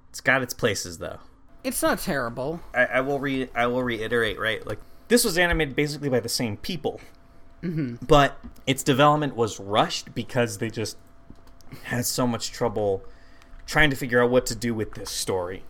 [0.09, 1.19] It's got its places though.
[1.63, 2.59] It's not terrible.
[2.73, 3.47] I, I will re.
[3.55, 4.37] I will reiterate.
[4.39, 6.99] Right, like this was animated basically by the same people,
[7.63, 8.03] mm-hmm.
[8.05, 8.37] but
[8.67, 10.97] its development was rushed because they just
[11.83, 13.03] had so much trouble
[13.65, 15.63] trying to figure out what to do with this story.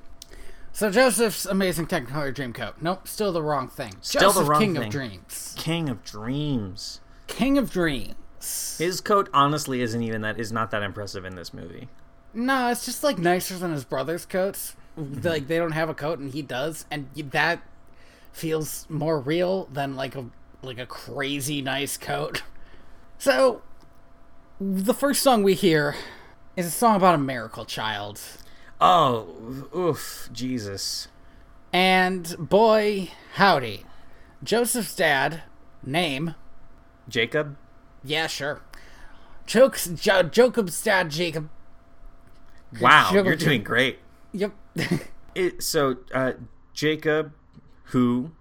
[0.73, 2.75] So Joseph's amazing Technicolor Dreamcoat.
[2.81, 3.95] Nope, still the wrong thing.
[4.01, 4.83] Still Joseph, the wrong King thing.
[4.85, 5.55] of Dreams.
[5.57, 7.00] King of Dreams.
[7.31, 8.77] King of Dreams.
[8.77, 11.87] His coat honestly isn't even that is not that impressive in this movie.
[12.33, 14.75] No, it's just like nicer than his brother's coats.
[14.99, 15.25] Mm-hmm.
[15.25, 17.61] like they don't have a coat and he does, and that
[18.33, 20.25] feels more real than like a
[20.61, 22.43] like a crazy nice coat.
[23.17, 23.61] So,
[24.59, 25.95] the first song we hear
[26.57, 28.19] is a song about a miracle child.
[28.79, 31.07] Oh, oof, Jesus.
[31.71, 33.85] And boy, howdy.
[34.43, 35.43] Joseph's dad,
[35.85, 36.33] name
[37.11, 37.57] Jacob?
[38.03, 38.61] Yeah, sure.
[39.45, 41.49] Jokes, jo- Jacob's dad, Jacob.
[42.79, 43.99] Wow, you're doing great.
[44.31, 44.53] Yep.
[45.35, 46.33] it, so, uh,
[46.73, 47.33] Jacob,
[47.85, 48.31] who,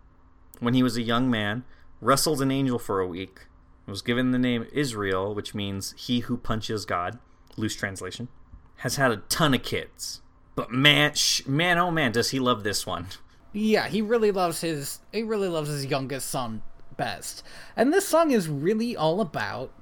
[0.60, 1.64] when he was a young man,
[2.00, 3.46] wrestled an angel for a week,
[3.86, 7.18] was given the name Israel, which means he who punches God,
[7.56, 8.28] loose translation,
[8.76, 10.22] has had a ton of kids.
[10.54, 13.08] But man, sh- man, oh man, does he love this one?
[13.52, 15.00] Yeah, he really loves his.
[15.10, 16.62] He really loves his youngest son
[17.00, 17.42] best,
[17.76, 19.72] and this song is really all about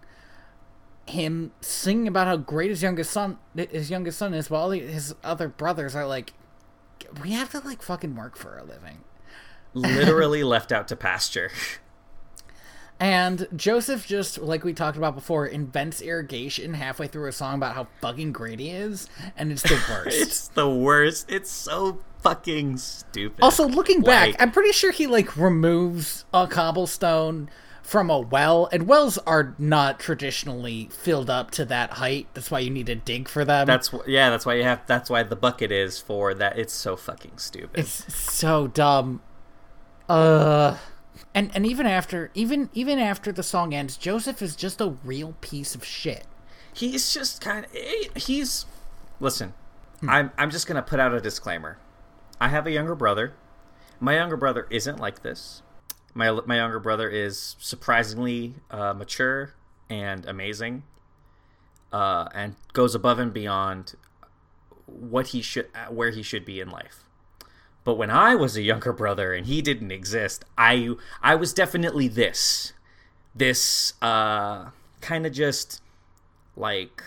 [1.06, 5.48] him singing about how great his youngest son, his youngest son is, while his other
[5.48, 6.32] brothers are like,
[7.22, 8.98] we have to like fucking work for a living.
[9.74, 11.50] Literally left out to pasture.
[13.00, 17.76] And Joseph just like we talked about before invents irrigation halfway through a song about
[17.76, 20.20] how fucking great he is, and it's the worst.
[20.20, 21.30] it's the worst.
[21.30, 23.42] It's so fucking stupid.
[23.42, 27.50] Also, looking like, back, I'm pretty sure he like removes a cobblestone
[27.82, 32.26] from a well, and wells are not traditionally filled up to that height.
[32.34, 33.66] That's why you need to dig for them.
[33.66, 34.28] That's yeah.
[34.30, 34.82] That's why you have.
[34.86, 36.58] That's why the bucket is for that.
[36.58, 37.80] It's so fucking stupid.
[37.80, 39.22] It's so dumb.
[40.08, 40.76] Uh
[41.34, 45.34] and and even after even even after the song ends, Joseph is just a real
[45.40, 46.24] piece of shit.
[46.72, 48.66] He's just kind of he's
[49.20, 49.54] listen.
[50.00, 50.10] Hmm.
[50.10, 51.78] I'm I'm just gonna put out a disclaimer.
[52.40, 53.34] I have a younger brother.
[54.00, 55.62] My younger brother isn't like this.
[56.14, 59.54] My my younger brother is surprisingly uh, mature
[59.90, 60.84] and amazing.
[61.92, 63.94] uh, and goes above and beyond
[64.86, 67.04] what he should where he should be in life.
[67.84, 72.08] But when I was a younger brother and he didn't exist, I I was definitely
[72.08, 72.72] this
[73.34, 74.70] this uh
[75.00, 75.82] kind of just
[76.56, 77.02] like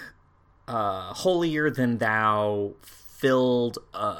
[0.67, 2.73] uh holier than thou
[3.21, 4.19] filled uh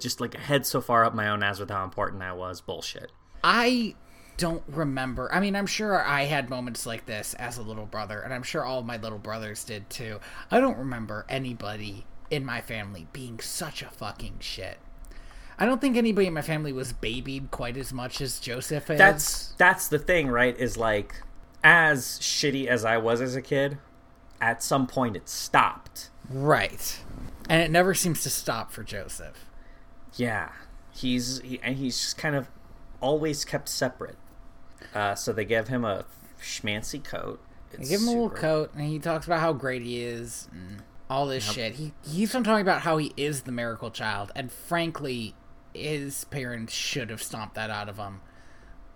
[0.00, 2.60] just like a head so far up my own ass with how important I was
[2.60, 3.12] bullshit.
[3.44, 3.94] I
[4.36, 5.32] don't remember.
[5.32, 8.42] I mean, I'm sure I had moments like this as a little brother, and I'm
[8.42, 10.18] sure all of my little brothers did too.
[10.50, 14.78] I don't remember anybody in my family being such a fucking shit.
[15.58, 18.98] I don't think anybody in my family was babied quite as much as Joseph is.
[18.98, 20.58] That's that's the thing, right?
[20.58, 21.14] Is like
[21.62, 23.78] as shitty as I was as a kid,
[24.40, 26.10] at some point it stopped.
[26.28, 26.98] Right.
[27.48, 29.46] And it never seems to stop for Joseph.
[30.14, 30.50] Yeah.
[30.92, 32.48] He's he, and he's just kind of
[33.00, 34.16] always kept separate.
[34.94, 36.04] Uh, so they give him a
[36.40, 37.40] schmancy coat.
[37.70, 40.82] They give him a little coat, and he talks about how great he is and
[41.08, 41.54] all this yep.
[41.54, 41.74] shit.
[41.74, 45.34] He he keeps on talking about how he is the miracle child, and frankly,
[45.72, 48.20] his parents should have stomped that out of him.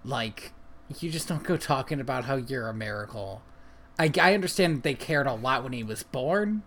[0.04, 0.52] Like,
[1.00, 3.42] you just don't go talking about how you're a miracle.
[3.98, 6.62] I, I understand they cared a lot when he was born,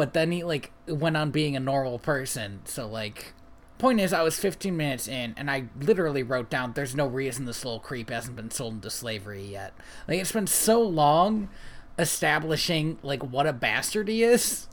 [0.00, 2.60] but then he like went on being a normal person.
[2.64, 3.34] So like,
[3.76, 7.44] point is, I was 15 minutes in, and I literally wrote down, "There's no reason
[7.44, 9.74] this little creep hasn't been sold into slavery yet."
[10.08, 11.50] Like it's been so long
[11.98, 14.68] establishing like what a bastard he is.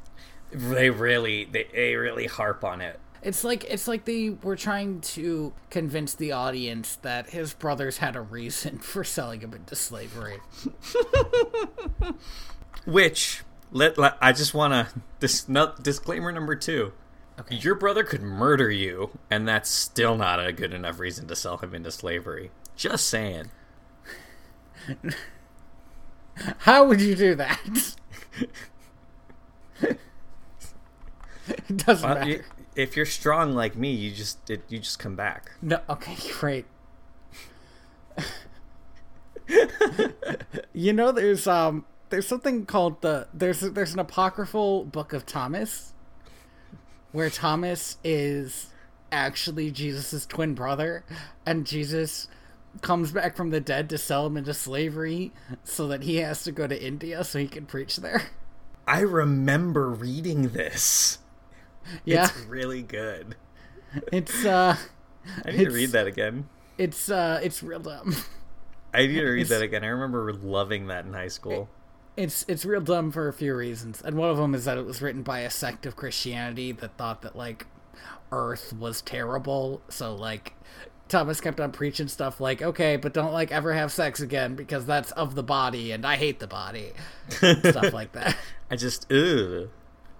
[0.49, 2.97] They really, they, they really harp on it.
[3.21, 8.15] It's like it's like they were trying to convince the audience that his brothers had
[8.15, 10.39] a reason for selling him into slavery.
[12.85, 14.87] Which let, let I just want to
[15.19, 16.93] dis, no, disclaimer number 2.
[17.39, 17.55] Okay.
[17.55, 21.57] Your brother could murder you and that's still not a good enough reason to sell
[21.57, 22.51] him into slavery.
[22.75, 23.51] Just saying.
[26.59, 27.95] How would you do that?
[29.81, 29.99] it
[31.77, 32.45] doesn't well, matter
[32.77, 35.51] if you're strong like me, you just it, you just come back.
[35.61, 36.65] No, okay, great.
[40.73, 45.93] you know, there's um, there's something called the there's there's an apocryphal book of Thomas,
[47.11, 48.69] where Thomas is
[49.11, 51.03] actually Jesus's twin brother,
[51.45, 52.27] and Jesus
[52.81, 55.31] comes back from the dead to sell him into slavery,
[55.63, 58.23] so that he has to go to India so he can preach there.
[58.87, 61.19] I remember reading this.
[62.05, 62.25] Yeah.
[62.25, 63.35] It's really good.
[64.11, 64.77] It's uh
[65.45, 66.47] I need to read that again.
[66.77, 68.15] It's uh it's real dumb.
[68.93, 69.83] I need to read it's, that again.
[69.83, 71.69] I remember loving that in high school.
[72.17, 74.01] It's it's real dumb for a few reasons.
[74.01, 76.97] And one of them is that it was written by a sect of Christianity that
[76.97, 77.67] thought that like
[78.31, 79.81] earth was terrible.
[79.87, 80.53] So like
[81.07, 84.85] Thomas kept on preaching stuff like, okay, but don't like ever have sex again because
[84.85, 86.91] that's of the body and I hate the body.
[87.29, 88.35] stuff like that.
[88.69, 89.69] I just, ugh.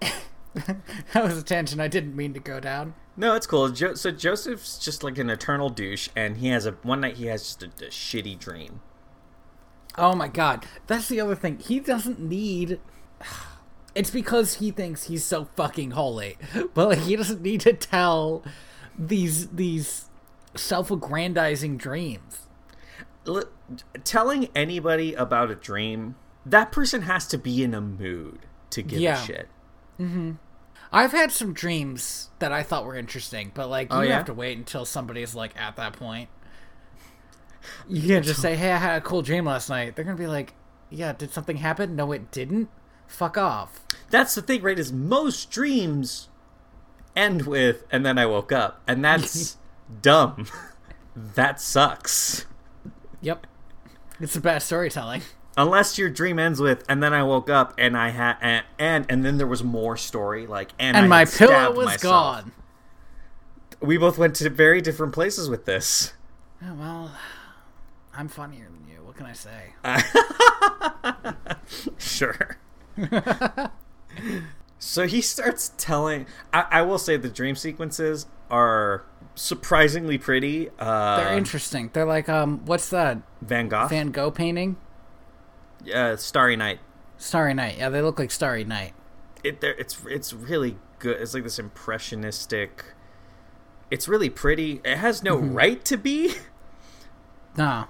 [0.54, 2.94] that was a tangent I didn't mean to go down.
[3.16, 3.68] No, it's cool.
[3.70, 7.26] Jo- so Joseph's just like an eternal douche, and he has a one night he
[7.26, 8.80] has just a, a shitty dream.
[9.98, 11.58] Oh my god, that's the other thing.
[11.58, 12.80] He doesn't need.
[13.94, 16.38] It's because he thinks he's so fucking holy,
[16.72, 18.44] but like he doesn't need to tell
[18.96, 20.06] these these
[20.54, 22.46] self-aggrandizing dreams.
[23.26, 23.44] L-
[24.04, 26.14] telling anybody about a dream,
[26.46, 29.20] that person has to be in a mood to give yeah.
[29.20, 29.48] a shit.
[29.98, 30.32] Mm-hmm.
[30.90, 34.16] I've had some dreams that I thought were interesting, but like oh, you oh, yeah?
[34.16, 36.30] have to wait until somebody's like at that point.
[37.88, 40.26] You can't just say, "Hey, I had a cool dream last night." They're gonna be
[40.26, 40.54] like,
[40.90, 42.68] "Yeah, did something happen?" No, it didn't.
[43.06, 43.80] Fuck off.
[44.10, 44.78] That's the thing, right?
[44.78, 46.28] Is most dreams
[47.16, 49.56] end with, and then I woke up, and that's
[50.02, 50.46] dumb.
[51.16, 52.46] that sucks.
[53.20, 53.46] Yep,
[54.20, 55.22] it's the best storytelling
[55.58, 59.06] unless your dream ends with and then I woke up and I had and, and
[59.08, 62.02] and then there was more story like and, and my pillow was myself.
[62.02, 62.52] gone.
[63.80, 66.12] We both went to very different places with this.
[66.62, 67.12] Oh, well,
[68.18, 69.04] I'm funnier than you.
[69.04, 69.74] What can I say?
[71.98, 72.58] sure.
[74.80, 76.26] so he starts telling.
[76.52, 79.04] I, I, will say the dream sequences are
[79.36, 80.68] surprisingly pretty.
[80.80, 81.90] Uh, They're interesting.
[81.92, 83.18] They're like, um, what's that?
[83.40, 83.86] Van Gogh.
[83.86, 84.78] Van Gogh painting.
[85.94, 86.80] Uh, Starry Night.
[87.18, 87.76] Starry Night.
[87.78, 88.94] Yeah, they look like Starry Night.
[89.44, 91.20] It it's it's really good.
[91.20, 92.84] It's like this impressionistic.
[93.92, 94.80] It's really pretty.
[94.84, 95.54] It has no mm-hmm.
[95.54, 96.34] right to be.
[97.56, 97.86] No.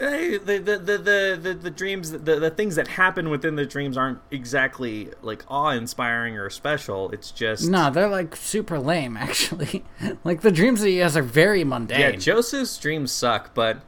[0.00, 4.18] The, the, the, the, the, dreams the, the things that happen within the dreams aren't
[4.30, 9.84] exactly like awe-inspiring or special it's just no they're like super lame actually
[10.24, 13.82] like the dreams that he has are very mundane yeah joseph's dreams suck but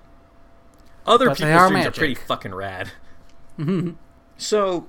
[1.06, 1.88] other but people's dreams magic.
[1.88, 2.92] are pretty fucking rad
[3.58, 3.90] Mm-hmm.
[4.36, 4.86] So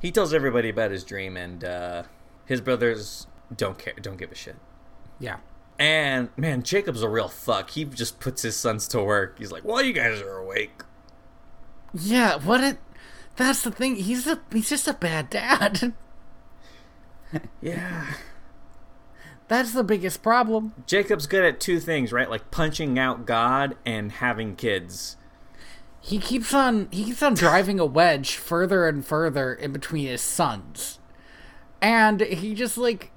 [0.00, 2.02] He tells everybody about his dream, and uh,
[2.44, 4.56] his brothers don't care, don't give a shit.
[5.18, 5.38] Yeah.
[5.78, 7.70] And man, Jacob's a real fuck.
[7.70, 9.38] He just puts his sons to work.
[9.38, 10.82] He's like, "While you guys are awake."
[11.92, 12.78] Yeah, what it
[13.36, 13.96] that's the thing.
[13.96, 15.92] He's a he's just a bad dad.
[17.60, 18.14] Yeah.
[19.48, 20.72] That's the biggest problem.
[20.86, 22.30] Jacob's good at two things, right?
[22.30, 25.16] Like punching out God and having kids.
[26.00, 30.22] He keeps on he keeps on driving a wedge further and further in between his
[30.22, 31.00] sons.
[31.82, 33.10] And he just like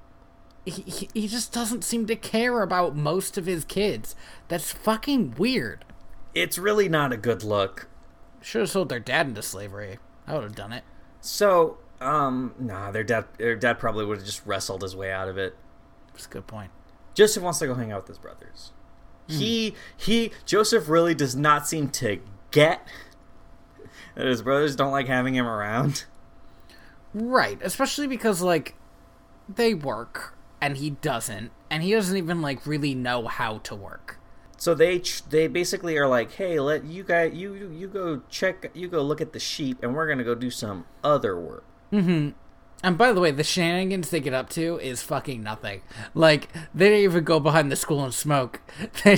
[0.69, 4.15] he, he, just doesn't seem to care about most of his kids.
[4.47, 5.85] That's fucking weird.
[6.33, 7.87] It's really not a good look.
[8.41, 9.99] Should have sold their dad into slavery.
[10.27, 10.83] I would have done it.
[11.21, 15.29] So, um, nah, their dad, their dad probably would have just wrestled his way out
[15.29, 15.55] of it.
[16.13, 16.71] That's a good point.
[17.13, 18.71] Joseph wants to go hang out with his brothers.
[19.29, 22.21] He, he, Joseph really does not seem to
[22.51, 22.87] get
[24.15, 26.05] that his brothers don't like having him around.
[27.13, 28.75] Right, especially because like
[29.49, 34.19] they work and he doesn't, and he doesn't even like really know how to work.
[34.57, 38.21] So they, ch- they basically are like, hey, let you guys, you, you, you go
[38.29, 41.63] check, you go look at the sheep, and we're gonna go do some other work.
[41.93, 42.29] mm-hmm
[42.83, 45.81] And by the way, the shenanigans they get up to is fucking nothing.
[46.13, 48.61] Like they don't even go behind the school and smoke.
[49.03, 49.17] They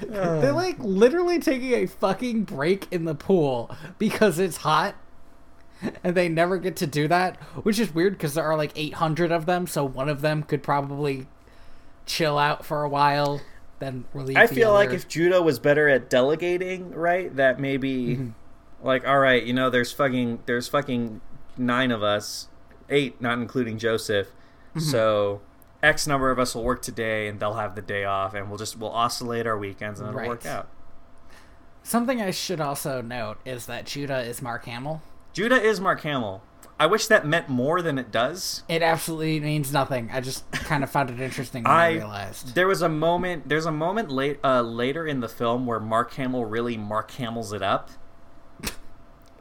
[0.00, 4.94] they're like literally taking a fucking break in the pool because it's hot.
[6.02, 9.30] And they never get to do that, which is weird because there are like 800
[9.30, 11.26] of them, so one of them could probably
[12.06, 13.40] chill out for a while,
[13.78, 14.36] then relieve.
[14.36, 18.28] I the feel like if Judah was better at delegating, right, that maybe mm-hmm.
[18.86, 21.20] like all right, you know, there's fucking there's fucking
[21.58, 22.48] nine of us,
[22.88, 24.28] eight, not including Joseph.
[24.28, 24.80] Mm-hmm.
[24.80, 25.40] So
[25.82, 28.58] X number of us will work today, and they'll have the day off, and we'll
[28.58, 30.28] just we'll oscillate our weekends, and it'll Right.
[30.28, 30.68] work out.
[31.82, 35.02] something I should also note is that Judah is Mark Hamill.
[35.36, 36.42] Judah is Mark Hamill.
[36.80, 38.62] I wish that meant more than it does.
[38.70, 40.08] It absolutely means nothing.
[40.10, 42.54] I just kind of found it interesting when I, I realized.
[42.54, 43.46] there was a moment.
[43.46, 47.52] There's a moment late uh, later in the film where Mark Hamill really Mark Hamill's
[47.52, 47.90] it up.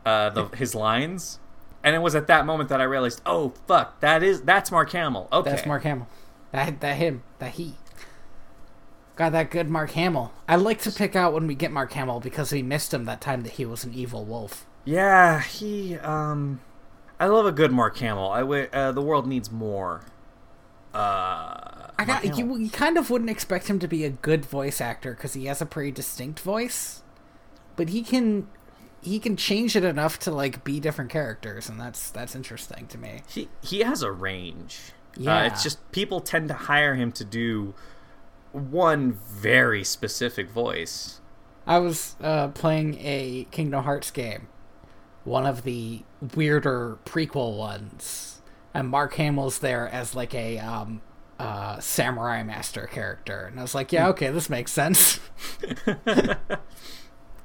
[0.05, 1.39] Uh, the his lines,
[1.81, 4.91] and it was at that moment that I realized, oh fuck, that is that's Mark
[4.91, 5.29] Hamill.
[5.31, 6.09] Okay, That's Mark Hamill.
[6.51, 7.23] That that him.
[7.39, 7.75] That he.
[9.15, 10.33] Got that good Mark Hamill.
[10.45, 13.21] I like to pick out when we get Mark Hamill because we missed him that
[13.21, 14.65] time that he was an evil wolf.
[14.85, 15.97] Yeah, he.
[15.97, 16.61] Um,
[17.19, 18.29] I love a good Mark Hamill.
[18.29, 20.03] I uh, the world needs more.
[20.93, 22.69] Uh, I got you, you.
[22.69, 25.65] kind of wouldn't expect him to be a good voice actor because he has a
[25.65, 27.03] pretty distinct voice,
[27.75, 28.47] but he can
[29.01, 32.97] he can change it enough to like be different characters, and that's that's interesting to
[32.97, 33.21] me.
[33.27, 34.79] He he has a range.
[35.17, 35.43] Uh, Yeah.
[35.45, 37.73] it's just people tend to hire him to do
[38.51, 41.19] one very specific voice.
[41.67, 44.47] I was uh, playing a Kingdom Hearts game,
[45.25, 46.03] one of the
[46.35, 48.41] weirder prequel ones,
[48.73, 51.01] and Mark Hamill's there as like a um,
[51.39, 53.95] uh, samurai master character, and I was like, Hmm.
[53.95, 55.19] yeah, okay, this makes sense.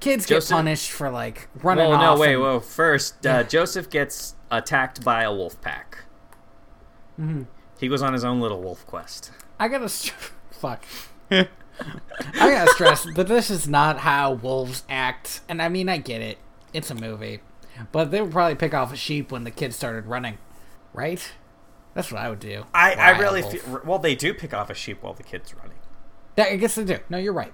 [0.01, 2.17] Kids get Joseph- punished for like running Well, off.
[2.17, 2.61] no, wait, and- whoa.
[2.61, 6.05] First, uh, Joseph gets attacked by a wolf pack.
[7.21, 7.43] Mm-hmm.
[7.79, 9.31] He goes on his own little wolf quest.
[9.59, 10.15] I gotta str-
[10.51, 10.85] fuck.
[11.31, 11.47] I
[12.35, 16.39] gotta stress that this is not how wolves act, and I mean I get it.
[16.73, 17.41] It's a movie,
[17.93, 20.39] but they would probably pick off a sheep when the kids started running,
[20.93, 21.33] right?
[21.95, 22.65] That's what I would do.
[22.73, 23.83] I, I really feel.
[23.85, 25.79] Well, they do pick off a sheep while the kid's running.
[26.37, 26.99] Yeah, I guess they do.
[27.09, 27.53] No, you're right.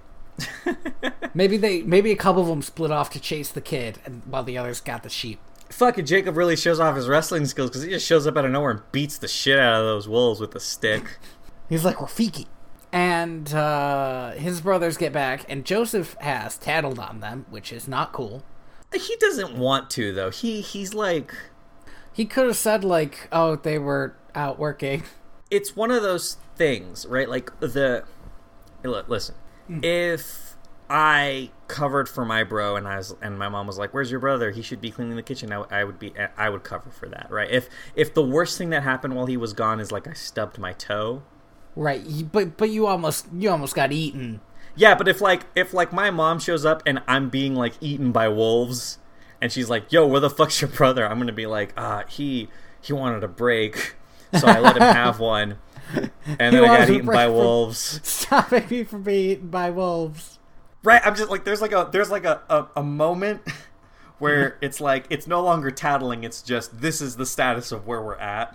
[1.35, 4.45] maybe they maybe a couple of them split off to chase the kid, and while
[4.45, 5.41] the others got the sheep.
[5.71, 8.53] Fucking Jacob really shows off his wrestling skills because he just shows up out of
[8.53, 11.19] nowhere and beats the shit out of those wolves with a stick.
[11.69, 12.47] He's like Rafiki.
[12.93, 18.13] And uh, his brothers get back, and Joseph has tattled on them, which is not
[18.13, 18.45] cool.
[18.95, 20.31] He doesn't want to though.
[20.31, 21.35] He he's like
[22.13, 25.03] He could have said like, "Oh, they were out working."
[25.51, 27.29] it's one of those things, right?
[27.29, 28.05] Like the
[28.83, 29.35] Hey, look, listen.
[29.67, 29.81] Hmm.
[29.83, 30.57] If
[30.89, 34.21] I covered for my bro and I was and my mom was like, "Where's your
[34.21, 34.51] brother?
[34.53, 37.29] He should be cleaning the kitchen." I, I would be I would cover for that,
[37.31, 37.51] right?
[37.51, 40.59] If if the worst thing that happened while he was gone is like I stubbed
[40.59, 41.23] my toe,
[41.75, 42.03] Right,
[42.33, 44.41] but but you almost you almost got eaten.
[44.77, 48.13] Yeah, but if like if like my mom shows up and I'm being like eaten
[48.13, 48.99] by wolves,
[49.41, 52.49] and she's like, "Yo, where the fuck's your brother?" I'm gonna be like, "Ah, he
[52.81, 53.97] he wanted a break,
[54.39, 55.59] so I let him have one,
[55.95, 59.71] and He then I got eaten by from- wolves." Stopping me from being eaten by
[59.71, 60.39] wolves.
[60.83, 61.01] Right?
[61.05, 63.43] I'm just like, there's like a there's like a a, a moment
[64.19, 68.03] where it's like it's no longer tattling; it's just this is the status of where
[68.03, 68.55] we're at.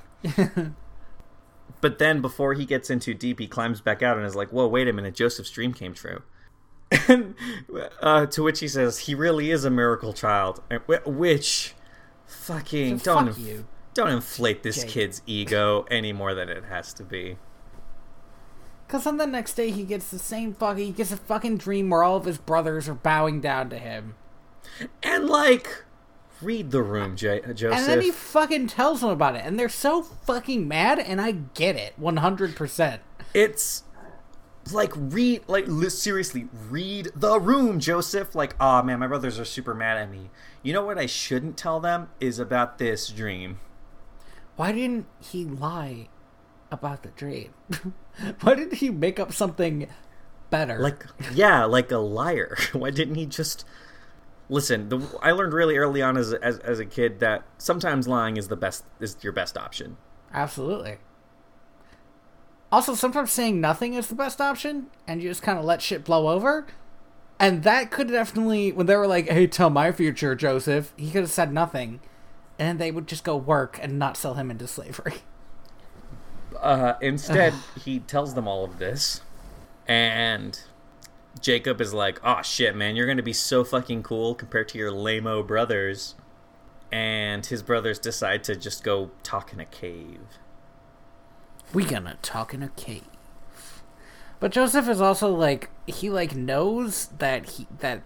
[1.82, 4.50] But then, before he gets in too deep, he climbs back out and is like,
[4.50, 5.16] "Whoa, wait a minute!
[5.16, 6.22] Joseph's dream came true."
[7.08, 7.36] And
[8.02, 10.62] uh, to which he says, "He really is a miracle child."
[11.06, 11.74] Which,
[12.26, 13.68] fucking So don't fuck you.
[13.94, 14.90] don't inflate this Jake.
[14.90, 17.38] kid's ego any more than it has to be.
[18.88, 20.86] Because on the next day, he gets the same fucking.
[20.86, 24.16] He gets a fucking dream where all of his brothers are bowing down to him.
[25.02, 25.86] And like,
[26.42, 27.72] read the room, J- Joseph.
[27.74, 29.44] Uh, and then he fucking tells them about it.
[29.46, 33.00] And they're so fucking mad, and I get it 100%.
[33.34, 33.84] it's
[34.72, 39.44] like read like li- seriously read the room joseph like oh man my brothers are
[39.44, 40.30] super mad at me
[40.62, 43.60] you know what i shouldn't tell them is about this dream
[44.56, 46.10] Why didn't he lie
[46.72, 47.54] about the dream?
[48.42, 49.88] Why didn't he make up something
[50.52, 50.78] better?
[50.78, 53.66] like yeah like a liar why didn't he just
[54.52, 58.08] listen the, i learned really early on as, a- as as a kid that sometimes
[58.08, 59.98] lying is the best is your best option
[60.34, 60.98] Absolutely.
[62.72, 66.06] Also, sometimes saying nothing is the best option, and you just kind of let shit
[66.06, 66.66] blow over.
[67.38, 71.24] And that could definitely, when they were like, hey, tell my future, Joseph, he could
[71.24, 72.00] have said nothing.
[72.58, 75.16] And they would just go work and not sell him into slavery.
[76.62, 77.54] uh instead
[77.84, 79.22] he tells them all of this
[79.88, 80.62] and
[81.42, 84.92] jacob is like oh shit man you're gonna be so fucking cool compared to your
[84.92, 86.16] lame brothers
[86.92, 90.20] and his brothers decide to just go talk in a cave
[91.74, 93.04] We gonna talk in a cave.
[94.42, 98.02] But Joseph is also like he like knows that he that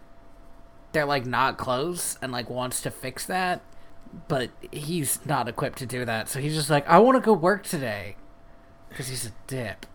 [0.91, 3.61] they're like not close and like wants to fix that,
[4.27, 6.29] but he's not equipped to do that.
[6.29, 8.17] So he's just like, I want to go work today,
[8.89, 9.85] because he's a dip.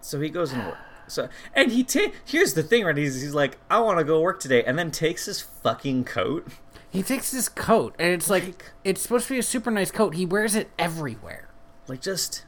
[0.00, 0.78] so he goes and work
[1.08, 4.20] so and he ta- here's the thing right he's, he's like i want to go
[4.20, 6.46] work today and then takes his fucking coat
[6.90, 9.90] He takes his coat and it's like, Like- it's supposed to be a super nice
[9.90, 10.14] coat.
[10.14, 11.48] He wears it everywhere.
[11.86, 12.44] like just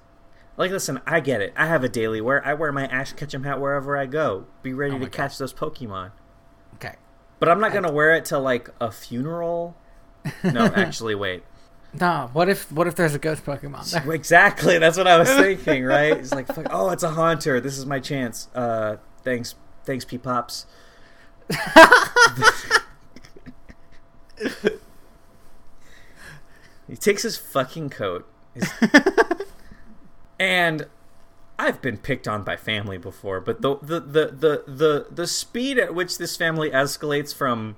[0.56, 3.44] like listen i get it i have a daily wear i wear my ash ketchum
[3.44, 5.12] hat wherever i go be ready Oh to God.
[5.12, 6.12] catch those pokemon
[6.76, 6.94] Okay.
[7.38, 9.76] But I'm not gonna wear it to like a funeral.
[10.44, 11.42] No, actually, wait.
[11.92, 14.12] Nah, what if what if there's a ghost Pokemon there?
[14.14, 15.84] Exactly, that's what I was thinking.
[15.84, 16.16] Right?
[16.16, 17.60] It's like, fuck, oh, it's a haunter.
[17.60, 18.48] This is my chance.
[18.54, 19.54] Uh, thanks,
[19.84, 20.66] thanks, P pops.
[26.88, 28.72] he takes his fucking coat, his-
[30.38, 30.86] and
[31.58, 35.78] I've been picked on by family before, but the the, the the the the speed
[35.78, 37.76] at which this family escalates from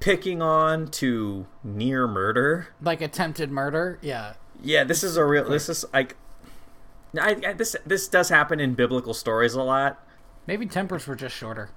[0.00, 2.68] picking on to near murder.
[2.80, 3.98] Like attempted murder?
[4.02, 4.34] Yeah.
[4.62, 5.48] Yeah, this is a real.
[5.48, 6.16] This is like,
[7.18, 10.04] I, I this this does happen in biblical stories a lot.
[10.46, 11.70] Maybe tempers were just shorter.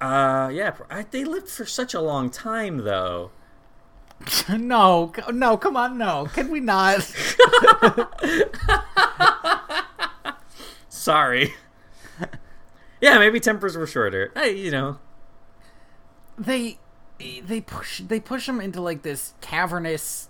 [0.00, 3.32] Uh, yeah, I, they lived for such a long time though.
[4.48, 6.26] no, no, come on, no.
[6.32, 7.02] Can we not?
[10.88, 11.54] Sorry.
[13.00, 14.30] yeah, maybe tempers were shorter.
[14.34, 14.98] Hey, you know.
[16.38, 16.78] they
[17.44, 20.28] they push they push him into like this cavernous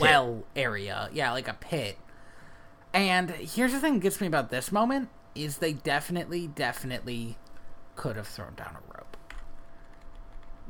[0.00, 1.08] well area.
[1.12, 1.98] Yeah like a pit.
[2.92, 7.38] And here's the thing that gets me about this moment is they definitely definitely
[7.96, 9.16] could have thrown down a rope.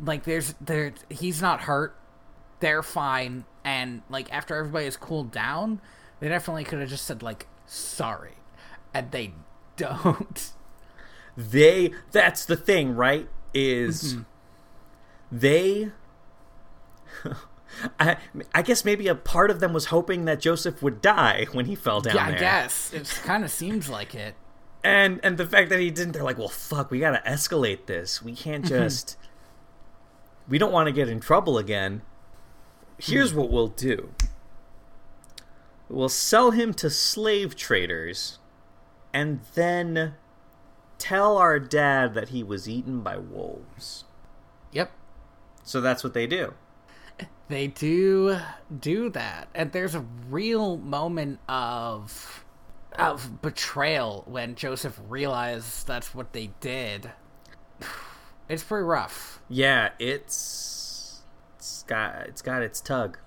[0.02, 1.96] Like there's there he's not hurt.
[2.60, 3.44] They're fine.
[3.64, 5.80] And like after everybody has cooled down
[6.20, 8.34] they definitely could have just said like sorry.
[8.94, 9.34] And they
[9.76, 10.52] don't.
[11.36, 11.92] They.
[12.12, 13.28] That's the thing, right?
[13.54, 14.22] Is mm-hmm.
[15.30, 15.90] They.
[17.98, 18.16] I,
[18.54, 21.74] I guess maybe a part of them was hoping that Joseph would die when he
[21.74, 22.40] fell down yeah i there.
[22.40, 22.92] guess.
[22.92, 24.34] It kind of seems like it.
[24.82, 28.22] And and the fact that he didn't they're like well fuck we gotta escalate this.
[28.22, 28.74] We can't mm-hmm.
[28.74, 29.16] just
[30.48, 32.02] we don't want to get in trouble again.
[32.98, 33.38] Here's hmm.
[33.38, 34.10] what we'll do.
[35.88, 38.38] We'll sell him to slave traders
[39.12, 40.14] and then
[40.98, 44.04] tell our dad that he was eaten by wolves
[45.70, 46.52] so that's what they do
[47.48, 48.38] They do
[48.76, 52.44] do that, and there's a real moment of
[52.98, 57.10] of betrayal when Joseph realizes that's what they did.
[58.48, 59.40] It's pretty rough.
[59.48, 61.22] yeah it's
[61.56, 63.18] it's got it's got its tug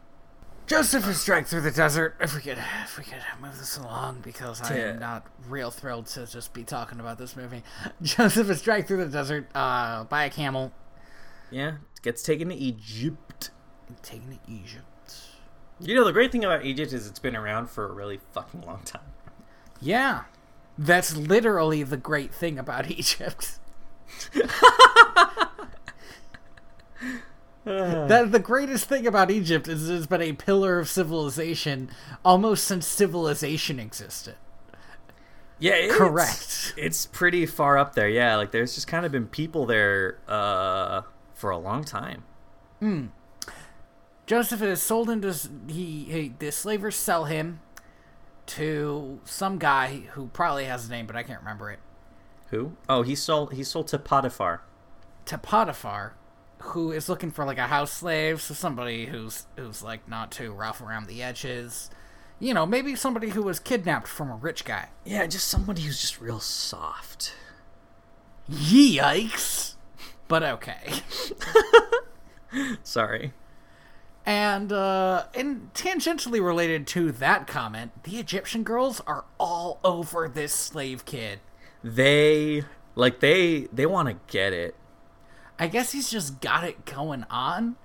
[0.67, 2.15] Joseph is dragged through the desert.
[2.21, 6.07] If we could, if we could move this along, because I am not real thrilled
[6.07, 7.63] to just be talking about this movie.
[8.01, 10.71] Joseph is dragged through the desert uh, by a camel,
[11.51, 11.73] yeah
[12.03, 13.49] gets taken to egypt
[14.01, 15.13] taken to Egypt.
[15.79, 18.61] You know, the great thing about Egypt is it's been around for a really fucking
[18.61, 19.01] long time.
[19.81, 20.23] Yeah,
[20.77, 23.59] that's literally the great thing about Egypt.
[27.65, 31.89] that the greatest thing about Egypt is it's been a pillar of civilization
[32.23, 34.35] almost since civilization existed.
[35.59, 36.73] Yeah, it's, Correct.
[36.77, 38.09] It's pretty far up there.
[38.09, 41.03] Yeah, like there's just kind of been people there uh,
[41.43, 42.23] for a long time.
[42.79, 43.07] Hmm.
[44.25, 47.59] Joseph is sold into s- he, he the slavers sell him
[48.45, 51.79] to some guy who probably has a name, but I can't remember it.
[52.51, 52.77] Who?
[52.87, 53.51] Oh, he sold.
[53.51, 54.61] He sold to Potiphar.
[55.25, 56.13] To Potiphar,
[56.59, 60.53] who is looking for like a house slave, so somebody who's who's like not too
[60.53, 61.89] rough around the edges.
[62.39, 64.91] You know, maybe somebody who was kidnapped from a rich guy.
[65.03, 67.33] Yeah, just somebody who's just real soft.
[68.49, 69.72] Yikes!
[70.33, 70.91] But okay.
[72.83, 73.33] Sorry.
[74.25, 80.51] And uh and tangentially related to that comment, the Egyptian girls are all over this
[80.51, 81.39] slave kid.
[81.83, 82.63] They
[82.95, 84.73] like they they want to get it.
[85.59, 87.75] I guess he's just got it going on.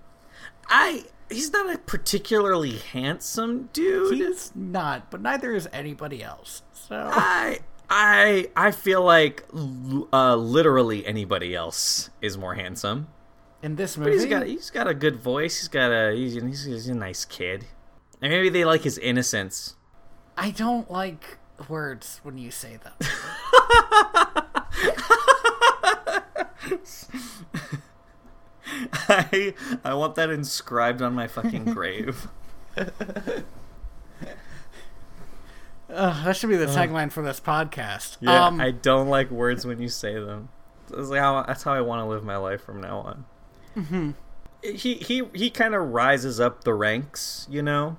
[0.68, 4.14] I he's not a particularly handsome dude.
[4.14, 6.62] He's not, but neither is anybody else.
[6.72, 7.58] So I
[7.90, 9.44] I I feel like
[10.12, 13.08] uh, literally anybody else is more handsome.
[13.62, 15.60] in this But movie, he's got he's got a good voice.
[15.60, 17.64] He's got a he's, he's, he's a nice kid.
[18.20, 19.76] And maybe they like his innocence.
[20.36, 21.38] I don't like
[21.68, 22.92] words when you say them.
[29.08, 29.54] I
[29.84, 32.28] I want that inscribed on my fucking grave.
[35.90, 38.18] Ugh, that should be the tagline for this podcast.
[38.20, 40.50] Yeah, um, I don't like words when you say them.
[40.88, 43.24] That's like how that's how I want to live my life from now on.
[43.76, 44.10] Mm-hmm.
[44.62, 47.96] He he he kind of rises up the ranks, you know.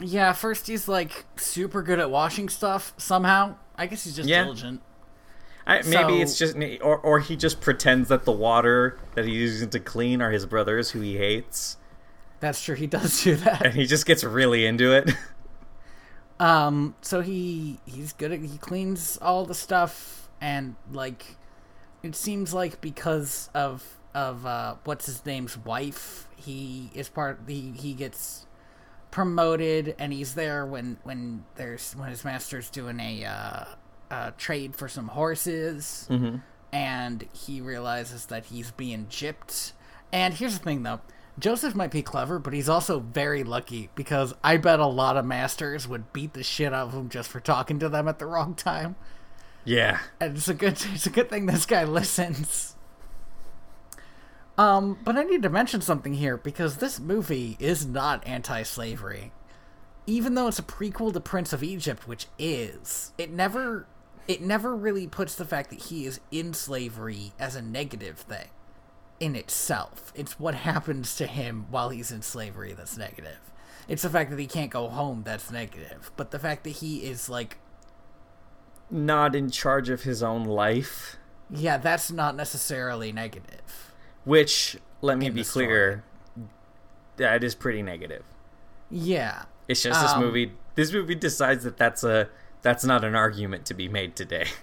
[0.00, 3.56] yeah, first he's like super good at washing stuff somehow.
[3.76, 4.44] I guess he's just Yeah.
[4.44, 4.82] diligent.
[5.66, 9.34] I, maybe So- it's just or or he just pretends that the water that he's
[9.34, 11.78] using to clean are his brothers who he hates,
[12.38, 12.76] That's true.
[12.76, 13.64] He does do that.
[13.66, 15.10] and he just gets really into it.
[16.38, 21.36] Um, so he he's good at he cleans all the stuff and like
[22.02, 27.72] it seems like because of of uh what's his name's wife, he is part he
[27.76, 28.46] he gets
[29.10, 33.64] promoted and he's there when when there's when his master's doing a uh
[34.10, 36.36] a trade for some horses mm-hmm.
[36.72, 39.72] and he realizes that he's being gypped.
[40.12, 41.00] And here's the thing though.
[41.38, 45.26] Joseph might be clever, but he's also very lucky because I bet a lot of
[45.26, 48.26] masters would beat the shit out of him just for talking to them at the
[48.26, 48.96] wrong time.
[49.64, 52.74] Yeah, And it's a good it's a good thing this guy listens.
[54.56, 59.32] Um, but I need to mention something here because this movie is not anti-slavery.
[60.06, 63.86] Even though it's a prequel to Prince of Egypt, which is, it never
[64.26, 68.48] it never really puts the fact that he is in slavery as a negative thing
[69.20, 70.12] in itself.
[70.14, 73.38] It's what happens to him while he's in slavery that's negative.
[73.88, 76.10] It's the fact that he can't go home that's negative.
[76.16, 77.58] But the fact that he is like
[78.90, 81.16] not in charge of his own life.
[81.50, 83.92] Yeah, that's not necessarily negative.
[84.24, 85.66] Which let me be the story.
[85.66, 86.04] clear,
[87.16, 88.24] that is pretty negative.
[88.90, 89.44] Yeah.
[89.68, 90.52] It's just this Um, movie.
[90.74, 92.28] This movie decides that that's a
[92.62, 94.46] that's not an argument to be made today.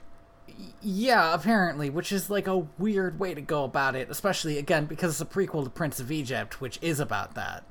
[0.81, 5.11] Yeah, apparently, which is like a weird way to go about it, especially again because
[5.11, 7.63] it's a prequel to Prince of Egypt, which is about that.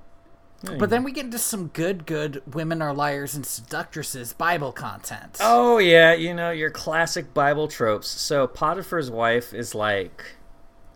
[0.78, 5.38] But then we get into some good, good women are liars and seductresses Bible content.
[5.40, 8.08] Oh yeah, you know your classic Bible tropes.
[8.08, 10.36] So Potiphar's wife is like,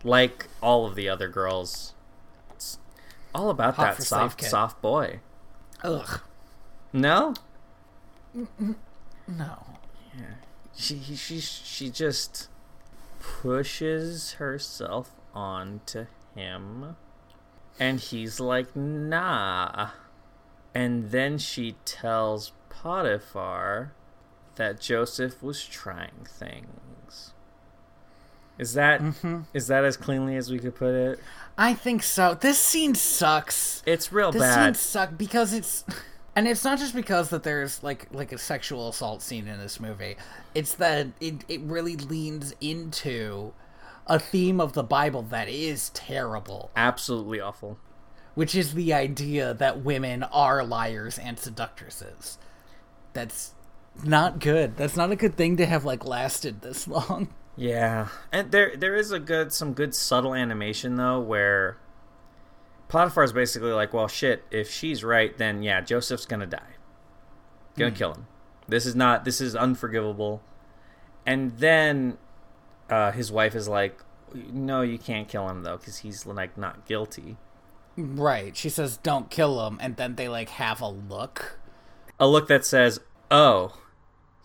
[0.05, 1.93] like all of the other girls.
[2.55, 2.77] It's
[3.35, 5.19] all about Hot that soft, soft boy.
[5.83, 6.21] Ugh.
[6.93, 7.33] No,
[9.27, 9.76] No.
[10.77, 12.49] She she she just
[13.19, 16.05] pushes herself onto
[16.35, 16.95] him,
[17.79, 19.89] and he's like, nah.
[20.75, 23.93] And then she tells Potiphar
[24.55, 27.33] that Joseph was trying things.
[28.59, 29.41] Is that mm-hmm.
[29.53, 31.19] is that as cleanly as we could put it?
[31.57, 32.35] I think so.
[32.35, 33.81] This scene sucks.
[33.85, 34.41] It's real bad.
[34.41, 35.83] This scene sucks because it's
[36.37, 39.79] and it's not just because that there's like like a sexual assault scene in this
[39.79, 40.17] movie.
[40.53, 43.53] It's that it it really leans into
[44.05, 47.79] a theme of the Bible that is terrible, Absolutely awful.
[48.35, 52.37] which is the idea that women are liars and seductresses.
[53.13, 53.53] That's
[54.03, 54.77] not good.
[54.77, 57.29] That's not a good thing to have like lasted this long.
[57.55, 61.77] Yeah, and there there is a good some good subtle animation though where
[62.87, 66.75] Potiphar's basically like, well, shit, if she's right, then yeah, Joseph's gonna die,
[67.77, 68.27] gonna kill him.
[68.67, 70.41] This is not this is unforgivable.
[71.25, 72.17] And then
[72.89, 73.99] uh, his wife is like,
[74.33, 77.37] no, you can't kill him though because he's like not guilty.
[77.97, 78.55] Right.
[78.55, 81.59] She says don't kill him and then they like have a look.
[82.19, 82.99] A look that says,
[83.29, 83.77] oh,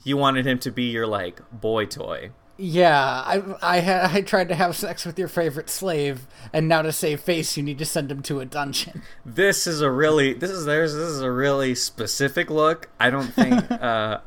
[0.05, 2.31] You wanted him to be your like boy toy.
[2.59, 6.93] Yeah, I I I tried to have sex with your favorite slave, and now to
[6.93, 9.03] save face, you need to send him to a dungeon.
[9.25, 12.89] This is a really this is there's this is a really specific look.
[13.01, 14.19] I don't think uh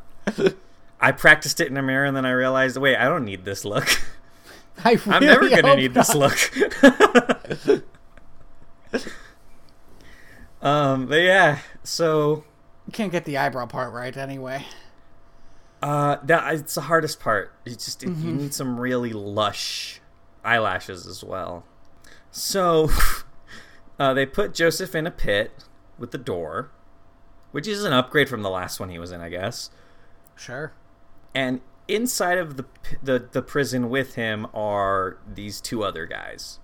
[0.99, 3.63] I practiced it in a mirror and then I realized, wait, I don't need this
[3.63, 3.87] look.
[4.83, 6.37] I really I'm never gonna need this look.
[10.61, 12.43] um, but yeah, so
[12.87, 14.65] You can't get the eyebrow part right anyway.
[15.85, 17.53] Uh, that it's the hardest part.
[17.63, 20.01] You just you need some really lush
[20.43, 21.63] eyelashes as well.
[22.31, 22.89] So,
[23.99, 25.63] uh, they put Joseph in a pit
[25.99, 26.71] with the door,
[27.51, 29.69] which is an upgrade from the last one he was in, I guess.
[30.35, 30.73] Sure.
[31.35, 32.65] And inside of the
[33.03, 36.59] the the prison with him are these two other guys.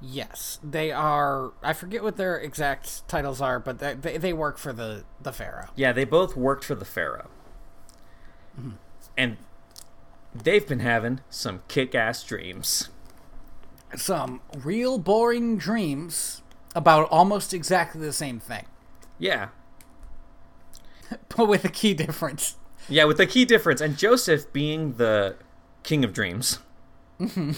[0.00, 1.52] Yes, they are.
[1.62, 5.32] I forget what their exact titles are, but they they, they work for the the
[5.32, 5.68] pharaoh.
[5.76, 7.28] Yeah, they both worked for the pharaoh,
[8.58, 8.70] Mm-hmm.
[9.16, 9.36] and
[10.34, 12.88] they've been having some kick-ass dreams.
[13.96, 16.42] Some real boring dreams
[16.74, 18.66] about almost exactly the same thing,
[19.18, 19.48] Yeah,
[21.36, 22.56] but with a key difference.
[22.88, 25.36] yeah, with a key difference, and Joseph being the
[25.84, 26.58] king of dreams,
[27.20, 27.52] mm-hmm.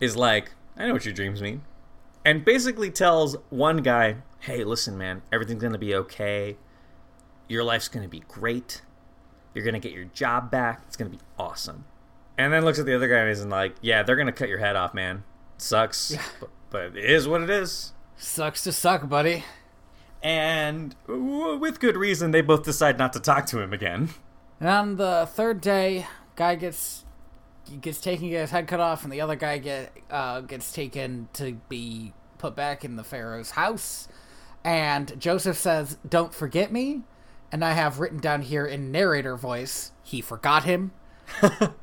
[0.00, 1.62] is like, I know what your dreams mean,
[2.24, 6.56] and basically tells one guy, "Hey, listen, man, everything's gonna be okay.
[7.48, 8.82] Your life's gonna be great.
[9.56, 10.82] You're gonna get your job back.
[10.86, 11.86] It's gonna be awesome."
[12.36, 14.58] And then looks at the other guy and is like, "Yeah, they're gonna cut your
[14.58, 15.24] head off, man.
[15.56, 19.44] Sucks, but, but it is what it is." Sucks to suck, buddy.
[20.22, 24.10] And with good reason, they both decide not to talk to him again.
[24.60, 27.04] And on the third day, guy gets
[27.80, 31.28] gets taken, get his head cut off, and the other guy get uh, gets taken
[31.34, 34.08] to be put back in the pharaoh's house.
[34.64, 37.02] And Joseph says, "Don't forget me."
[37.52, 40.92] And I have written down here in narrator voice, he forgot him.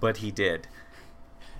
[0.00, 0.66] But he did.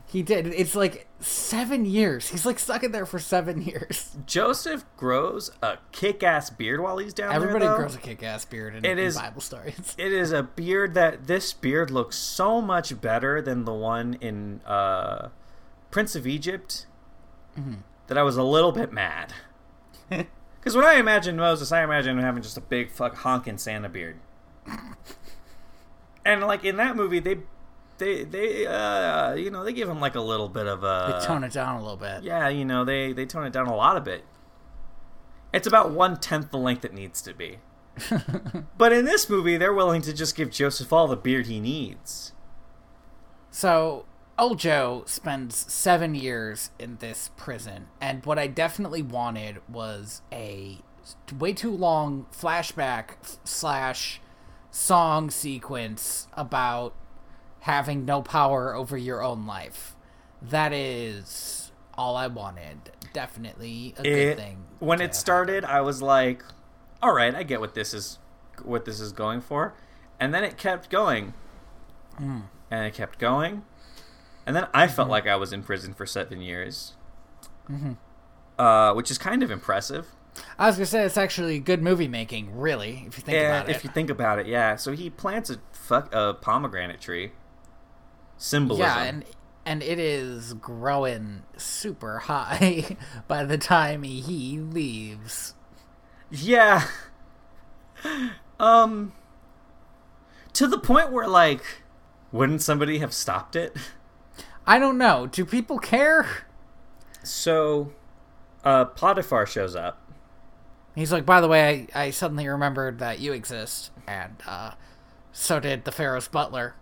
[0.07, 0.47] He did.
[0.49, 2.29] It's like seven years.
[2.31, 4.17] He's like stuck in there for seven years.
[4.27, 7.73] Joseph grows a kick-ass beard while he's down Everybody there.
[7.75, 7.79] though.
[7.79, 9.95] grows a kick-ass beard in, It in is- Bible stories.
[9.99, 14.61] It is a beard that this beard looks so much better than the one in
[14.67, 15.29] uh,
[15.91, 16.87] Prince of Egypt
[18.09, 19.33] that I was a little bit mad.
[20.63, 23.89] Because when I imagine Moses, I imagine him having just a big fuck honking Santa
[23.89, 24.17] beard.
[26.25, 27.39] and like in that movie, they
[27.99, 31.27] they they uh you know they give him like a little bit of a They
[31.27, 32.23] tone it down a little bit.
[32.23, 34.25] yeah you know they they tone it down a lot a bit.
[35.53, 37.59] It's about one tenth the length it needs to be.
[38.79, 42.33] but in this movie, they're willing to just give Joseph all the beard he needs.
[43.51, 44.07] So,
[44.39, 50.79] old Joe spends seven years in this prison, and what I definitely wanted was a
[51.39, 54.21] way too long flashback slash
[54.71, 56.95] song sequence about
[57.61, 59.95] having no power over your own life.
[60.41, 62.91] That is all I wanted.
[63.13, 64.65] Definitely a good thing.
[64.79, 66.43] when it started, I was like,
[67.03, 68.19] "All right, I get what this is,
[68.63, 69.75] what this is going for,"
[70.19, 71.35] and then it kept going,
[72.17, 72.41] Hmm.
[72.71, 73.65] and it kept going,
[74.47, 74.95] and then I Mm-hmm.
[74.97, 76.95] felt like I was in prison for seven years,
[78.59, 80.07] uh, which is kind of impressive.
[80.59, 83.69] I was gonna say it's actually good movie making, really, if you think Yeah, about
[83.69, 83.77] it.
[83.77, 84.77] if you think about it, yeah.
[84.77, 87.33] So he plants a fuck a pomegranate tree.
[88.39, 88.87] Symbolism.
[88.87, 89.25] Yeah, and
[89.67, 92.97] and it is growing super high
[93.29, 95.55] by the time he leaves.
[96.31, 96.87] Yeah.
[98.59, 99.13] Um
[100.55, 101.63] to the point where like
[102.33, 103.77] wouldn't somebody have stopped it?
[104.67, 105.27] I don't know.
[105.27, 106.47] Do people care?
[107.23, 107.93] So
[108.65, 110.03] uh Potiphar shows up.
[110.95, 114.73] He's like, by the way, I, I suddenly remembered that you exist, and uh,
[115.33, 116.75] so did the Pharaoh's butler.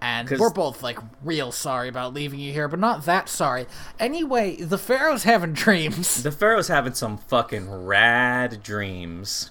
[0.00, 3.66] And we're both like real sorry about leaving you here, but not that sorry.
[3.98, 6.22] Anyway, the Pharaoh's having dreams.
[6.22, 9.50] The Pharaoh's having some fucking rad dreams.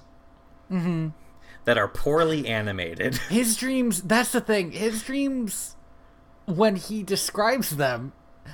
[0.72, 1.10] Mm-hmm.
[1.66, 3.16] That are poorly animated.
[3.30, 4.72] His dreams, that's the thing.
[4.72, 5.77] His dreams,
[6.48, 8.14] when he describes them,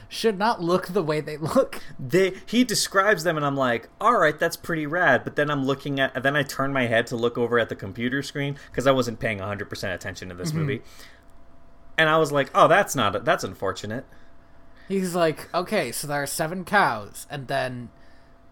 [0.09, 1.81] should not look the way they look.
[1.99, 5.65] they he describes them and I'm like, "All right, that's pretty rad." But then I'm
[5.65, 8.85] looking at then I turn my head to look over at the computer screen cuz
[8.85, 10.59] I wasn't paying 100% attention to this mm-hmm.
[10.59, 10.81] movie.
[11.97, 14.05] And I was like, "Oh, that's not that's unfortunate."
[14.87, 17.89] He's like, okay, so there are seven cows, and then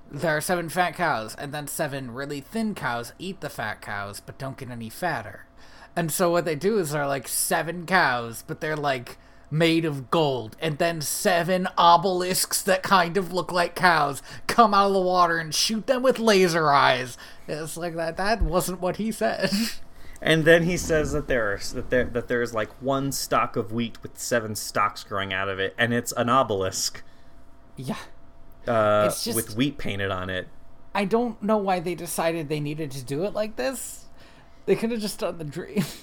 [0.09, 4.21] there are seven fat cows, and then seven really thin cows eat the fat cows,
[4.21, 5.45] but don't get any fatter.
[5.95, 9.17] And so what they do is they're like seven cows, but they're like
[9.51, 14.87] made of gold, and then seven obelisks that kind of look like cows come out
[14.87, 17.17] of the water and shoot them with laser eyes.
[17.47, 18.17] It's like that.
[18.17, 19.51] That wasn't what he said.
[20.23, 23.97] And then he says that there's that there that there's like one stalk of wheat
[24.03, 27.01] with seven stalks growing out of it, and it's an obelisk
[27.75, 27.95] Yeah.
[28.67, 30.47] uh, just- with wheat painted on it.
[30.93, 34.05] I don't know why they decided they needed to do it like this.
[34.67, 35.83] They could have just done the dream.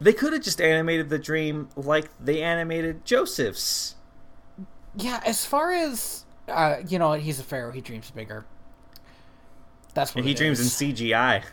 [0.00, 3.96] They could have just animated the dream like they animated Joseph's.
[4.96, 7.72] yeah, as far as uh, you know, he's a pharaoh.
[7.72, 8.44] He dreams bigger.
[9.94, 10.72] That's what And he dreams in is.
[10.72, 11.42] CGI.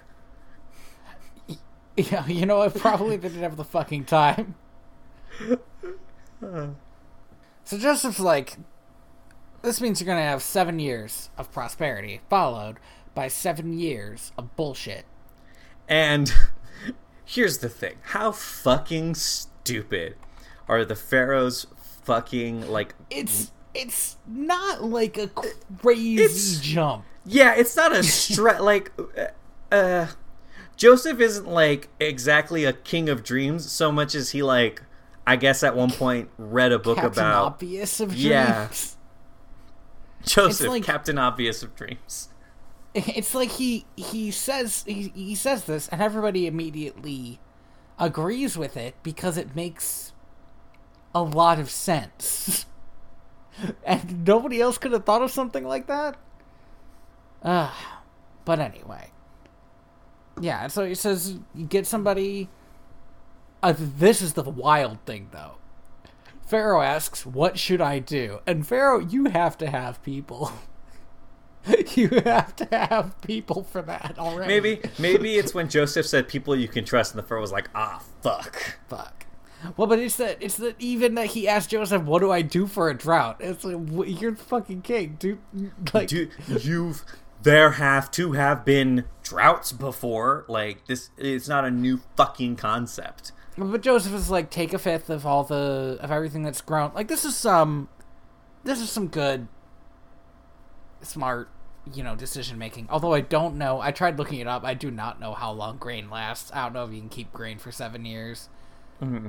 [1.97, 4.55] Yeah, you know, I probably didn't have the fucking time.
[7.63, 8.57] So Joseph's like,
[9.61, 12.77] this means you're gonna have seven years of prosperity, followed
[13.15, 15.05] by seven years of bullshit.
[15.87, 16.31] And
[17.25, 20.15] here's the thing how fucking stupid
[20.67, 21.67] are the Pharaoh's
[22.03, 22.95] fucking, like.
[23.09, 25.27] It's it's not like a
[25.81, 27.03] crazy It's- jump.
[27.25, 28.59] Yeah, it's not a stretch.
[28.61, 28.91] like.
[29.17, 30.07] Uh, uh,
[30.77, 34.81] Joseph isn't, like, exactly a king of dreams so much as he, like.
[35.27, 38.23] I guess at one point read a book Captain about Obvious of dreams.
[38.23, 38.67] Yeah.
[40.23, 42.29] Joseph, like- Captain Obvious of dreams.
[43.15, 47.39] It's like he he says he, he says this and everybody immediately
[47.99, 50.13] agrees with it because it makes
[51.13, 52.65] a lot of sense.
[53.85, 56.15] and nobody else could have thought of something like that.
[57.43, 57.73] Uh,
[58.45, 59.11] but anyway.
[60.39, 62.49] Yeah, so he says you get somebody
[63.61, 65.55] uh, this is the wild thing though.
[66.45, 70.51] Pharaoh asks, "What should I do?" And Pharaoh, you have to have people.
[71.95, 74.47] you have to have people for that already.
[74.47, 77.69] Maybe, maybe it's when Joseph said people you can trust, and the fur was like,
[77.75, 78.77] ah, fuck.
[78.87, 79.25] Fuck.
[79.77, 82.67] Well, but it's that it's that even that he asked Joseph, "What do I do
[82.67, 85.39] for a drought?" It's like you're the fucking king, dude.
[85.91, 87.03] Like, Dude, you've
[87.45, 90.45] there have to have been droughts before.
[90.47, 93.31] Like this, it's not a new fucking concept.
[93.55, 96.91] but Joseph is like, take a fifth of all the of everything that's grown.
[96.93, 97.87] Like this is some,
[98.63, 99.47] this is some good,
[101.01, 101.49] smart,
[101.93, 102.87] you know, decision making.
[102.89, 104.63] Although I don't know, I tried looking it up.
[104.63, 106.51] I do not know how long grain lasts.
[106.53, 108.49] I don't know if you can keep grain for seven years.
[109.01, 109.27] Mm-hmm.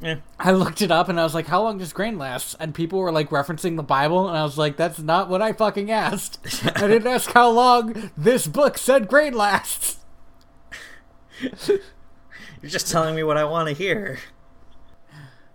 [0.00, 0.16] Yeah.
[0.38, 2.56] I looked it up and I was like, how long does grain last?
[2.58, 5.52] And people were like referencing the Bible, and I was like, that's not what I
[5.52, 6.38] fucking asked.
[6.76, 9.98] I didn't ask how long this book said grain lasts.
[11.66, 11.80] You're
[12.70, 14.18] just telling me what I want to hear.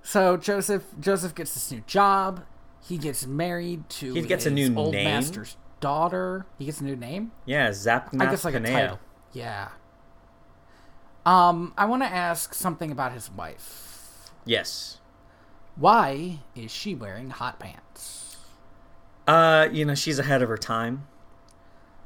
[0.03, 2.43] So Joseph Joseph gets this new job.
[2.87, 5.05] He gets married to He gets a new old name?
[5.05, 6.45] master's daughter.
[6.57, 7.31] He gets a new name.
[7.45, 8.99] Yeah, Zaphnath I guess like a title.
[9.33, 9.69] Yeah.
[11.25, 14.29] Um, I want to ask something about his wife.
[14.45, 14.99] Yes.
[15.75, 18.37] Why is she wearing hot pants?
[19.27, 21.07] Uh, you know, she's ahead of her time.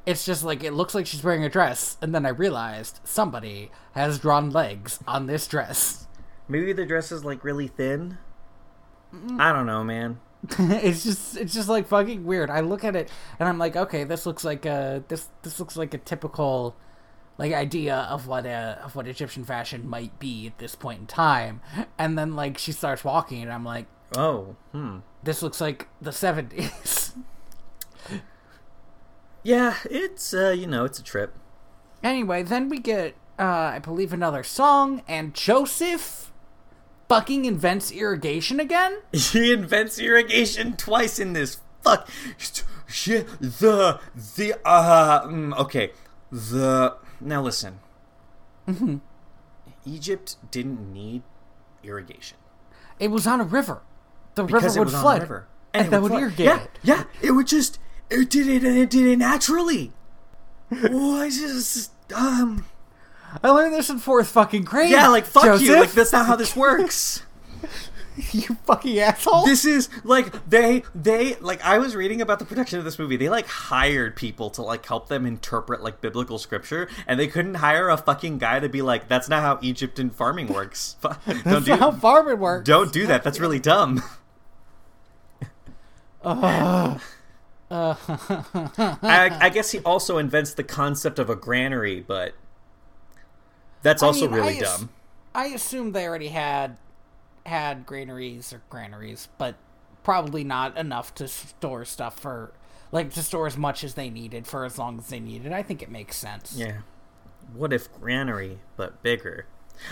[0.06, 3.70] It's just like it looks like she's wearing a dress, and then I realized somebody
[3.92, 6.08] has drawn legs on this dress.
[6.48, 8.18] Maybe the dress is like really thin.
[9.38, 10.20] I don't know, man.
[10.60, 12.50] it's just it's just like fucking weird.
[12.50, 15.76] I look at it and I'm like, okay, this looks like a this this looks
[15.76, 16.76] like a typical
[17.38, 21.08] like idea of what a of what Egyptian fashion might be at this point in
[21.08, 21.62] time.
[21.98, 23.86] And then like she starts walking and I'm like,
[24.18, 25.00] Oh, hmm.
[25.24, 27.14] this looks like the 70s.
[29.44, 31.34] Yeah, it's uh, you know, it's a trip.
[32.04, 33.44] anyway, then we get uh
[33.76, 36.29] I believe another song and Joseph
[37.10, 39.00] fucking invents irrigation again?
[39.12, 41.58] He invents irrigation twice in this.
[41.84, 42.08] Fuck.
[42.88, 43.28] Shit.
[43.40, 44.00] The
[44.36, 45.24] the uh.
[45.28, 45.92] mm, Okay.
[46.32, 47.80] The now listen.
[49.86, 51.24] Egypt didn't need
[51.84, 52.38] irrigation
[53.00, 53.82] It was on a river.
[54.36, 55.22] The because river would flood.
[55.22, 56.22] river, and it that would flood.
[56.22, 56.70] irrigate yeah, it.
[56.84, 57.80] Yeah, it would just
[58.10, 59.92] it did it and it did it naturally.
[60.70, 62.66] Why just um.
[63.44, 64.90] I learned this in fourth fucking grade.
[64.92, 65.80] Yeah, like fuck you.
[65.80, 67.24] Like that's not how this works.
[68.34, 69.46] you fucking asshole.
[69.46, 73.16] this is like they they like I was reading about the production of this movie.
[73.16, 77.56] They like hired people to like help them interpret like biblical scripture, and they couldn't
[77.56, 81.66] hire a fucking guy to be like, "That's not how Egyptian farming works." Don't That's
[81.66, 82.66] do not how farming works.
[82.68, 83.24] don't do that.
[83.24, 84.04] That's really dumb.
[86.24, 87.00] I,
[87.72, 92.34] I guess he also invents the concept of a granary, but
[93.82, 94.90] that's also mean, really I ass- dumb.
[95.34, 96.78] I assume they already had
[97.46, 99.56] had granaries or granaries, but
[100.04, 102.52] probably not enough to store stuff for
[102.92, 105.52] like to store as much as they needed for as long as they needed.
[105.52, 106.56] I think it makes sense.
[106.58, 106.80] Yeah.
[107.54, 109.46] What if granary, but bigger?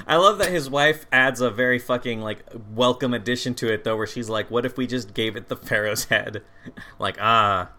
[0.06, 2.44] I love that his wife adds a very fucking like
[2.74, 5.56] welcome addition to it though, where she's like, "What if we just gave it the
[5.56, 6.44] pharaoh's head?"
[7.00, 7.70] like, ah,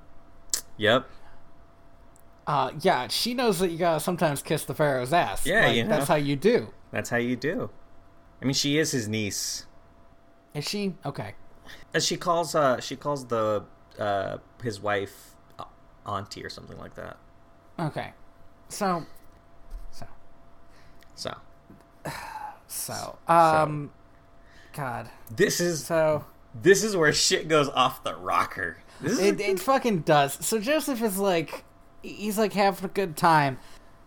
[0.77, 1.07] yep.
[2.49, 5.45] Uh, yeah, she knows that you gotta sometimes kiss the pharaoh's ass.
[5.45, 5.91] Yeah, Like, you know.
[5.91, 6.69] that's how you do.
[6.91, 7.69] That's how you do.
[8.41, 9.67] I mean, she is his niece.
[10.55, 11.35] Is she okay?
[11.93, 13.65] As she calls, uh, she calls the
[13.99, 15.65] uh, his wife uh,
[16.07, 17.19] auntie or something like that.
[17.79, 18.13] Okay,
[18.71, 19.05] so,
[19.91, 20.07] so,
[21.15, 21.35] So
[22.67, 23.91] so, um,
[24.73, 28.79] God, this is so this is where shit goes off the rocker.
[29.01, 30.45] This is it, it fucking does.
[30.45, 31.65] So Joseph is like,
[32.09, 33.59] he's like having a good time.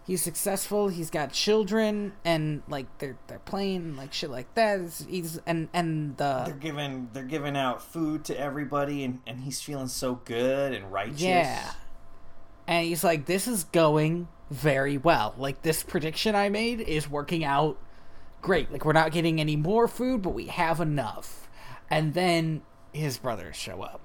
[0.03, 0.87] He's successful.
[0.87, 4.75] He's got children, and like they're they're playing like shit like that.
[4.79, 9.41] It's- He's and and the they're giving they're giving out food to everybody, and and
[9.41, 11.21] he's feeling so good and righteous.
[11.21, 11.71] yeah,
[12.67, 15.33] and he's like, this is going very well.
[15.37, 17.77] Like this prediction I made is working out
[18.41, 18.71] great.
[18.71, 21.47] Like we're not getting any more food, but we have enough.
[21.91, 24.01] And then his brothers show up.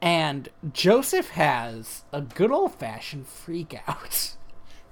[0.00, 4.34] And Joseph has a good old fashioned freak out.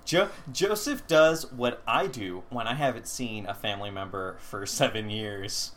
[0.04, 5.10] Jo- Joseph does what I do when I haven't seen a family member for seven
[5.10, 5.72] years.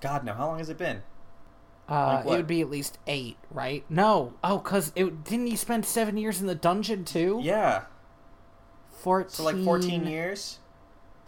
[0.00, 1.02] God, no, how long has it been?
[1.88, 3.84] Uh, Like it would be at least eight, right?
[3.88, 4.34] No.
[4.44, 7.40] Oh, because it didn't he spend seven years in the dungeon too?
[7.42, 7.82] Yeah,
[9.02, 9.30] 14.
[9.30, 10.58] so like fourteen years.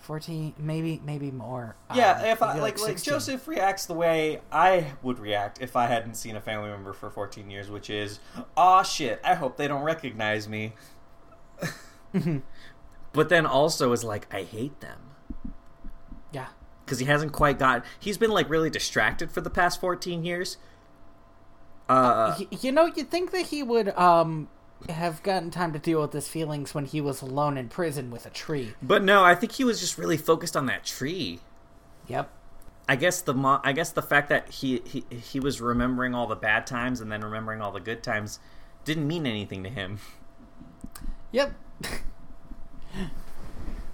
[0.03, 1.77] 14, maybe, maybe more.
[1.95, 5.77] Yeah, Um, if I maybe like, like Joseph reacts the way I would react if
[5.77, 8.19] I hadn't seen a family member for 14 years, which is,
[8.57, 10.75] "Aw shit, I hope they don't recognize me."
[13.13, 14.99] but then also is like, I hate them
[16.33, 16.49] Yeah.
[16.85, 17.85] because he hasn't quite got.
[17.99, 20.57] He's been like really distracted for the past 14 years.
[21.89, 24.49] Uh, Y- you know, you'd think that he would um
[24.89, 28.27] have gotten time to deal with his feelings when he was alone in prison with
[28.27, 28.75] a tree.
[28.83, 31.41] but no, I think he was just really focused on that tree.
[32.09, 32.31] Yep.
[32.89, 36.27] I guess the mo- I guess the fact that he, he he was remembering all
[36.27, 38.41] the bad times and then remembering all the good times
[38.85, 39.99] didn't mean anything to him.
[41.31, 41.55] Yep.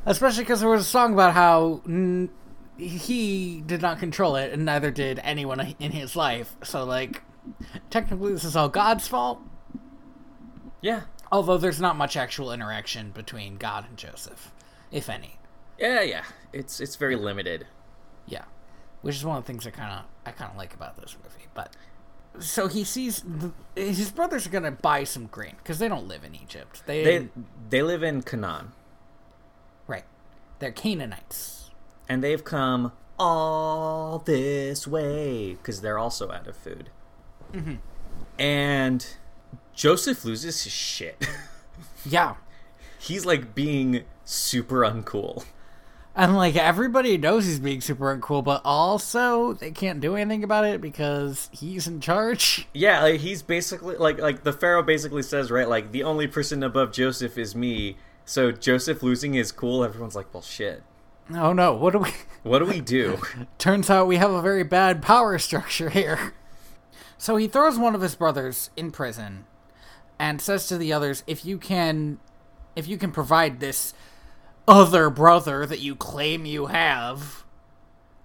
[0.07, 2.31] Especially because there was a song about how n-
[2.79, 6.57] he did not control it, and neither did anyone in his life.
[6.65, 7.23] So, like,
[7.91, 9.41] technically, this is all God's fault.
[10.81, 14.51] Yeah, Although there's not much actual interaction between God and Joseph,
[14.91, 15.39] if any.
[15.79, 16.25] Yeah, yeah.
[16.53, 17.67] It's it's very limited.
[18.27, 18.45] Yeah,
[19.03, 21.17] which is one of the things I kind of I kind of like about this
[21.23, 21.47] movie.
[21.53, 21.77] But
[22.39, 26.25] so he sees the, his brothers are gonna buy some grain because they don't live
[26.25, 26.83] in Egypt.
[26.87, 27.29] They, They
[27.71, 28.73] they live in Canaan
[29.87, 30.05] right,
[30.61, 31.71] they're Canaanites.
[32.09, 36.91] and they've come all this way because they're also out of food.
[37.53, 37.75] Mm-hmm.
[38.39, 39.07] And
[39.79, 41.27] Joseph loses his shit.
[42.05, 42.35] Yeah,
[42.99, 45.45] He's like being super uncool.
[46.17, 50.65] and like everybody knows he's being super uncool, but also they can't do anything about
[50.65, 52.67] it because he's in charge.
[52.75, 56.63] Yeah, like he's basically like like the pharaoh basically says right like the only person
[56.65, 57.97] above Joseph is me.
[58.25, 60.83] So Joseph losing his cool, everyone's like, well, shit.
[61.35, 62.11] Oh no, what do we?
[62.43, 63.19] What do we do?
[63.59, 66.33] Turns out we have a very bad power structure here.
[67.19, 69.45] So he throws one of his brothers in prison
[70.19, 72.19] and says to the others, "If you can
[72.77, 73.95] if you can provide this
[74.67, 77.45] other brother that you claim you have,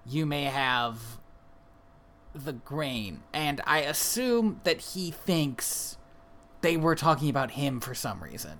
[0.05, 0.99] you may have
[2.33, 5.97] the grain." And I assume that he thinks
[6.61, 8.59] they were talking about him for some reason.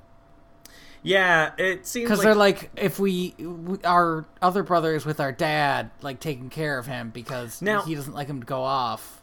[1.05, 5.19] yeah, it seems Because like, they're like, if we, we, our other brother is with
[5.19, 8.61] our dad, like taking care of him because Now- he doesn't like him to go
[8.63, 9.21] off.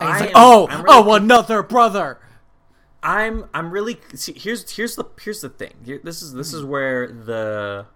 [0.00, 2.18] I like, am- oh, really- oh, another brother.
[3.02, 5.74] I'm I'm really see, here's here's the here's the thing.
[5.84, 6.68] Here, this is this is hmm.
[6.68, 7.86] where the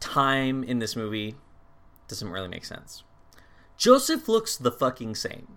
[0.00, 1.36] time in this movie
[2.08, 3.04] doesn't really make sense.
[3.76, 5.48] Joseph looks the fucking same.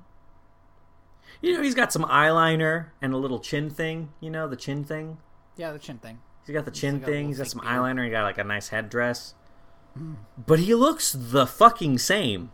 [1.41, 4.13] You know, he's got some eyeliner and a little chin thing.
[4.21, 5.17] You know, the chin thing.
[5.57, 6.19] Yeah, the chin thing.
[6.45, 7.27] He's got the chin a thing.
[7.27, 7.73] He's got some beard.
[7.73, 8.05] eyeliner.
[8.05, 9.33] He got like a nice headdress.
[9.97, 10.13] Hmm.
[10.37, 12.51] But he looks the fucking same.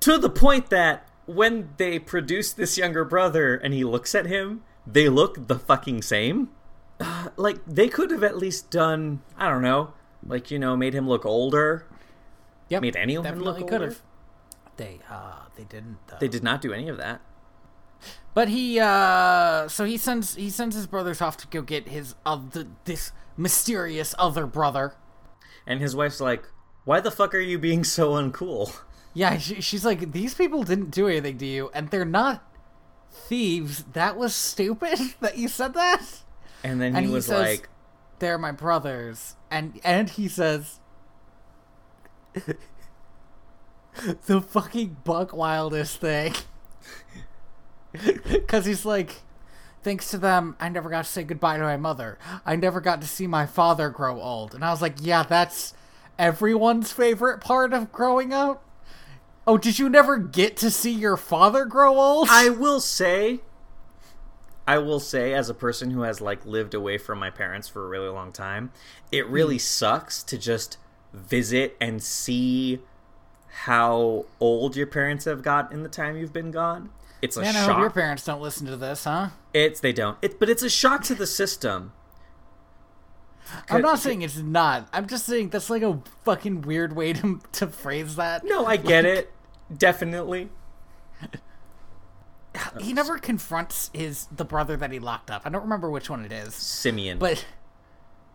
[0.00, 4.62] To the point that when they produce this younger brother and he looks at him,
[4.86, 6.50] they look the fucking same.
[7.00, 9.94] Uh, like they could have at least done, I don't know,
[10.26, 11.86] like you know, made him look older.
[12.68, 13.84] Yep, Made anyone look could older?
[13.86, 14.02] have.
[14.76, 15.98] They, uh, they didn't.
[16.06, 16.16] Though.
[16.18, 17.20] They did not do any of that.
[18.32, 22.14] But he, uh, so he sends he sends his brothers off to go get his
[22.26, 24.94] of the this mysterious other brother.
[25.66, 26.44] And his wife's like,
[26.84, 28.80] "Why the fuck are you being so uncool?"
[29.16, 32.42] Yeah, she, she's like, these people didn't do anything to you, and they're not
[33.14, 33.84] thieves.
[33.92, 36.02] That was stupid that you said that.
[36.62, 37.68] And then And he he was says- like,
[38.18, 40.80] They're my brothers, and and he says,
[44.26, 46.34] the fucking buck wildest thing,
[48.24, 49.22] because he's like,
[49.82, 52.18] thanks to them, I never got to say goodbye to my mother.
[52.44, 54.54] I never got to see my father grow old.
[54.54, 55.74] And I was like, yeah, that's
[56.18, 58.64] everyone's favorite part of growing up.
[59.46, 62.28] Oh, did you never get to see your father grow old?
[62.30, 63.40] I will say,
[64.66, 67.84] I will say, as a person who has like lived away from my parents for
[67.84, 68.72] a really long time,
[69.12, 69.60] it really hmm.
[69.60, 70.78] sucks to just
[71.12, 72.80] visit and see
[73.48, 76.90] how old your parents have got in the time you've been gone.
[77.22, 77.76] It's a Man, I shock.
[77.76, 79.28] hope your parents don't listen to this, huh?
[79.52, 80.18] It's they don't.
[80.20, 81.92] It, but it's a shock to the system.
[83.70, 84.88] I'm not saying it's not.
[84.92, 88.44] I'm just saying that's like a fucking weird way to to phrase that.
[88.44, 89.32] No, I get it.
[89.76, 90.48] Definitely.
[92.80, 95.42] He never confronts his the brother that he locked up.
[95.44, 97.18] I don't remember which one it is, Simeon.
[97.18, 97.44] but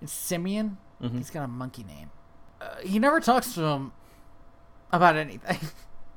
[0.02, 0.78] it's Simeon.
[1.02, 1.18] Mm-hmm.
[1.18, 2.10] He's got a monkey name.
[2.60, 3.94] Uh, he never talks to him
[4.92, 5.60] about anything.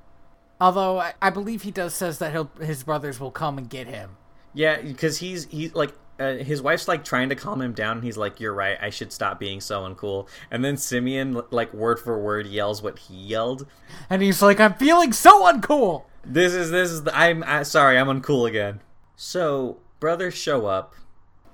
[0.60, 3.86] Although I, I believe he does says that he'll his brothers will come and get
[3.86, 4.16] him.
[4.52, 7.98] yeah, because he's he's like uh, his wife's like trying to calm him down.
[7.98, 8.78] And he's like, "You're right.
[8.80, 12.98] I should stop being so uncool." And then Simeon, like word for word, yells what
[12.98, 13.66] he yelled.
[14.08, 16.04] And he's like, I'm feeling so uncool.
[16.24, 17.98] This is this is the, I'm I, sorry.
[17.98, 18.80] I'm uncool again.
[19.16, 20.94] So brothers show up.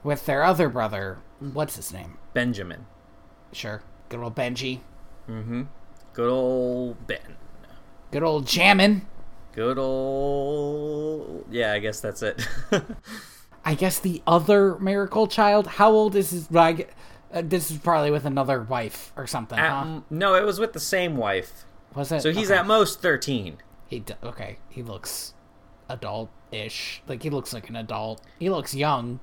[0.03, 2.19] With their other brother, what's his name?
[2.35, 2.87] Benjamin.
[3.53, 3.83] Sure.
[4.09, 4.81] Good old Benji.
[5.29, 5.63] Mm-hmm
[6.19, 7.37] good old Ben.
[8.11, 9.07] Good old Jammin.
[9.53, 11.73] Good old yeah.
[11.73, 12.45] I guess that's it.
[13.69, 15.67] I guess the other miracle child.
[15.67, 16.47] How old is his?
[16.47, 16.87] Gue-
[17.31, 20.01] uh, this is probably with another wife or something, At- huh?
[20.09, 21.65] no, it was with the same wife.
[21.95, 22.23] Was it?
[22.23, 22.61] So he's Okay.
[22.61, 23.59] at most thirteen.
[23.87, 24.57] He d- okay.
[24.71, 25.35] He looks
[25.91, 27.03] adult-ish.
[27.07, 28.23] Like he looks like an adult.
[28.39, 29.21] He looks young.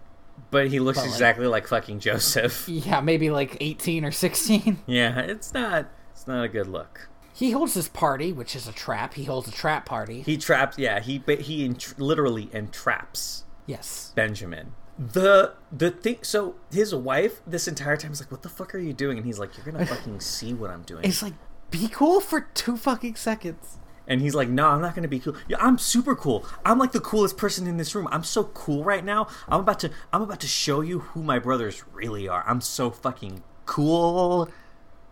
[0.51, 2.65] But he looks But, exactly like fucking Joseph.
[2.69, 4.77] Yeah, maybe like eighteen or sixteen.
[4.85, 7.09] Yeah, it's not it's not a good look.
[7.33, 9.15] He holds this party, which is a trap.
[9.15, 10.21] He holds a trap party.
[10.21, 14.11] He traps yeah, he he literally entraps yes.
[14.15, 14.73] Benjamin.
[14.97, 18.79] The the thing so his wife this entire time is like what the fuck are
[18.79, 21.03] you doing and he's like you're going to fucking see what I'm doing.
[21.03, 21.33] It's like
[21.69, 23.77] be cool for two fucking seconds.
[24.07, 25.35] And he's like, "No, I'm not gonna be cool.
[25.47, 26.45] Yeah, I'm super cool.
[26.63, 28.07] I'm like the coolest person in this room.
[28.11, 29.27] I'm so cool right now.
[29.49, 32.43] I'm about to, I'm about to show you who my brothers really are.
[32.47, 34.47] I'm so fucking cool.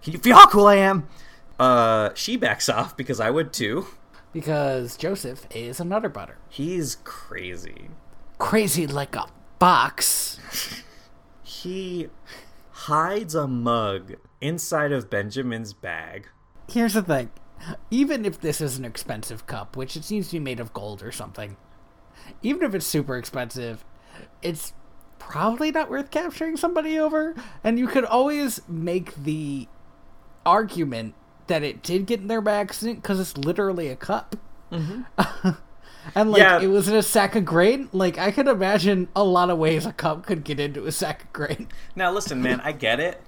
[0.03, 1.07] Can you feel how cool I am?"
[1.59, 3.87] Uh, she backs off because I would too.
[4.31, 6.37] Because Joseph is another butter.
[6.49, 7.89] He's crazy.
[8.43, 10.37] Crazy like a box.
[11.43, 12.09] He
[12.71, 16.27] hides a mug inside of Benjamin's bag.
[16.69, 17.31] Here's the thing.
[17.89, 21.01] Even if this is an expensive cup, which it seems to be made of gold
[21.01, 21.55] or something,
[22.41, 23.85] even if it's super expensive,
[24.41, 24.73] it's
[25.19, 27.35] probably not worth capturing somebody over.
[27.63, 29.69] And you could always make the
[30.45, 31.15] argument
[31.47, 34.35] that it did get in there by accident because it's literally a cup.
[34.69, 35.49] Mm-hmm.
[36.15, 36.59] and like Yeah.
[36.61, 37.89] it was in a sack of grain.
[37.91, 41.23] Like I could imagine a lot of ways a cup could get into a sack
[41.23, 41.67] of grain.
[41.95, 43.21] Now listen, man, I get it.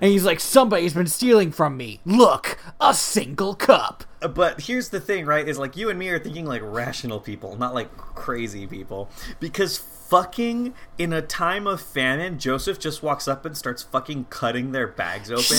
[0.00, 2.00] And he's like, somebody's been stealing from me.
[2.06, 4.04] Look, a single cup.
[4.22, 5.46] Uh, but here's the thing, right?
[5.46, 9.10] Is like you and me are thinking like rational people, not like crazy people.
[9.40, 14.72] Because fucking in a time of famine, Joseph just walks up and starts fucking cutting
[14.72, 15.58] their bags open,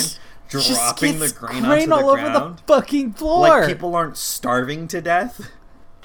[0.49, 2.35] dropping the grain, grain onto the all ground.
[2.35, 3.47] over the fucking floor.
[3.47, 5.51] like people aren't starving to death.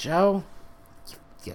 [0.00, 0.44] Joe,
[1.08, 1.54] you, you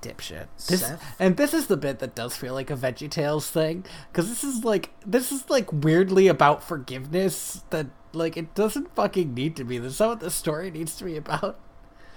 [0.00, 0.46] dipshit.
[0.68, 1.16] This, Seth?
[1.18, 4.44] and this is the bit that does feel like a Veggie Tales thing, because this
[4.44, 9.64] is like this is like weirdly about forgiveness that like it doesn't fucking need to
[9.64, 9.78] be.
[9.78, 11.58] That's not what the story needs to be about.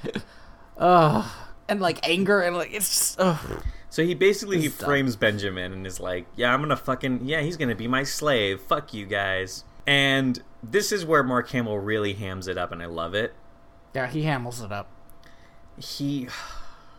[0.78, 1.26] Ugh.
[1.68, 3.64] And like anger and like it's just ugh.
[3.90, 4.88] So he basically he This is dumb.
[4.90, 8.60] frames Benjamin and is like, "Yeah, I'm gonna fucking yeah, he's gonna be my slave.
[8.62, 12.86] Fuck you guys." And this is where Mark Hamill really hams it up, and I
[12.88, 13.34] love it.
[13.94, 14.88] yeah, he hammels it up.
[15.78, 16.28] He,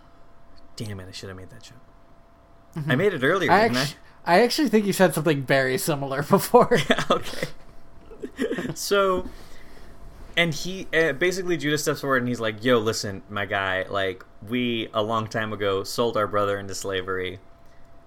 [0.77, 1.79] damn it, I should have made that joke.
[2.89, 6.23] I made it earlier, I didn't actually, I actually think you said something very similar
[6.29, 6.79] before.
[7.11, 7.49] Okay.
[8.75, 9.29] so,
[10.37, 13.85] and he uh, basically Judah steps forward and he's like, "Yo, listen, my guy.
[13.89, 17.39] Like, we a long time ago sold our brother into slavery,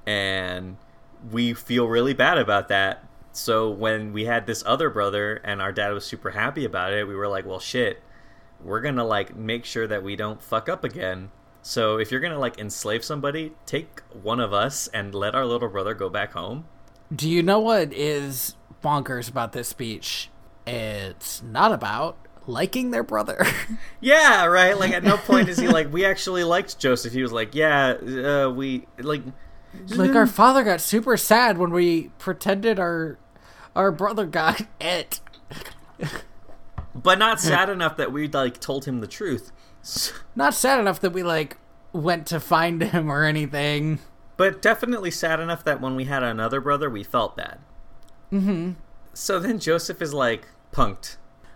[0.06, 0.76] and
[1.32, 5.72] we feel really bad about that." So when we had this other brother and our
[5.72, 8.02] dad was super happy about it, we were like, "Well, shit,
[8.64, 11.32] we're gonna like make sure that we don't fuck up again."
[11.62, 15.70] So if you're gonna like enslave somebody, take one of us and let our little
[15.70, 16.66] brother go back home.
[17.14, 20.30] Do you know what is bonkers about this speech?
[20.66, 23.46] It's not about liking their brother.
[24.00, 24.78] Yeah, right.
[24.78, 27.12] Like at no point is he like, we actually liked Joseph.
[27.12, 29.24] He was like, yeah, uh, we like.
[29.90, 33.18] like our father got super sad when we pretended our
[33.76, 35.20] our brother got it.
[37.04, 39.52] But not sad enough that we like told him the truth.
[40.36, 41.58] Not sad enough that we like
[41.94, 44.00] went to find him or anything.
[44.36, 47.60] but definitely sad enough that when we had another brother, we felt bad.
[48.32, 48.72] Mm-hmm.
[49.14, 51.16] So then Joseph is like punked.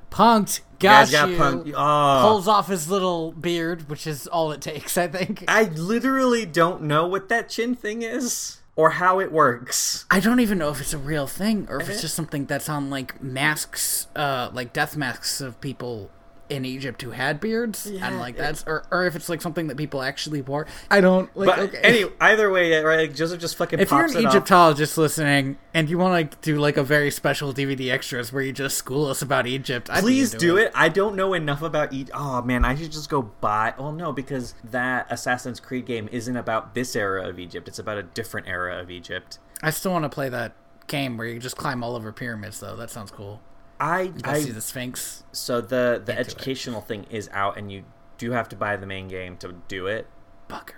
[0.09, 1.37] Punked, got got you.
[1.37, 1.73] punked.
[1.75, 2.21] Oh.
[2.27, 5.43] Pulls off his little beard, which is all it takes, I think.
[5.47, 10.05] I literally don't know what that chin thing is or how it works.
[10.09, 12.69] I don't even know if it's a real thing or if it's just something that's
[12.69, 16.09] on like masks, uh, like death masks of people
[16.51, 19.41] in Egypt who had beards, Yeah, and like it- that's, or, or if it's like
[19.41, 20.67] something that people actually wore.
[20.89, 21.47] I don't like.
[21.47, 21.77] But okay.
[21.79, 23.07] anyway, either way, right?
[23.07, 24.35] Like Joseph just fucking if you're pops an it off.
[24.35, 28.43] Egyptologist listening and you want to like do like a very special DVD extras where
[28.43, 30.71] you just school us about Egypt, I'd Please do it.
[30.75, 32.17] I don't know enough about Egypt.
[32.19, 33.73] Oh man, I should just go buy.
[33.77, 37.67] Well, no, because that Assassin's Creed game isn't about this era of Egypt.
[37.67, 39.39] It's about a different era of Egypt.
[39.63, 40.53] I still want to play that
[40.87, 42.75] game where you just climb all over pyramids, though.
[42.75, 43.39] That sounds cool.
[43.81, 45.23] I, I see the Sphinx.
[45.31, 46.19] so the the it.
[46.19, 47.83] educational thing is out, and you
[48.17, 50.07] do have to buy the main game to do it.
[50.47, 50.73] Bugger.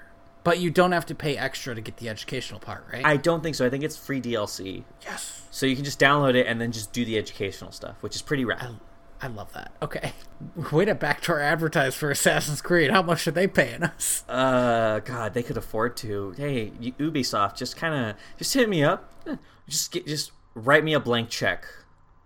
[0.45, 3.05] But you don't have to pay extra to get the educational part, right?
[3.05, 3.65] I don't think so.
[3.65, 5.41] I think it's free DLC, yes.
[5.51, 8.21] so you can just download it and then just do the educational stuff, which is
[8.21, 8.77] pretty rad.
[9.21, 9.71] I love that.
[9.81, 10.11] Okay.
[10.73, 12.91] Way to backdoor advertise for Assassin's Creed.
[12.91, 14.25] How much are they paying us?
[14.27, 16.34] Uh, God, they could afford to.
[16.35, 19.09] Hey, Ubisoft, just kind of just hit me up.
[19.25, 19.38] Eh,
[19.69, 21.65] Just get, just write me a blank check.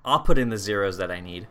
[0.07, 1.47] I'll put in the zeros that I need.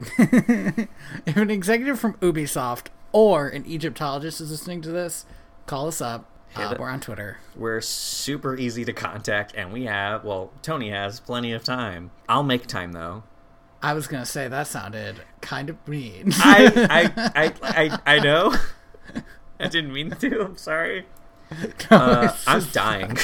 [1.26, 5.26] If an executive from Ubisoft or an Egyptologist is listening to this,
[5.66, 6.24] call us up.
[6.56, 7.38] Uh, we're on Twitter.
[7.54, 12.10] We're super easy to contact, and we have, well, Tony has plenty of time.
[12.28, 13.22] I'll make time though.
[13.82, 16.32] I was gonna say that sounded kind of mean.
[16.38, 18.54] I, I, I, I, I know.
[19.60, 20.44] I didn't mean to.
[20.44, 21.06] I'm sorry.
[21.90, 23.18] Uh, I'm dying.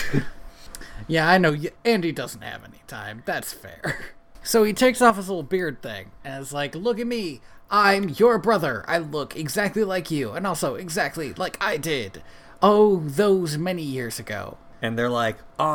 [1.08, 1.56] Yeah, I know.
[1.84, 3.22] Andy doesn't have any time.
[3.24, 3.98] That's fair.
[4.46, 7.40] So he takes off his little beard thing and is like, "Look at me.
[7.70, 8.84] I'm your brother.
[8.86, 12.22] I look exactly like you, and also exactly like I did.
[12.62, 15.66] Oh, those many years ago." and they're like, "Oh,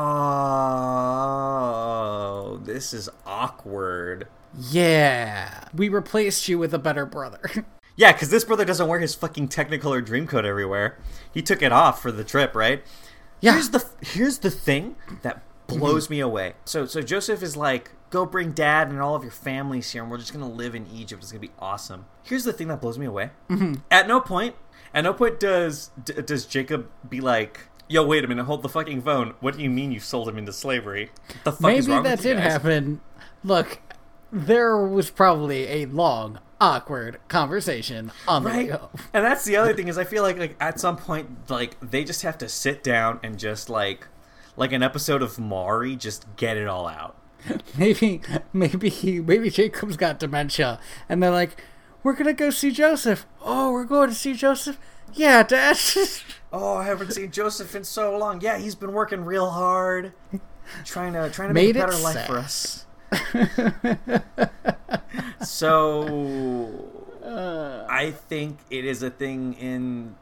[2.64, 4.28] this is awkward."
[4.58, 7.42] Yeah, we replaced you with a better brother.
[7.98, 10.98] Yeah, because this brother doesn't wear his fucking Technicolor Dreamcoat everywhere.
[11.34, 12.82] He took it off for the trip, right?
[13.42, 13.52] Yeah.
[13.52, 16.14] Here's the here's the thing that blows mm-hmm.
[16.14, 16.54] me away.
[16.64, 20.12] So so Joseph is like, go bring dad and all of your families here, and
[20.12, 21.24] we're just gonna live in Egypt.
[21.24, 22.06] It's gonna be awesome.
[22.24, 23.32] Here's the thing that blows me away.
[23.50, 23.76] Mm-hmm.
[23.90, 24.56] At no point,
[24.94, 27.62] at no point does d- does Jacob be like.
[27.88, 28.46] Yo, wait a minute!
[28.46, 29.34] Hold the fucking phone.
[29.42, 31.12] What do you mean you sold him into slavery?
[31.28, 32.52] What the fuck is Maybe wrong that with you did guys?
[32.54, 33.02] happen.
[33.44, 33.80] Look,
[34.32, 38.72] there was probably a long, awkward conversation on the way
[39.14, 42.04] and that's the other thing is i feel like like at some point like they
[42.04, 44.08] just have to sit down and just like
[44.56, 47.16] like an episode of Maury just get it all out
[47.78, 48.22] Maybe,
[48.54, 51.60] maybe he, maybe Jacob's got dementia, and they're like,
[52.04, 54.78] "We're gonna go see Joseph." Oh, we're going to see Joseph.
[55.14, 55.78] Yeah, Dad.
[56.54, 60.14] oh i haven't seen joseph in so long yeah he's been working real hard
[60.86, 62.86] trying to trying to Made make a better life for us
[65.46, 66.88] so
[67.90, 70.16] i think it is a thing in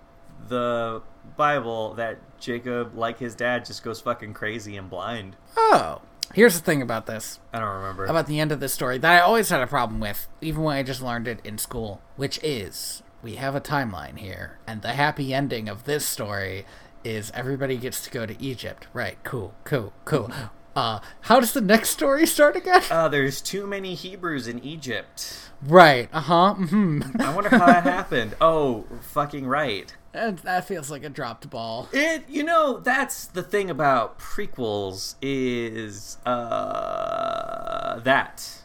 [0.47, 1.01] the
[1.35, 6.01] bible that jacob like his dad just goes fucking crazy and blind oh,
[6.33, 9.11] here's the thing about this, i don't remember about the end of this story that
[9.11, 12.39] I always had a problem with, even when I just learned it in school, which
[12.43, 16.65] is we have a timeline here, and the happy ending of this story
[17.03, 18.87] is everybody gets to go to Egypt.
[18.93, 19.17] Right?
[19.23, 20.31] Cool, cool, cool.
[20.75, 22.83] Uh, how does the next story start again?
[22.91, 26.07] uh, there's too many hebrews in egypt Right.
[26.13, 26.55] Uh huh.
[26.57, 27.21] Mm-hmm.
[27.21, 28.35] I wonder how that happened.
[28.39, 29.93] Oh, fucking right.
[30.13, 31.87] And that feels like a dropped ball.
[31.93, 38.63] It, you know, that's the thing about prequels is uh that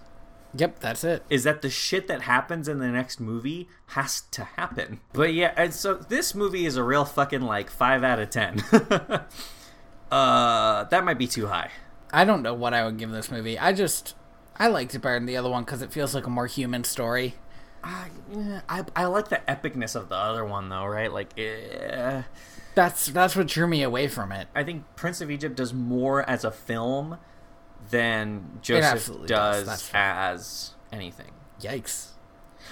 [0.57, 1.25] Yep, that's it.
[1.29, 5.01] is that the shit that happens in the next movie has to happen.
[5.13, 8.61] But yeah, and so this movie is a real fucking like 5 out of 10.
[10.11, 11.71] uh that might be too high.
[12.13, 13.59] I don't know what I would give this movie.
[13.59, 14.15] I just
[14.57, 16.85] I liked it better than the other one because it feels like a more human
[16.85, 17.35] story.
[17.85, 18.09] I,
[18.69, 21.13] I I like the epicness of the other one though, right?
[21.13, 22.23] Like eh.
[22.75, 24.49] That's that's what drew me away from it.
[24.55, 27.19] I think Prince of Egypt does more as a film
[27.91, 31.31] than Joseph does, does, as anything.
[31.61, 32.11] Yikes.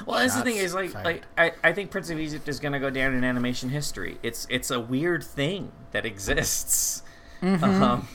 [0.06, 1.04] Well, that's the thing is like fired.
[1.04, 4.18] like I, I think Prince of Egypt is gonna go down in animation history.
[4.22, 7.02] It's it's a weird thing that exists.
[7.42, 7.82] Mm-hmm.
[7.82, 8.08] Um,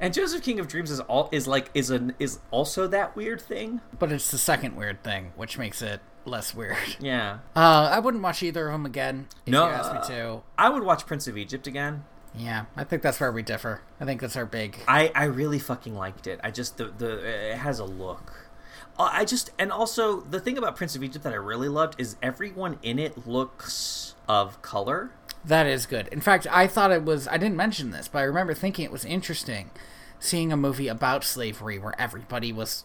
[0.00, 3.40] and Joseph King of Dreams is all is like is an is also that weird
[3.40, 3.80] thing.
[3.98, 6.76] But it's the second weird thing, which makes it less weird.
[7.00, 7.38] Yeah.
[7.54, 10.42] Uh, I wouldn't watch either of them again if No, you asked me uh, to.
[10.58, 12.04] I would watch Prince of Egypt again.
[12.34, 13.80] Yeah, I think that's where we differ.
[14.00, 14.78] I think that's our big.
[14.86, 16.38] I, I really fucking liked it.
[16.44, 18.50] I just the the it has a look.
[18.98, 21.98] Uh, I just and also the thing about Prince of Egypt that I really loved
[21.98, 25.12] is everyone in it looks of color.
[25.44, 26.08] That is good.
[26.08, 27.26] In fact, I thought it was.
[27.28, 29.70] I didn't mention this, but I remember thinking it was interesting
[30.18, 32.84] seeing a movie about slavery where everybody was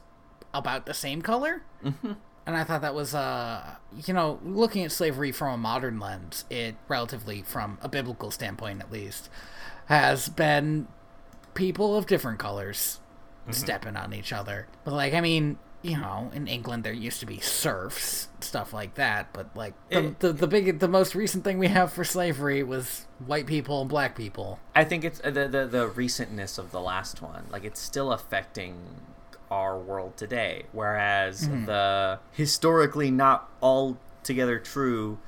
[0.54, 1.64] about the same color.
[1.84, 2.14] Mm-hmm.
[2.46, 6.46] And I thought that was, uh, you know, looking at slavery from a modern lens,
[6.50, 9.30] it relatively, from a biblical standpoint at least,
[9.86, 10.88] has been
[11.54, 13.00] people of different colors
[13.44, 13.52] mm-hmm.
[13.52, 14.68] stepping on each other.
[14.84, 18.96] But, like, I mean, you know, in England there used to be serfs, stuff like
[18.96, 19.34] that.
[19.34, 22.64] But like the, it, the, the big, the most recent thing we have for slavery
[22.64, 24.60] was white people and black people.
[24.76, 27.46] I think it's uh, the the, the recentness of the last one.
[27.50, 28.78] Like it's still affecting
[29.52, 31.66] our world today, whereas mm-hmm.
[31.66, 35.20] the historically not altogether true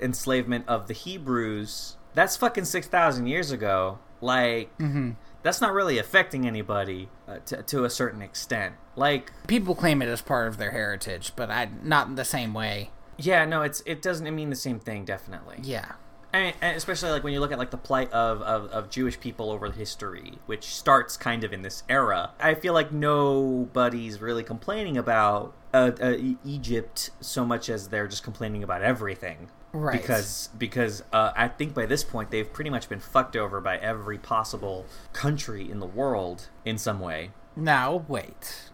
[0.00, 3.98] enslavement of the Hebrews that's fucking six thousand years ago.
[4.20, 4.76] Like.
[4.78, 5.12] Mm-hmm
[5.42, 8.74] that's not really affecting anybody uh, to, to a certain extent.
[8.96, 12.52] Like people claim it as part of their heritage, but I not in the same
[12.52, 12.90] way.
[13.16, 15.04] Yeah, no, it's it doesn't mean the same thing.
[15.04, 15.58] Definitely.
[15.62, 15.92] Yeah.
[16.32, 19.18] I mean, especially like when you look at like the plight of, of, of Jewish
[19.18, 22.30] people over history, which starts kind of in this era.
[22.38, 28.22] I feel like nobody's really complaining about uh, uh, Egypt so much as they're just
[28.22, 29.48] complaining about everything.
[29.72, 30.00] Right.
[30.00, 33.76] Because because uh, i think by this point they've pretty much been fucked over by
[33.76, 37.30] every possible country in the world in some way.
[37.54, 38.70] Now wait.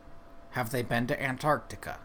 [0.53, 1.99] Have they been to antarctica?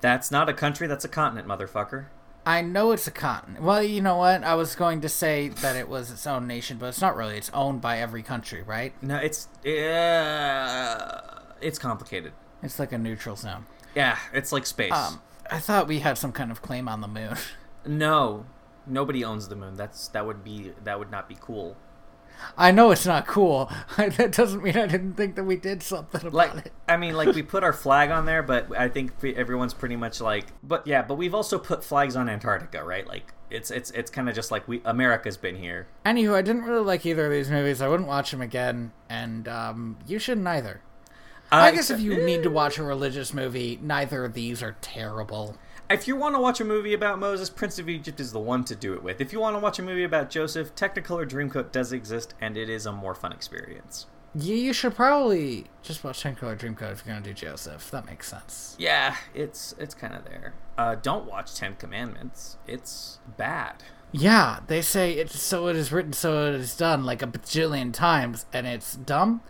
[0.00, 2.06] That's not a country that's a continent motherfucker
[2.46, 3.62] i know it's a continent.
[3.62, 4.44] Well you know what?
[4.44, 7.36] I was going to say that it was its own nation but it's not really.
[7.36, 8.94] It's owned by every country right?
[9.02, 12.32] No it's uh, it's complicated.
[12.62, 13.66] It's like a neutral zone.
[13.94, 14.92] Yeah it's like space.
[14.92, 15.20] Um,
[15.50, 17.36] i thought we had some kind of claim on the moon.
[17.88, 18.46] No,
[18.84, 19.76] nobody owns the moon.
[19.76, 21.76] That's that would be that would not be cool.
[22.56, 23.70] I know it's not cool.
[23.96, 26.72] that doesn't mean I didn't think that we did something about like, it.
[26.88, 30.20] I mean, like we put our flag on there, but I think everyone's pretty much
[30.20, 33.06] like, but yeah, but we've also put flags on Antarctica, right?
[33.06, 35.86] Like it's it's it's kind of just like we America's been here.
[36.04, 37.80] Anywho, I didn't really like either of these movies.
[37.80, 40.82] I wouldn't watch them again, and um, you shouldn't either.
[41.52, 44.76] Uh, I guess if you need to watch a religious movie, neither of these are
[44.80, 45.56] terrible
[45.90, 48.64] if you want to watch a movie about Moses, Prince of Egypt is the one
[48.64, 49.20] to do it with.
[49.20, 52.68] If you want to watch a movie about Joseph, Technicolor Dreamcoat does exist, and it
[52.68, 54.06] is a more fun experience.
[54.34, 57.90] Yeah, you should probably just watch Technicolor Dreamcoat if you're gonna do Joseph.
[57.90, 58.76] That makes sense.
[58.78, 60.54] Yeah, it's it's kind of there.
[60.76, 62.58] Uh, don't watch Ten Commandments.
[62.66, 63.82] It's bad.
[64.12, 67.92] Yeah, they say it's so it is written, so it is done, like a bajillion
[67.92, 69.40] times, and it's dumb.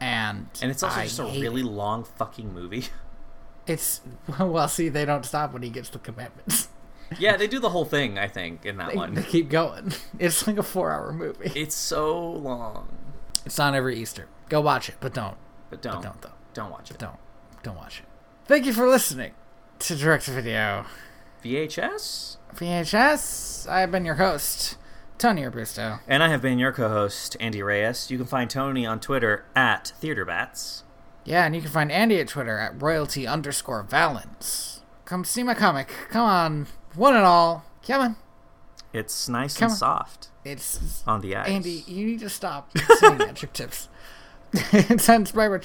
[0.00, 1.66] And and it's also I just a really it.
[1.66, 2.86] long fucking movie.
[3.66, 4.00] It's
[4.38, 6.68] well, see, they don't stop when he gets the commandments.
[7.18, 8.18] yeah, they do the whole thing.
[8.18, 9.92] I think in that they, one, they keep going.
[10.18, 11.52] It's like a four-hour movie.
[11.54, 12.88] It's so long.
[13.44, 14.26] It's on every Easter.
[14.48, 15.36] Go watch it, but don't.
[15.70, 15.96] But don't.
[15.96, 16.32] But don't though.
[16.54, 16.98] Don't watch it.
[16.98, 17.18] Don't.
[17.62, 18.06] Don't watch it.
[18.46, 19.34] Thank you for listening
[19.80, 20.86] to Direct Video.
[21.44, 22.36] VHS.
[22.54, 23.68] VHS.
[23.68, 24.76] I've been your host,
[25.18, 26.00] Tony Arbusto.
[26.08, 28.10] And I have been your co-host, Andy Reyes.
[28.10, 30.82] You can find Tony on Twitter at TheaterBats.
[31.26, 34.80] Yeah, and you can find Andy at Twitter at royalty underscore valence.
[35.04, 35.88] Come see my comic.
[36.08, 36.66] Come on.
[36.94, 37.64] One and all.
[37.86, 38.16] Come on.
[38.92, 39.76] It's nice Come and on.
[39.76, 40.28] soft.
[40.44, 41.48] It's on the eyes.
[41.48, 43.88] Andy, you need to stop saying adjectives.
[44.52, 45.58] it's inspired by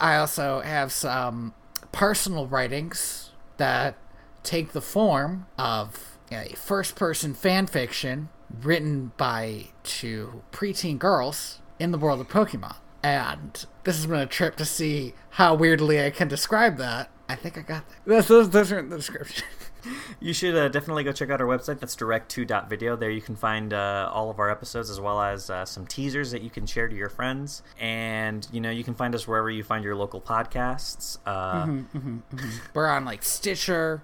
[0.00, 1.54] I also have some
[1.92, 3.96] personal writings that
[4.42, 8.28] take the form of a first person fan fiction
[8.62, 14.26] written by two preteen girls in the world of Pokemon and this has been a
[14.26, 17.10] trip to see how weirdly I can describe that.
[17.28, 17.96] I think I got that.
[18.04, 19.44] Those, those, those are in the description.
[20.20, 21.80] you should uh, definitely go check out our website.
[21.80, 22.98] That's direct2.video.
[22.98, 26.30] There you can find uh, all of our episodes as well as uh, some teasers
[26.30, 27.62] that you can share to your friends.
[27.80, 31.18] And, you know, you can find us wherever you find your local podcasts.
[31.26, 32.58] Uh, mm-hmm, mm-hmm, mm-hmm.
[32.74, 34.02] We're on, like, Stitcher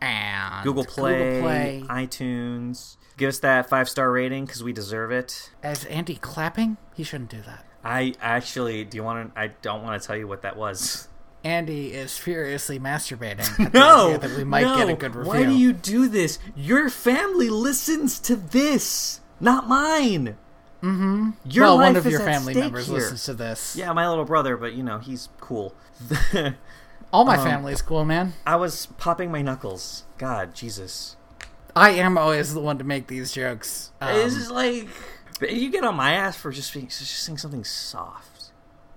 [0.00, 1.84] and Google Play, Google Play.
[1.88, 2.96] iTunes.
[3.16, 5.50] Give us that five star rating because we deserve it.
[5.62, 6.76] As Andy clapping?
[6.94, 7.64] He shouldn't do that.
[7.84, 9.40] I actually do you want to?
[9.40, 11.08] I don't want to tell you what that was.
[11.44, 13.72] Andy is furiously masturbating.
[13.74, 14.76] no, that we might no.
[14.76, 15.32] get a good review.
[15.32, 16.38] Why do you do this?
[16.54, 20.36] Your family listens to this, not mine.
[20.82, 21.30] Mm-hmm.
[21.44, 22.96] Your well, one of your family members here.
[22.96, 23.76] listens to this.
[23.76, 25.74] Yeah, my little brother, but you know he's cool.
[27.12, 28.34] All my um, family's cool, man.
[28.46, 30.04] I was popping my knuckles.
[30.18, 31.16] God, Jesus.
[31.74, 33.92] I am always the one to make these jokes.
[34.00, 34.88] Um, it's like
[35.50, 38.52] you get on my ass for just being just saying something soft,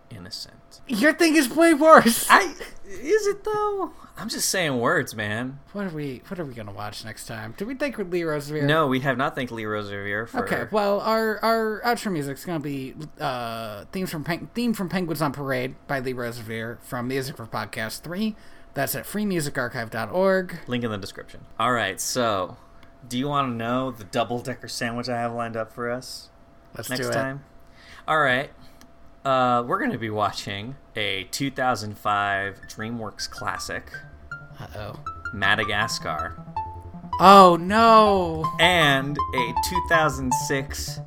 [0.10, 0.82] innocent.
[0.88, 2.28] Your thing is way worse.
[2.30, 2.54] I
[2.88, 3.92] is it though?
[4.18, 5.60] I'm just saying words, man.
[5.74, 7.54] What are we What are we gonna watch next time?
[7.58, 8.66] Did we thank Lee Rosevere?
[8.66, 10.46] No, we have not thanked Lee Rosevere for.
[10.46, 14.90] Okay, well, our our outro music is gonna be uh, themes from Pen- theme from
[14.90, 18.36] Penguins on Parade by Lee Rosevere from Music for Podcast Three.
[18.74, 20.60] That's at freemusicarchive.org.
[20.68, 21.46] Link in the description.
[21.60, 22.58] All right, so
[23.08, 26.30] Do you want to know the double decker sandwich I have lined up for us
[26.76, 27.44] Let's next time?
[28.08, 28.50] All right.
[29.24, 33.92] Uh, we're going to be watching a 2005 DreamWorks classic,
[34.60, 35.00] Uh oh.
[35.34, 36.36] Madagascar,
[37.20, 38.46] Oh no.
[38.60, 41.00] and a 2006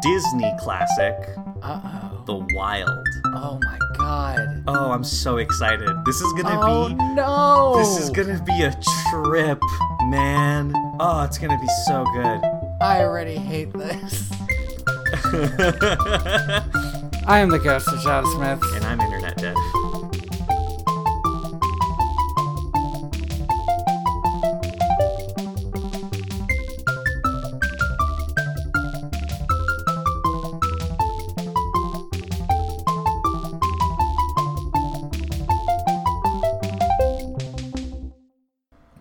[0.00, 1.16] Disney classic,
[1.62, 2.22] Uh oh.
[2.26, 3.06] The Wild.
[3.34, 4.64] Oh my god.
[4.66, 5.88] Oh, I'm so excited.
[6.06, 7.74] This is going to Oh be no.
[7.78, 8.70] This is gonna be a
[9.10, 9.60] trip,
[10.08, 10.72] man.
[11.00, 12.40] Oh, it's gonna be so good.
[12.80, 14.30] I already hate this.
[17.26, 18.62] I am the ghost of John Smith.
[18.74, 19.54] and I'm internet dead.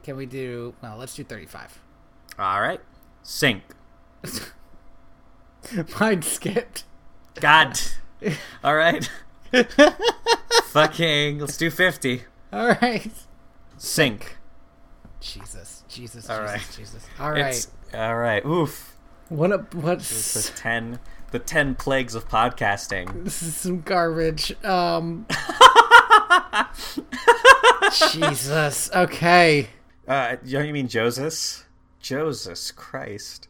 [0.04, 0.74] Can we do?
[0.82, 1.80] Well, let's do thirty-five.
[2.38, 2.82] All right,
[3.24, 3.64] sync.
[6.00, 6.84] Mine skipped.
[7.36, 7.80] God.
[8.64, 9.10] All right.
[10.66, 11.40] Fucking.
[11.40, 12.24] Let's do fifty.
[12.52, 13.12] All right.
[13.78, 14.38] Sync.
[15.20, 16.78] Jesus, Jesus, All Jesus, right.
[16.78, 17.06] Jesus.
[17.20, 17.56] All right.
[17.56, 18.46] It's all right.
[18.46, 18.96] Oof.
[19.30, 20.00] What a what?
[20.00, 21.00] The what's ten.
[21.32, 23.26] The ten plagues of podcasting.
[23.26, 24.54] this is some garbage.
[24.64, 25.26] Um.
[28.12, 28.90] Jesus.
[28.94, 29.68] Okay.
[30.08, 31.66] Uh, you you mean Joseph?
[32.00, 33.48] Joseph Christ.